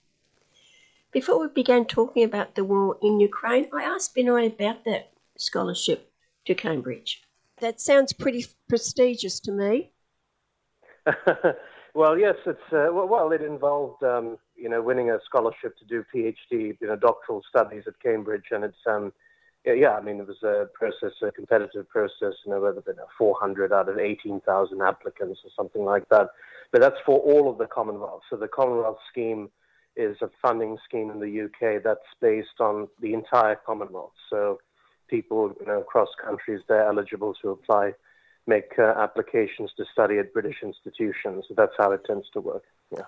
[1.12, 6.12] Before we began talking about the war in Ukraine, I asked Binoy about that scholarship
[6.46, 7.24] to Cambridge.
[7.60, 9.92] That sounds pretty prestigious to me.
[11.94, 16.04] well, yes, it's uh, well, it involved um, you know winning a scholarship to do
[16.14, 19.14] PhD, you know, doctoral studies at Cambridge, and it's um,
[19.68, 22.96] yeah, yeah, I mean, it was a process, a competitive process, you know, whether been
[23.18, 26.30] 400 out of 18,000 applicants or something like that.
[26.72, 28.22] But that's for all of the Commonwealth.
[28.30, 29.50] So the Commonwealth scheme
[29.98, 34.14] is a funding scheme in the UK that's based on the entire Commonwealth.
[34.30, 34.60] So
[35.10, 37.94] people you know, across countries, they're eligible to apply,
[38.46, 41.44] make uh, applications to study at British institutions.
[41.50, 42.64] So that's how it tends to work.
[42.92, 43.04] Yeah.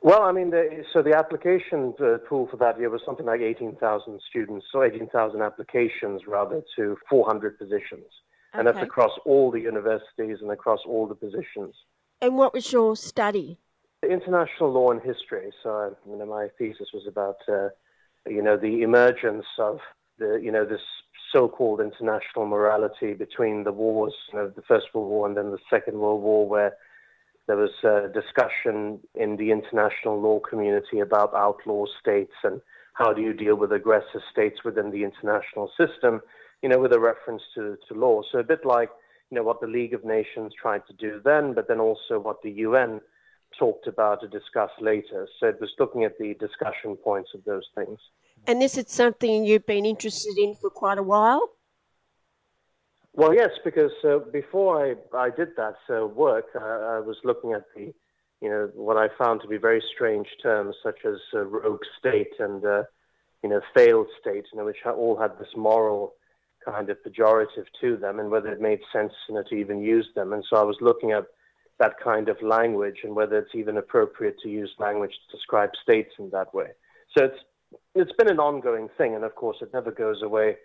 [0.00, 3.40] Well, I mean, the, so the application uh, pool for that year was something like
[3.40, 8.06] 18,000 students, so 18,000 applications rather to 400 positions.
[8.54, 11.74] And that's across all the universities and across all the positions.
[12.20, 13.58] And what was your study?
[14.02, 15.50] International law and history.
[15.62, 17.68] So, uh, you know, my thesis was about, uh,
[18.28, 19.78] you know, the emergence of
[20.18, 20.82] the, you know, this
[21.32, 25.58] so-called international morality between the wars, you know, the First World War and then the
[25.70, 26.76] Second World War, where
[27.46, 32.60] there was uh, discussion in the international law community about outlaw states and
[32.94, 36.20] how do you deal with aggressor states within the international system,
[36.62, 38.22] you know, with a reference to, to law.
[38.30, 38.90] So a bit like,
[39.30, 42.42] you know, what the League of Nations tried to do then, but then also what
[42.42, 43.00] the UN
[43.58, 45.26] talked about to discuss later.
[45.40, 47.98] So it was looking at the discussion points of those things.
[48.46, 51.48] And this is something you've been interested in for quite a while?
[53.14, 57.52] Well, yes, because uh, before I, I did that uh, work, I, I was looking
[57.52, 57.92] at the,
[58.40, 62.32] you know, what I found to be very strange terms such as uh, rogue state
[62.38, 62.84] and, uh,
[63.42, 66.14] you know, failed state, you know, which all had this moral
[66.64, 70.08] kind of pejorative to them, and whether it made sense, you know, to even use
[70.14, 70.32] them.
[70.32, 71.26] And so I was looking at
[71.78, 76.12] that kind of language and whether it's even appropriate to use language to describe states
[76.18, 76.68] in that way.
[77.16, 77.38] So it's
[77.94, 80.56] it's been an ongoing thing, and of course, it never goes away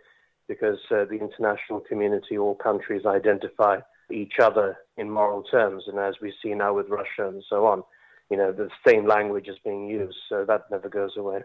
[0.47, 3.79] because uh, the international community, all countries identify
[4.11, 5.83] each other in moral terms.
[5.87, 7.83] And as we see now with Russia and so on,
[8.29, 11.41] you know, the same language is being used, so that never goes away.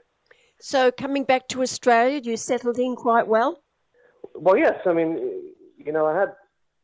[0.61, 3.63] So, coming back to Australia, you settled in quite well?
[4.35, 6.33] Well, yes, I mean, you know, I had,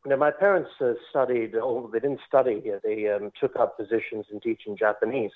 [0.05, 3.77] you know, my parents uh, studied, or they didn't study here, they um, took up
[3.77, 5.31] positions in teaching Japanese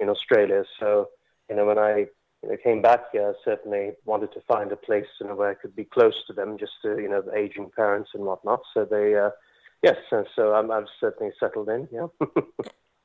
[0.00, 0.64] in Australia.
[0.80, 1.08] So,
[1.50, 2.06] you know, when I
[2.46, 5.54] you know, came back here, certainly wanted to find a place you know, where I
[5.54, 8.60] could be close to them, just to, you know, the aging parents and whatnot.
[8.72, 9.30] So they, uh,
[9.82, 12.06] yes, and so I'm, I've certainly settled in, yeah.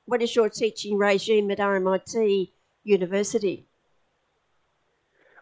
[0.06, 2.52] What is your teaching regime at RMIT
[2.84, 3.66] University?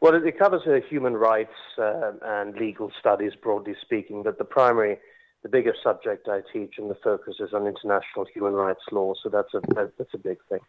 [0.02, 4.44] Well, it, it covers uh, human rights uh, and legal studies, broadly speaking, but the
[4.44, 4.98] primary,
[5.44, 9.30] the biggest subject I teach and the focus is on international human rights law, so
[9.30, 9.62] that's a,
[9.98, 10.60] that's a big thing.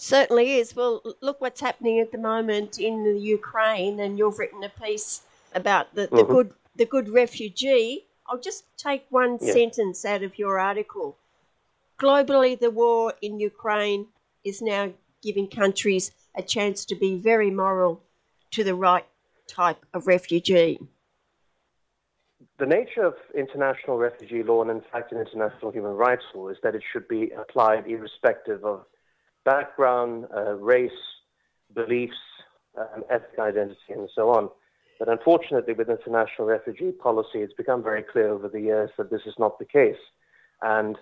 [0.00, 0.76] Certainly is.
[0.76, 5.22] Well, look what's happening at the moment in the Ukraine, and you've written a piece
[5.54, 6.28] about the, the Mhm.
[6.30, 8.06] good the good refugee.
[8.28, 9.52] I'll just take one Yeah.
[9.54, 11.18] sentence out of your article.
[11.98, 14.06] Globally, the war in Ukraine
[14.44, 18.00] is now giving countries a chance to be very moral
[18.52, 19.06] to the right
[19.48, 20.78] type of refugee.
[22.58, 26.58] The nature of international refugee law and, in fact, in international human rights law is
[26.62, 28.86] that it should be applied irrespective of
[29.48, 31.02] background, uh, race,
[31.74, 32.22] beliefs,
[32.76, 34.50] um, ethnic identity, and so on.
[34.98, 39.22] But unfortunately, with international refugee policy, it's become very clear over the years that this
[39.24, 40.02] is not the case.
[40.60, 40.96] And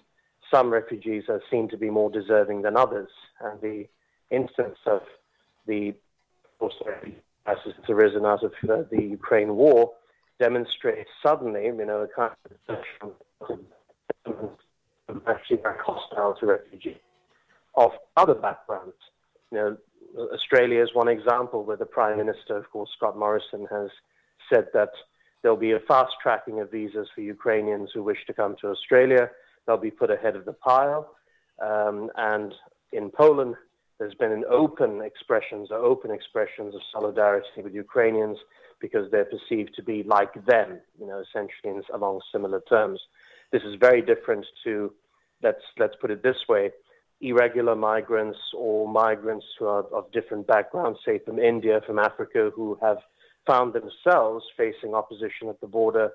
[0.52, 3.08] some refugees are seen to be more deserving than others.
[3.40, 3.88] And the
[4.30, 5.02] instance of
[5.66, 5.94] the
[6.60, 9.92] crisis that's arisen out of uh, the Ukraine war
[10.38, 12.32] demonstrates suddenly, you know, a kind
[12.68, 13.60] of
[15.26, 17.05] actually very hostile to refugees
[17.76, 18.96] of other backgrounds.
[19.50, 19.76] You know,
[20.32, 23.90] Australia is one example where the Prime Minister, of course, Scott Morrison, has
[24.52, 24.90] said that
[25.42, 29.30] there'll be a fast tracking of visas for Ukrainians who wish to come to Australia.
[29.66, 31.16] They'll be put ahead of the pile.
[31.62, 32.54] Um, and
[32.92, 33.54] in Poland,
[33.98, 38.38] there's been an open expressions open expressions of solidarity with Ukrainians
[38.80, 43.00] because they're perceived to be like them, you know, essentially along similar terms.
[43.52, 44.92] This is very different to,
[45.42, 46.70] let's let's put it this way,
[47.20, 52.78] irregular migrants or migrants who are of different backgrounds, say from India, from Africa, who
[52.82, 52.98] have
[53.46, 56.10] found themselves facing opposition at the border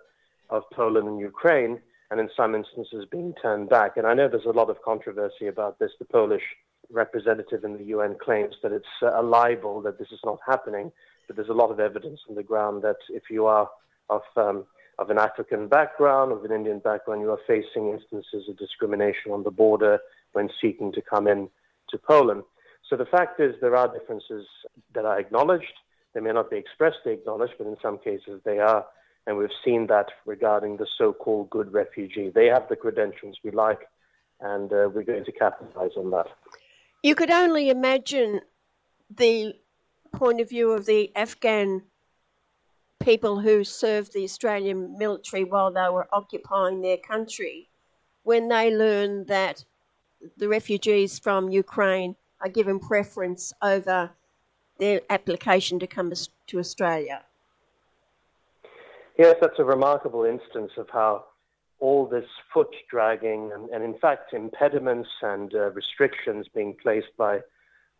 [0.49, 1.80] of Poland and Ukraine,
[2.11, 3.95] and in some instances being turned back.
[3.95, 5.91] And I know there's a lot of controversy about this.
[5.98, 6.44] The Polish
[6.91, 10.91] representative in the UN claims that it's uh, a libel, that this is not happening,
[11.28, 13.69] but there's a lot of evidence on the ground that if you are
[14.10, 14.65] of um,
[14.99, 19.44] of an African background, of an Indian background, you are facing instances of discrimination on
[19.44, 19.99] the border
[20.33, 21.49] when seeking to come in
[21.89, 22.43] to Poland.
[22.89, 24.45] So the fact is, there are differences
[24.93, 25.73] that are acknowledged.
[26.13, 28.85] They may not be expressly acknowledged, but in some cases they are.
[29.27, 32.31] And we've seen that regarding the so called good refugee.
[32.33, 33.87] They have the credentials we like,
[34.39, 36.27] and uh, we're going to capitalize on that.
[37.03, 38.41] You could only imagine
[39.15, 39.53] the
[40.13, 41.83] point of view of the Afghan
[42.99, 47.69] people who served the Australian military while they were occupying their country
[48.23, 49.63] when they learned that
[50.38, 54.10] the refugees from Ukraine are given preference over
[54.77, 56.11] their application to come
[56.48, 57.23] to Australia.
[59.18, 61.26] Yes, that's a remarkable instance of how
[61.80, 67.38] all this foot dragging and, and in fact, impediments and uh, restrictions being placed by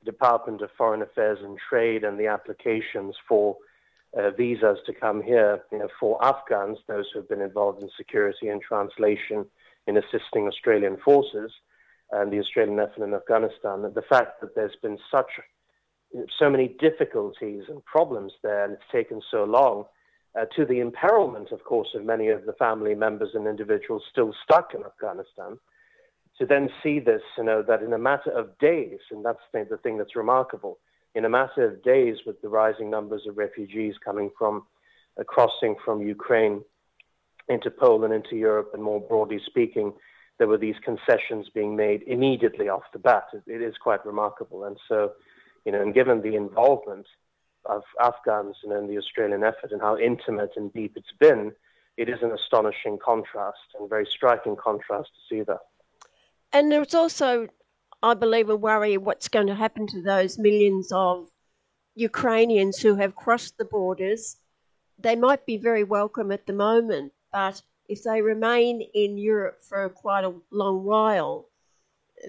[0.03, 3.57] the Department of Foreign Affairs and Trade and the applications for
[4.18, 7.89] uh, visas to come here you know, for Afghans, those who have been involved in
[7.98, 9.45] security and translation
[9.88, 11.52] in assisting Australian forces
[12.11, 13.81] and the Australian effort in Afghanistan.
[13.93, 15.29] The fact that there's been such
[16.38, 19.85] so many difficulties and problems there, and it's taken so long,
[20.39, 24.33] uh, to the imperilment, of course, of many of the family members and individuals still
[24.43, 25.57] stuck in Afghanistan.
[26.38, 29.65] To then see this, you know, that in a matter of days, and that's the,
[29.69, 30.79] the thing that's remarkable,
[31.13, 34.63] in a matter of days, with the rising numbers of refugees coming from,
[35.19, 36.63] uh, crossing from Ukraine
[37.49, 39.93] into Poland, into Europe, and more broadly speaking,
[40.41, 43.27] there were these concessions being made immediately off the bat.
[43.31, 44.63] it, it is quite remarkable.
[44.63, 45.11] And so,
[45.65, 47.05] you know, and given the involvement
[47.65, 51.51] of Afghans and in the Australian effort and how intimate and deep it's been,
[51.95, 55.59] it is an astonishing contrast and very striking contrast to see that.
[56.51, 57.47] And there's also,
[58.01, 61.30] I believe, a worry what's going to happen to those millions of
[61.93, 64.38] Ukrainians who have crossed the borders.
[64.97, 69.89] They might be very welcome at the moment, but if they remain in Europe for
[69.89, 71.47] quite a long while,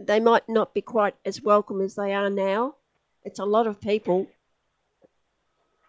[0.01, 2.75] they might not be quite as welcome as they are now.
[3.25, 4.27] It's a lot of people.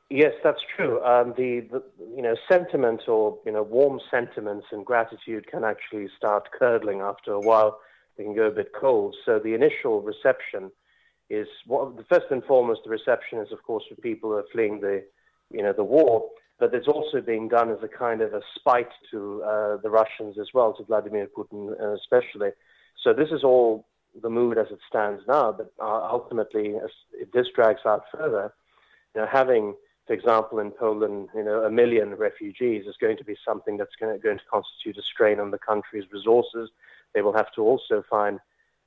[0.10, 1.04] Yes, that's true.
[1.04, 1.84] Um, the, the,
[2.16, 7.32] you know sentiment or you know warm sentiments and gratitude can actually start curdling after
[7.32, 7.80] a while.
[8.16, 9.16] They can go a bit cold.
[9.26, 10.72] So the initial reception
[11.32, 12.82] is well, first and foremost.
[12.84, 15.04] The reception is, of course, for people who are fleeing the
[15.50, 16.30] you know the war
[16.64, 20.38] but it's also being done as a kind of a spite to uh, the Russians
[20.40, 22.52] as well, to Vladimir Putin uh, especially.
[23.04, 23.86] So this is all
[24.22, 25.52] the mood as it stands now.
[25.52, 26.76] But uh, ultimately,
[27.12, 28.54] if this drags out further,
[29.14, 29.76] you know, having,
[30.08, 33.98] for example, in Poland, you know, a million refugees is going to be something that's
[34.00, 36.70] going to, going to constitute a strain on the country's resources.
[37.14, 38.40] They will have to also find,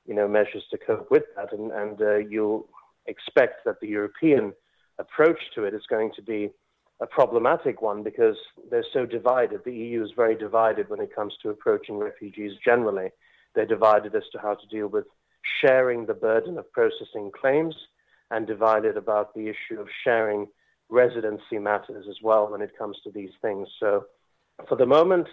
[0.07, 2.67] you know, measures to cope with that, and, and uh, you'll
[3.05, 4.53] expect that the European
[4.97, 6.49] approach to it is going to be
[6.99, 8.37] a problematic one because
[8.71, 9.63] they're so divided.
[9.63, 13.09] The EU is very divided when it comes to approaching refugees generally.
[13.53, 15.05] They're divided as to how to deal with
[15.61, 17.75] sharing the burden of processing claims
[18.31, 20.47] and divided about the issue of sharing
[20.89, 23.67] residency matters as well when it comes to these things.
[23.79, 24.05] So,
[24.67, 25.27] for the moment,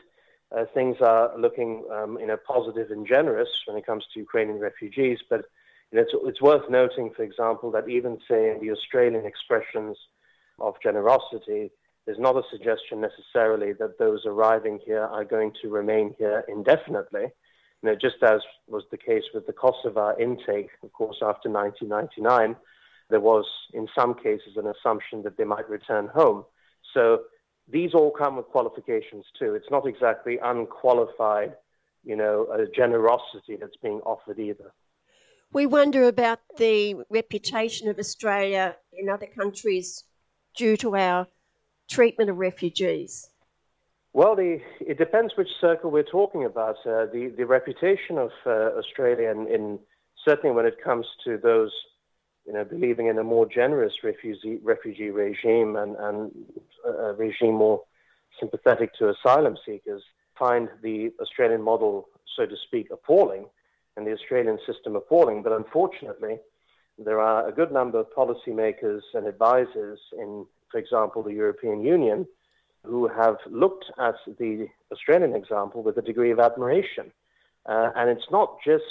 [0.54, 4.58] uh, things are looking um, you know, positive and generous when it comes to Ukrainian
[4.58, 5.18] refugees.
[5.28, 5.46] But
[5.90, 9.96] you know, it's, it's worth noting, for example, that even say the Australian expressions
[10.58, 11.70] of generosity,
[12.06, 17.32] there's not a suggestion necessarily that those arriving here are going to remain here indefinitely.
[17.82, 22.56] You know, just as was the case with the Kosovo intake, of course, after 1999,
[23.10, 26.44] there was in some cases an assumption that they might return home.
[26.92, 27.24] So
[27.70, 29.54] these all come with qualifications too.
[29.54, 31.54] It's not exactly unqualified,
[32.04, 34.72] you know, generosity that's being offered either.
[35.52, 40.04] We wonder about the reputation of Australia in other countries
[40.54, 41.26] due to our
[41.88, 43.30] treatment of refugees?
[44.12, 46.76] Well, the, it depends which circle we're talking about.
[46.86, 49.78] Uh, the, the reputation of uh, Australia, in, in,
[50.24, 51.72] certainly when it comes to those
[52.46, 56.30] you know, believing in a more generous refugee, refugee regime and, and
[56.86, 57.82] a regime more
[58.38, 60.02] sympathetic to asylum seekers,
[60.38, 63.46] find the Australian model, so to speak, appalling
[63.96, 65.42] and the Australian system appalling.
[65.42, 66.38] But unfortunately,
[66.98, 72.26] there are a good number of policymakers and advisors in, for example, the European Union,
[72.84, 77.10] who have looked at the Australian example with a degree of admiration.
[77.66, 78.84] Uh, and it's not just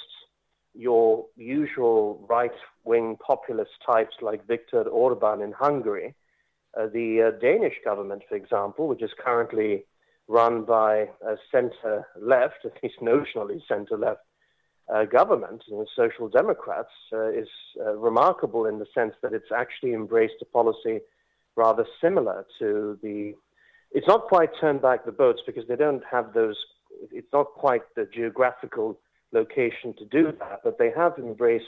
[0.74, 2.52] your usual right
[2.84, 6.16] wing populist types like Viktor Orban in Hungary.
[6.76, 9.86] Uh, the uh, Danish government, for example, which is currently
[10.28, 14.22] run by a center left, at least notionally center left
[14.94, 17.48] uh, government, and the Social Democrats, uh, is
[17.80, 21.00] uh, remarkable in the sense that it's actually embraced a policy
[21.56, 23.34] rather similar to the.
[23.92, 26.58] It's not quite turned back the boats because they don't have those.
[27.12, 29.00] It's not quite the geographical
[29.32, 31.66] location to do that, but they have embraced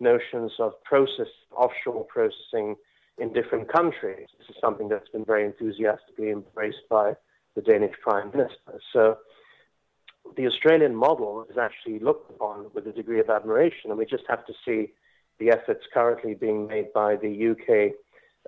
[0.00, 2.76] notions of process, offshore processing
[3.18, 4.28] in different countries.
[4.38, 7.14] This is something that's been very enthusiastically embraced by
[7.54, 8.80] the Danish Prime Minister.
[8.92, 9.18] So
[10.36, 14.24] the Australian model is actually looked upon with a degree of admiration, and we just
[14.28, 14.92] have to see
[15.38, 17.92] the efforts currently being made by the UK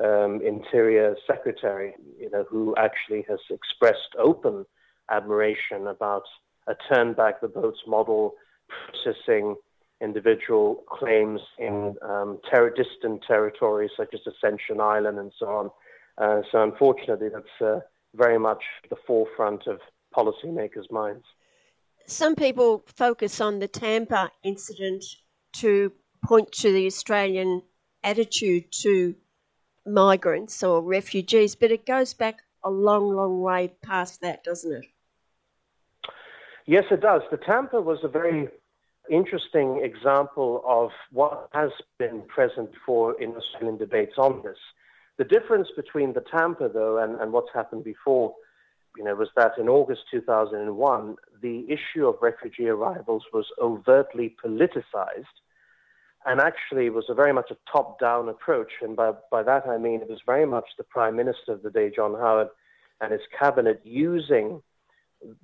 [0.05, 4.65] um, Interior Secretary, you know, who actually has expressed open
[5.11, 6.23] admiration about
[6.67, 8.35] a turn back the boats model,
[8.69, 9.57] processing
[10.01, 15.71] individual claims in um, ter- distant territories such as Ascension Island and so on.
[16.19, 17.81] Uh, so unfortunately, that's uh,
[18.15, 19.81] very much the forefront of
[20.15, 21.25] policymakers' minds
[22.11, 25.05] some people focus on the Tampa incident
[25.55, 25.93] to
[26.25, 27.63] point to the Australian
[28.03, 29.15] attitude to
[29.87, 34.85] migrants or refugees, but it goes back a long, long way past that, doesn't it?
[36.67, 37.23] Yes, it does.
[37.31, 38.49] The Tampa was a very
[39.11, 44.59] interesting example of what has been present before in Australian debates on this.
[45.19, 48.35] The difference between the Tampa, though, and, and what's happened before,
[48.97, 55.25] you know, was that in August 2001, the issue of refugee arrivals was overtly politicized
[56.27, 58.73] and actually was a very much a top-down approach.
[58.83, 61.71] And by, by that I mean it was very much the Prime Minister of the
[61.71, 62.49] day, John Howard,
[63.01, 64.63] and his cabinet using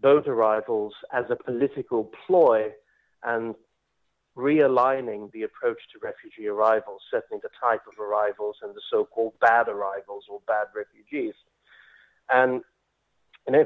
[0.00, 2.72] boat arrivals as a political ploy
[3.22, 3.54] and
[4.36, 9.68] realigning the approach to refugee arrivals, certainly the type of arrivals and the so-called bad
[9.68, 11.34] arrivals or bad refugees.
[12.28, 12.62] And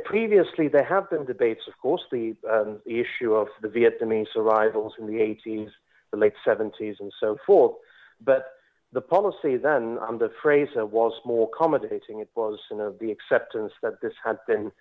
[0.05, 4.93] previously there have been debates, of course, the, um, the issue of the Vietnamese arrivals
[4.98, 5.70] in the 80s,
[6.11, 7.77] the late 70s, and so forth.
[8.23, 8.47] But
[8.93, 12.20] the policy then under Fraser was more accommodating.
[12.20, 14.73] It was, you know, the acceptance that this had been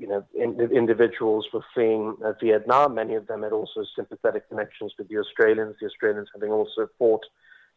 [0.00, 2.94] you know, in, individuals were fleeing uh, Vietnam.
[2.94, 7.24] Many of them had also sympathetic connections with the Australians, the Australians having also fought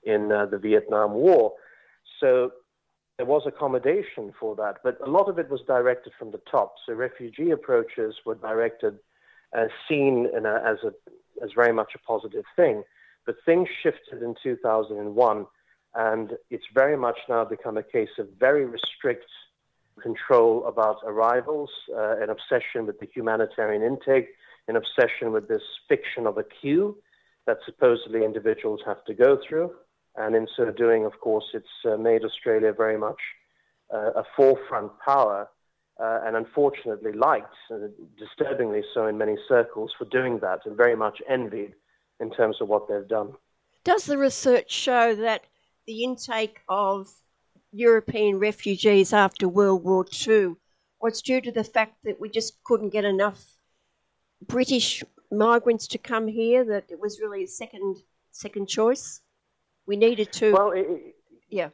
[0.04, 1.54] in uh, the Vietnam War.
[2.22, 2.52] So
[3.18, 6.76] there was accommodation for that, but a lot of it was directed from the top.
[6.86, 8.98] So refugee approaches were directed,
[9.56, 10.94] uh, seen a, as, a,
[11.44, 12.84] as very much a positive thing.
[13.26, 15.46] But things shifted in 2001,
[15.96, 19.26] and it's very much now become a case of very restrict
[20.02, 24.30] control about arrivals, uh, an obsession with the humanitarian intake,
[24.68, 26.98] an obsession with this fiction of a queue
[27.46, 29.72] that supposedly individuals have to go through.
[30.16, 33.20] And in so doing, of course, it's uh, made Australia very much
[33.94, 35.50] uh, a forefront power,
[36.00, 37.88] uh, and unfortunately liked, uh,
[38.18, 41.74] disturbingly so in many circles, for doing that, and very much envied
[42.20, 43.34] in terms of what they've done.
[43.84, 45.44] Does the research show that
[45.88, 47.12] the intake of
[47.72, 50.56] European refugees after World War II
[51.02, 53.44] was due to the fact that we just couldn't get enough
[54.48, 57.98] British migrants to come here, that it was really a second
[58.32, 59.22] second choice.
[59.86, 60.52] We needed to.
[60.54, 61.16] Well, it,
[61.50, 61.70] yeah.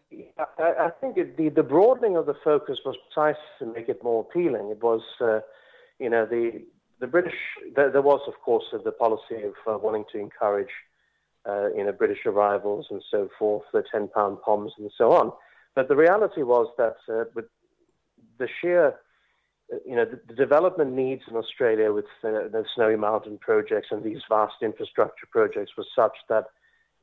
[0.57, 4.03] I, I think it, the, the broadening of the focus was precisely to make it
[4.03, 4.69] more appealing.
[4.71, 5.39] It was, uh,
[5.99, 6.63] you know, the
[6.99, 7.35] the British.
[7.75, 10.71] There, there was, of course, the policy of uh, wanting to encourage,
[11.47, 15.31] uh, you know, British arrivals and so forth, the ten pound poms and so on.
[15.75, 17.45] But the reality was that uh, with
[18.37, 18.95] the sheer,
[19.71, 23.89] uh, you know, the, the, development needs in Australia with uh, the Snowy Mountain projects
[23.91, 26.47] and these vast infrastructure projects was such that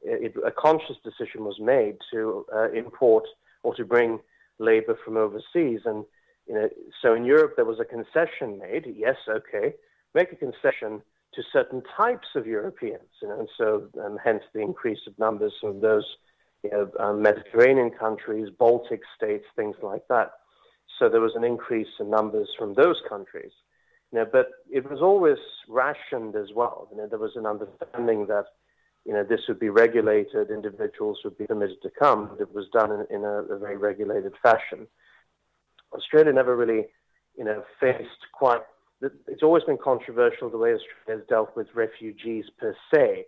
[0.07, 3.25] it, a conscious decision was made to uh, import
[3.63, 4.21] or to bring
[4.59, 5.81] labor from overseas.
[5.85, 6.05] And
[6.47, 6.69] you know,
[7.03, 8.87] so in Europe there was a concession made.
[8.97, 9.75] Yes, okay,
[10.15, 11.03] make a concession
[11.35, 15.53] to certain types of Europeans, you know, and so um, hence the increase of numbers
[15.63, 16.07] of those
[16.63, 20.33] you know, um, Mediterranean countries, Baltic states, things like that.
[20.99, 23.53] So there was an increase in numbers from those countries.
[24.13, 25.39] You know, but it was always
[25.69, 26.89] rationed as well.
[26.91, 28.47] You know, there was an understanding that
[29.07, 32.37] you know, this would be regulated, individuals would be permitted to come.
[32.41, 34.89] It was done in, in a, a, very regulated fashion.
[35.93, 36.87] Australia never really,
[37.39, 38.63] you know, faced quite.
[39.29, 43.27] It's always been controversial the way Australia has dealt with refugees per se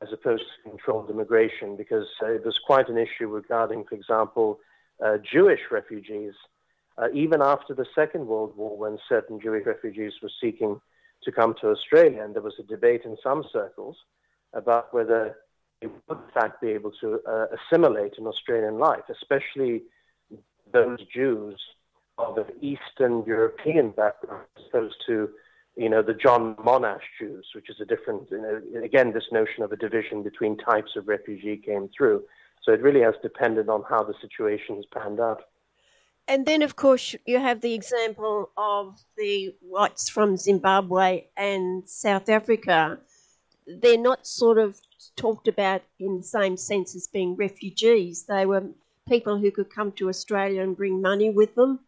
[0.00, 4.60] as opposed to controlled immigration, because uh, there's quite an issue regarding, for example,
[5.04, 6.32] uh, Jewish refugees.
[6.96, 10.80] Uh, even after the Second World War, when certain Jewish refugees were seeking
[11.24, 13.96] to come to Australia, and there was a debate in some circles
[14.52, 15.36] about whether
[15.80, 19.82] they would, in fact, be able to uh, assimilate in Australian life, especially
[20.72, 21.60] those Jews
[22.18, 25.30] of an Eastern European background, as opposed to
[25.78, 29.62] you know, the John Monash Jews, which is a different, you know, again, this notion
[29.62, 32.24] of a division between types of refugee came through.
[32.64, 35.42] So it really has depended on how the situation has panned out.
[36.26, 42.28] And then, of course, you have the example of the whites from Zimbabwe and South
[42.28, 42.98] Africa.
[43.68, 44.80] They're not sort of
[45.16, 48.24] talked about in the same sense as being refugees.
[48.24, 48.64] They were
[49.08, 51.80] people who could come to Australia and bring money with them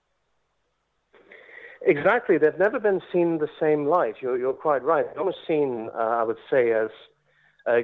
[1.83, 2.37] Exactly.
[2.37, 4.17] They've never been seen the same light.
[4.21, 5.07] You're, you're quite right.
[5.07, 6.91] They're almost seen, uh, I would say, as
[7.67, 7.81] uh,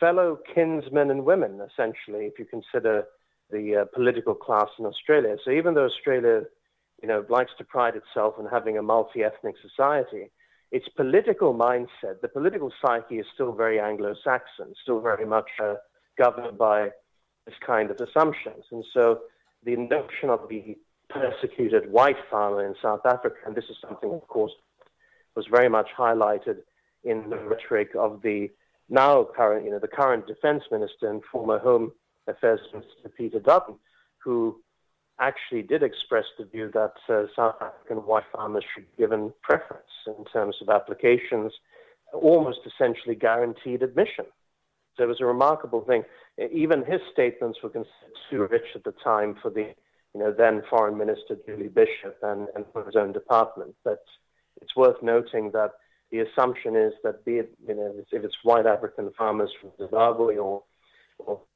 [0.00, 3.04] fellow kinsmen and women, essentially, if you consider
[3.50, 5.36] the uh, political class in Australia.
[5.44, 6.42] So even though Australia,
[7.00, 10.30] you know, likes to pride itself in having a multi-ethnic society,
[10.72, 15.74] its political mindset, the political psyche is still very Anglo-Saxon, still very much uh,
[16.18, 16.90] governed by
[17.46, 18.64] this kind of assumptions.
[18.72, 19.20] And so
[19.64, 20.76] the notion of the
[21.08, 23.36] persecuted white farmer in South Africa.
[23.46, 24.52] And this is something, of course,
[25.34, 26.58] was very much highlighted
[27.04, 28.50] in the rhetoric of the
[28.88, 31.92] now current, you know, the current defense minister and former Home
[32.26, 33.76] Affairs Minister Peter Dutton,
[34.18, 34.60] who
[35.20, 39.84] actually did express the view that uh, South African white farmers should be given preference
[40.06, 41.52] in terms of applications,
[42.12, 44.26] almost essentially guaranteed admission.
[44.96, 46.04] So it was a remarkable thing.
[46.52, 49.74] Even his statements were considered too rich at the time for the
[50.16, 53.74] you know, then Foreign Minister Julie Bishop and, and for his own department.
[53.84, 54.02] But
[54.62, 55.72] it's worth noting that
[56.10, 60.36] the assumption is that be it, you know, if it's white African farmers from Zimbabwe
[60.36, 60.62] or, or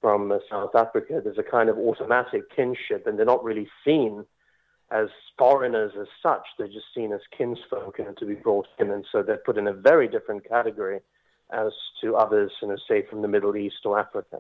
[0.01, 4.25] from uh, South Africa, there's a kind of automatic kinship, and they're not really seen
[4.91, 5.09] as
[5.39, 6.43] foreigners as such.
[6.59, 9.69] They're just seen as kinsfolk and to be brought in, and so they're put in
[9.69, 11.01] a very different category
[11.53, 11.73] as
[12.03, 14.39] to others, you know, say from the Middle East or Africa.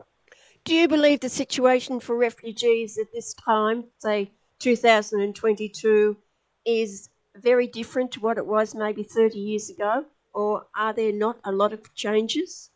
[0.64, 6.16] Do you believe the situation for refugees at this time, say 2022,
[6.64, 10.05] is very different to what it was maybe 30 years ago?
[10.32, 12.70] Or are there not a lot of changes?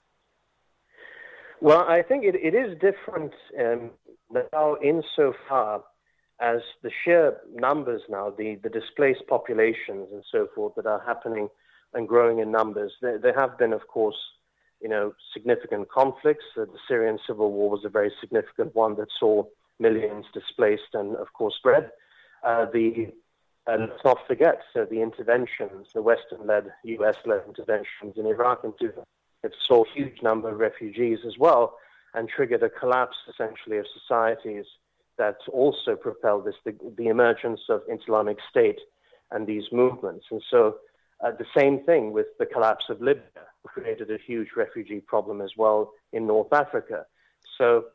[1.64, 3.92] Well, I think it, it is different um,
[4.52, 5.82] now insofar
[6.38, 11.48] as the sheer numbers now, the, the displaced populations and so forth that are happening
[11.94, 12.92] and growing in numbers.
[13.00, 14.18] There, there have been, of course,
[14.82, 16.44] you know, significant conflicts.
[16.54, 19.44] Uh, the Syrian civil war was a very significant one that saw
[19.80, 21.90] millions displaced and, of course, spread.
[22.42, 23.10] Uh, the
[23.66, 28.74] and let's not forget uh, the interventions, the Western-led, U.S.-led interventions in Iraq and
[29.44, 31.76] It saw a huge number of refugees as well
[32.14, 34.64] and triggered a collapse, essentially, of societies
[35.18, 38.80] that also propelled this, the, the emergence of Islamic State
[39.30, 40.26] and these movements.
[40.30, 40.76] And so
[41.24, 43.22] uh, the same thing with the collapse of Libya
[43.64, 47.06] created a huge refugee problem as well in North Africa.
[47.58, 47.86] So,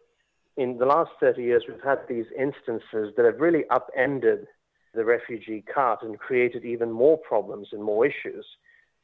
[0.58, 4.48] in the last 30 years, we've had these instances that have really upended
[4.94, 8.46] the refugee cart and created even more problems and more issues.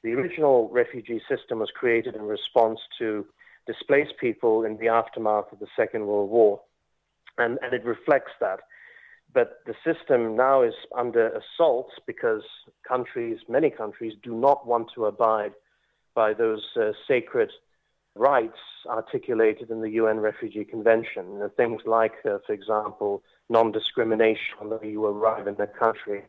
[0.04, 3.26] The original refugee system was created in response to
[3.66, 6.62] displaced people in the aftermath of the Second World War,
[7.38, 8.60] and, and it reflects that.
[9.34, 12.44] But the system now is under assault because
[12.88, 15.54] countries, many countries, do not want to abide
[16.14, 17.52] by those uh, sacred
[18.16, 18.58] rights
[18.88, 21.34] articulated in the UN Refugee Convention.
[21.34, 26.24] You know, things like, uh, for example, non discrimination when you arrive in a country,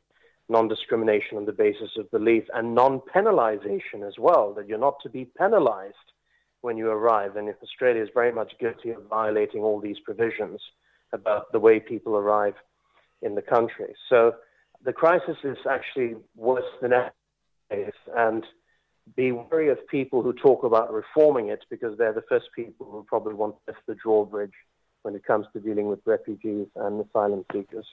[0.48, 4.97] non discrimination on the basis of belief, and non penalization as well, that you're not
[5.02, 5.94] to be penalized
[6.60, 7.36] when you arrive.
[7.36, 10.60] And if Australia is very much guilty of violating all these provisions
[11.12, 12.55] about the way people arrive
[13.23, 13.94] in the country.
[14.09, 14.35] So
[14.85, 17.12] the crisis is actually worse than ever.
[18.16, 18.44] And
[19.14, 23.05] be wary of people who talk about reforming it because they're the first people who
[23.05, 24.52] probably want to lift the drawbridge
[25.02, 27.86] when it comes to dealing with refugees and asylum seekers.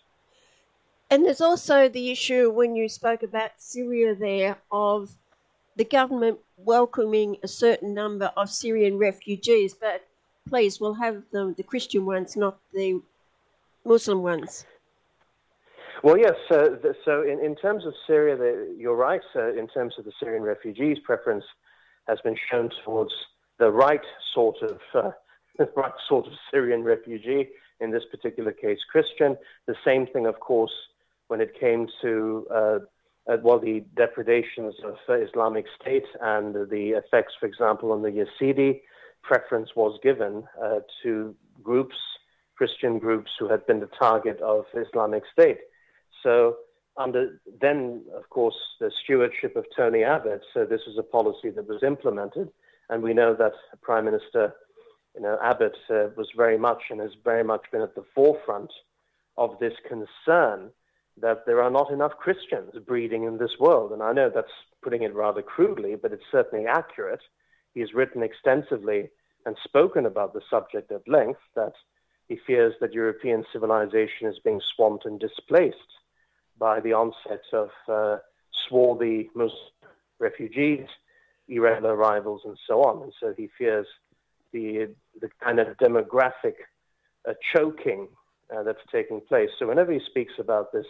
[1.14, 5.12] And there's also the issue when you spoke about Syria there of
[5.76, 10.08] the government welcoming a certain number of Syrian refugees, but
[10.50, 13.00] please, we'll have the, the Christian ones, not the
[13.86, 14.66] Muslim ones.
[16.02, 16.34] Well, yes.
[16.50, 19.22] The, so, in, in terms of Syria, the, you're right.
[19.36, 21.46] In terms of the Syrian refugees, preference
[22.08, 23.12] has been shown towards
[23.60, 24.02] the right
[24.34, 25.12] sort of uh,
[25.76, 27.50] right sort of Syrian refugee.
[27.82, 29.38] In this particular case, Christian.
[29.68, 30.72] The same thing, of course,
[31.34, 32.78] when it came to uh,
[33.28, 38.12] uh, well, the depredations of uh, Islamic State and the effects, for example, on the
[38.12, 38.82] Yazidi.
[39.24, 40.44] Preference was given
[41.02, 41.96] to groups,
[42.56, 45.58] Christian groups, who had been the target of Islamic State.
[46.22, 46.58] So
[46.98, 51.68] under then, of course, the stewardship of Tony Abbott, so this was a policy that
[51.68, 52.50] was implemented,
[52.92, 54.54] and we know that Prime Minister,
[55.16, 58.72] you know, Abbott uh, was very much and has very much been at the forefront
[59.36, 60.70] of this concern
[61.22, 64.48] that there are not enough Christians breeding in this world, and I know that's
[64.82, 67.22] putting it rather crudely, but it's certainly accurate.
[67.74, 69.10] He has written extensively
[69.46, 71.74] and spoken about the subject at length that
[72.30, 75.78] he fears that European civilization is being swamped and displaced
[76.58, 78.18] by the onset of uh,
[78.68, 79.58] swarthy Muslim
[80.20, 80.88] refugees,
[81.48, 83.04] irregular arrivals, and so on.
[83.04, 83.88] And so he fears
[84.52, 86.56] the, the kind of demographic
[87.28, 88.08] uh, choking
[88.56, 89.50] uh, that's taking place.
[89.60, 90.86] So whenever he speaks about this,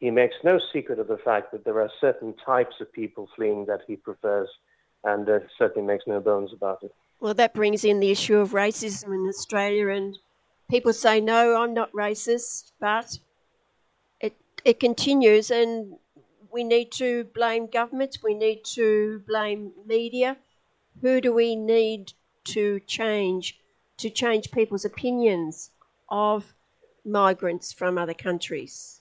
[0.00, 3.66] he makes no secret of the fact that there are certain types of people fleeing
[3.66, 4.48] that he prefers,
[5.04, 6.92] and uh, certainly makes no bones about it.
[7.20, 10.18] Well, that brings in the issue of racism in Australia, and
[10.68, 13.18] people say, no, I'm not racist, but
[14.64, 15.96] it continues, and
[16.52, 20.36] we need to blame governments, we need to blame media.
[21.00, 22.12] Who do we need
[22.44, 23.58] to change
[23.98, 25.70] to change people's opinions
[26.08, 26.54] of
[27.04, 29.00] migrants from other countries?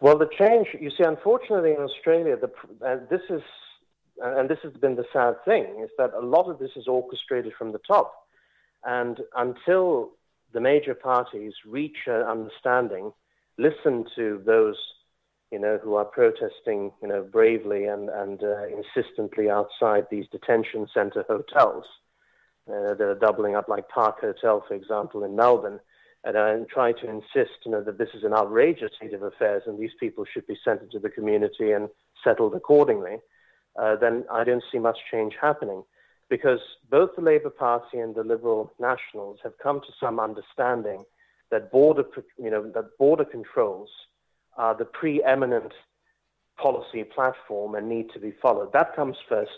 [0.00, 2.50] Well, the change, you see, unfortunately in Australia, the,
[2.84, 3.42] uh, this is,
[4.22, 6.88] uh, and this has been the sad thing, is that a lot of this is
[6.88, 8.26] orchestrated from the top.
[8.84, 10.10] And until
[10.52, 13.12] the major parties reach an understanding,
[13.58, 14.76] listen to those,
[15.52, 20.88] you know, who are protesting, you know, bravely and, and uh, insistently outside these detention
[20.92, 21.84] center hotels
[22.68, 25.78] uh, that are doubling up like Park Hotel, for example, in Melbourne,
[26.24, 29.22] and, uh, and try to insist, you know, that this is an outrageous state of
[29.22, 31.88] affairs and these people should be sent into the community and
[32.22, 33.16] settled accordingly,
[33.80, 35.82] uh, then I don't see much change happening
[36.28, 41.04] because both the Labour Party and the Liberal Nationals have come to some understanding
[41.50, 42.04] that border,
[42.38, 43.90] you know, that border controls
[44.56, 45.72] are the preeminent
[46.56, 48.72] policy platform and need to be followed.
[48.72, 49.50] That comes first,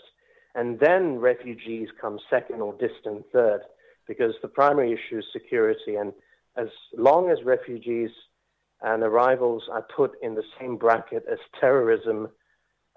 [0.55, 3.61] and then refugees come second or distant third,
[4.07, 5.95] because the primary issue is security.
[5.95, 6.13] And
[6.57, 6.67] as
[6.97, 8.09] long as refugees
[8.81, 12.29] and arrivals are put in the same bracket as terrorism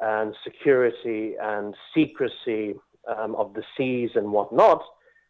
[0.01, 2.75] and security and secrecy
[3.17, 4.83] um, of the seas and whatnot,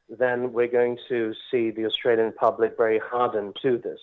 [0.09, 4.01] then we're going to see the Australian public very hardened to this.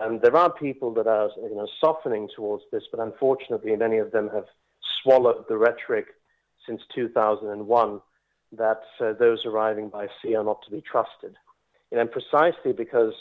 [0.00, 4.12] Um, there are people that are you know, softening towards this, but unfortunately, many of
[4.12, 4.46] them have
[5.02, 6.06] swallowed the rhetoric
[6.66, 8.00] since 2001
[8.52, 11.36] that uh, those arriving by sea are not to be trusted.
[11.92, 13.14] And precisely because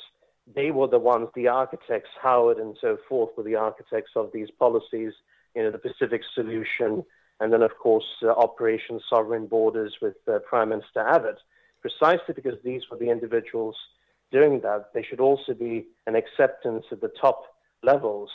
[0.55, 4.49] they were the ones, the architects, Howard and so forth, were the architects of these
[4.57, 5.13] policies,
[5.55, 7.03] you know, the Pacific Solution,
[7.39, 11.39] and then, of course, uh, Operation Sovereign Borders with uh, Prime Minister Abbott.
[11.81, 13.75] Precisely because these were the individuals
[14.31, 17.43] doing that, there should also be an acceptance at the top
[17.83, 18.29] levels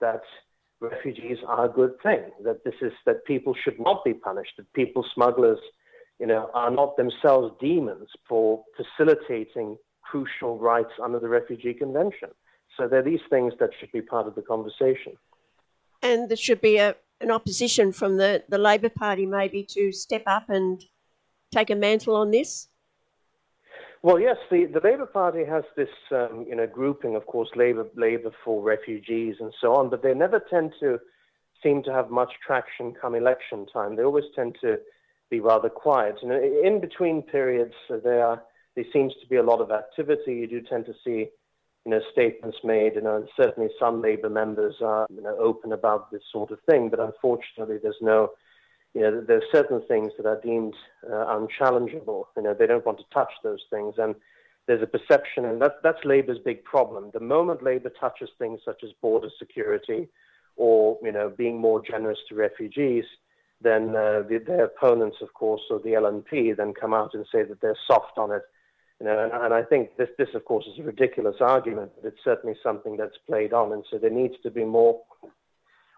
[0.00, 0.22] that
[0.80, 4.72] refugees are a good thing, that this is that people should not be punished, that
[4.72, 5.58] people smugglers,
[6.18, 9.76] you know, are not themselves demons for facilitating
[10.10, 12.30] crucial rights under the Refugee Convention.
[12.76, 15.14] So there are these things that should be part of the conversation.
[16.02, 20.22] And there should be a, an opposition from the, the Labor Party maybe to step
[20.26, 20.84] up and
[21.50, 22.68] take a mantle on this?
[24.02, 27.86] Well, yes, the, the Labour Party has this um, you know grouping, of course, Labour
[27.96, 31.00] Labour for refugees and so on, but they never tend to
[31.62, 33.96] seem to have much traction come election time.
[33.96, 34.78] They always tend to
[35.30, 36.16] be rather quiet.
[36.22, 38.40] Know, in between periods, uh, there
[38.78, 40.34] there seems to be a lot of activity.
[40.34, 41.30] You do tend to see
[41.84, 45.72] you know, statements made, you know, and certainly some Labour members are, you know, open
[45.72, 46.88] about this sort of thing.
[46.88, 48.30] But unfortunately, there's no,
[48.94, 50.74] you know, there's certain things that are deemed
[51.10, 52.24] uh, unchallengeable.
[52.36, 54.14] You know, they don't want to touch those things, and
[54.68, 57.10] there's a perception, and that's that's Labour's big problem.
[57.12, 60.08] The moment Labour touches things such as border security,
[60.56, 63.06] or you know, being more generous to refugees,
[63.60, 67.42] then uh, the, their opponents, of course, or the LNP, then come out and say
[67.42, 68.42] that they're soft on it
[69.00, 72.08] you know, and, and I think this, this, of course, is a ridiculous argument, but
[72.08, 73.72] it's certainly something that's played on.
[73.72, 75.00] And so there needs to be more,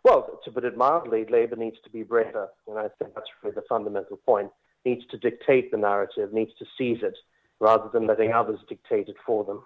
[0.04, 2.48] well, to put it mildly, Labour needs to be braver.
[2.68, 4.50] And I think that's really the fundamental point.
[4.84, 7.16] Needs to dictate the narrative, needs to seize it,
[7.58, 9.62] rather than letting others dictate it for them.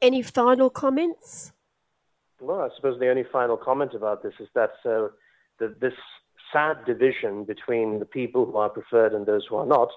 [0.00, 1.52] Any final comments?
[2.40, 5.08] Well, I suppose the only final comment about this is that uh,
[5.58, 5.94] the, this
[6.52, 9.90] sad division between the people who are preferred and those who are not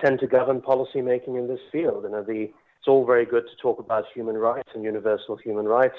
[0.00, 2.04] tend to govern policy making in this field.
[2.04, 5.66] You know, the, it's all very good to talk about human rights and universal human
[5.66, 5.96] rights.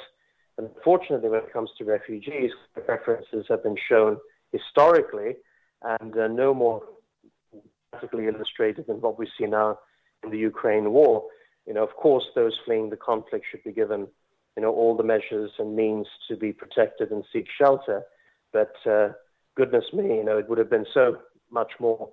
[0.57, 2.52] Unfortunately, when it comes to refugees,
[2.86, 4.18] preferences have been shown
[4.52, 5.36] historically
[5.82, 6.84] and uh, no more
[7.91, 9.80] practically illustrated than what we see now
[10.24, 11.26] in the Ukraine war.
[11.66, 14.07] You know, of course, those fleeing the conflict should be given,
[14.56, 18.03] you know, all the measures and means to be protected and seek shelter.
[18.52, 19.10] But uh,
[19.56, 21.20] goodness me, you know, it would have been so
[21.52, 22.10] much more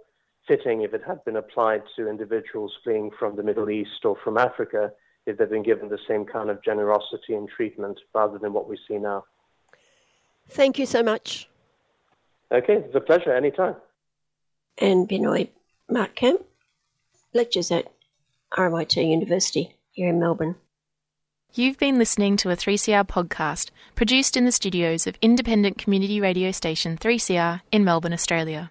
[0.48, 4.38] fitting if it had been applied to individuals fleeing from the Middle East or from
[4.38, 4.92] Africa
[5.26, 8.78] if they'd been given the same kind of generosity and treatment rather than what we
[8.88, 9.24] see now.
[10.50, 11.48] Thank you so much.
[12.52, 13.74] Okay, it's a pleasure anytime.
[14.78, 15.48] And Binoy
[15.90, 16.44] Mark Kemp,
[17.34, 17.92] lectures at
[18.52, 20.54] RMIT University here in Melbourne.
[21.54, 26.50] You've been listening to a 3CR podcast produced in the studios of independent community radio
[26.50, 28.70] station 3CR in Melbourne, Australia.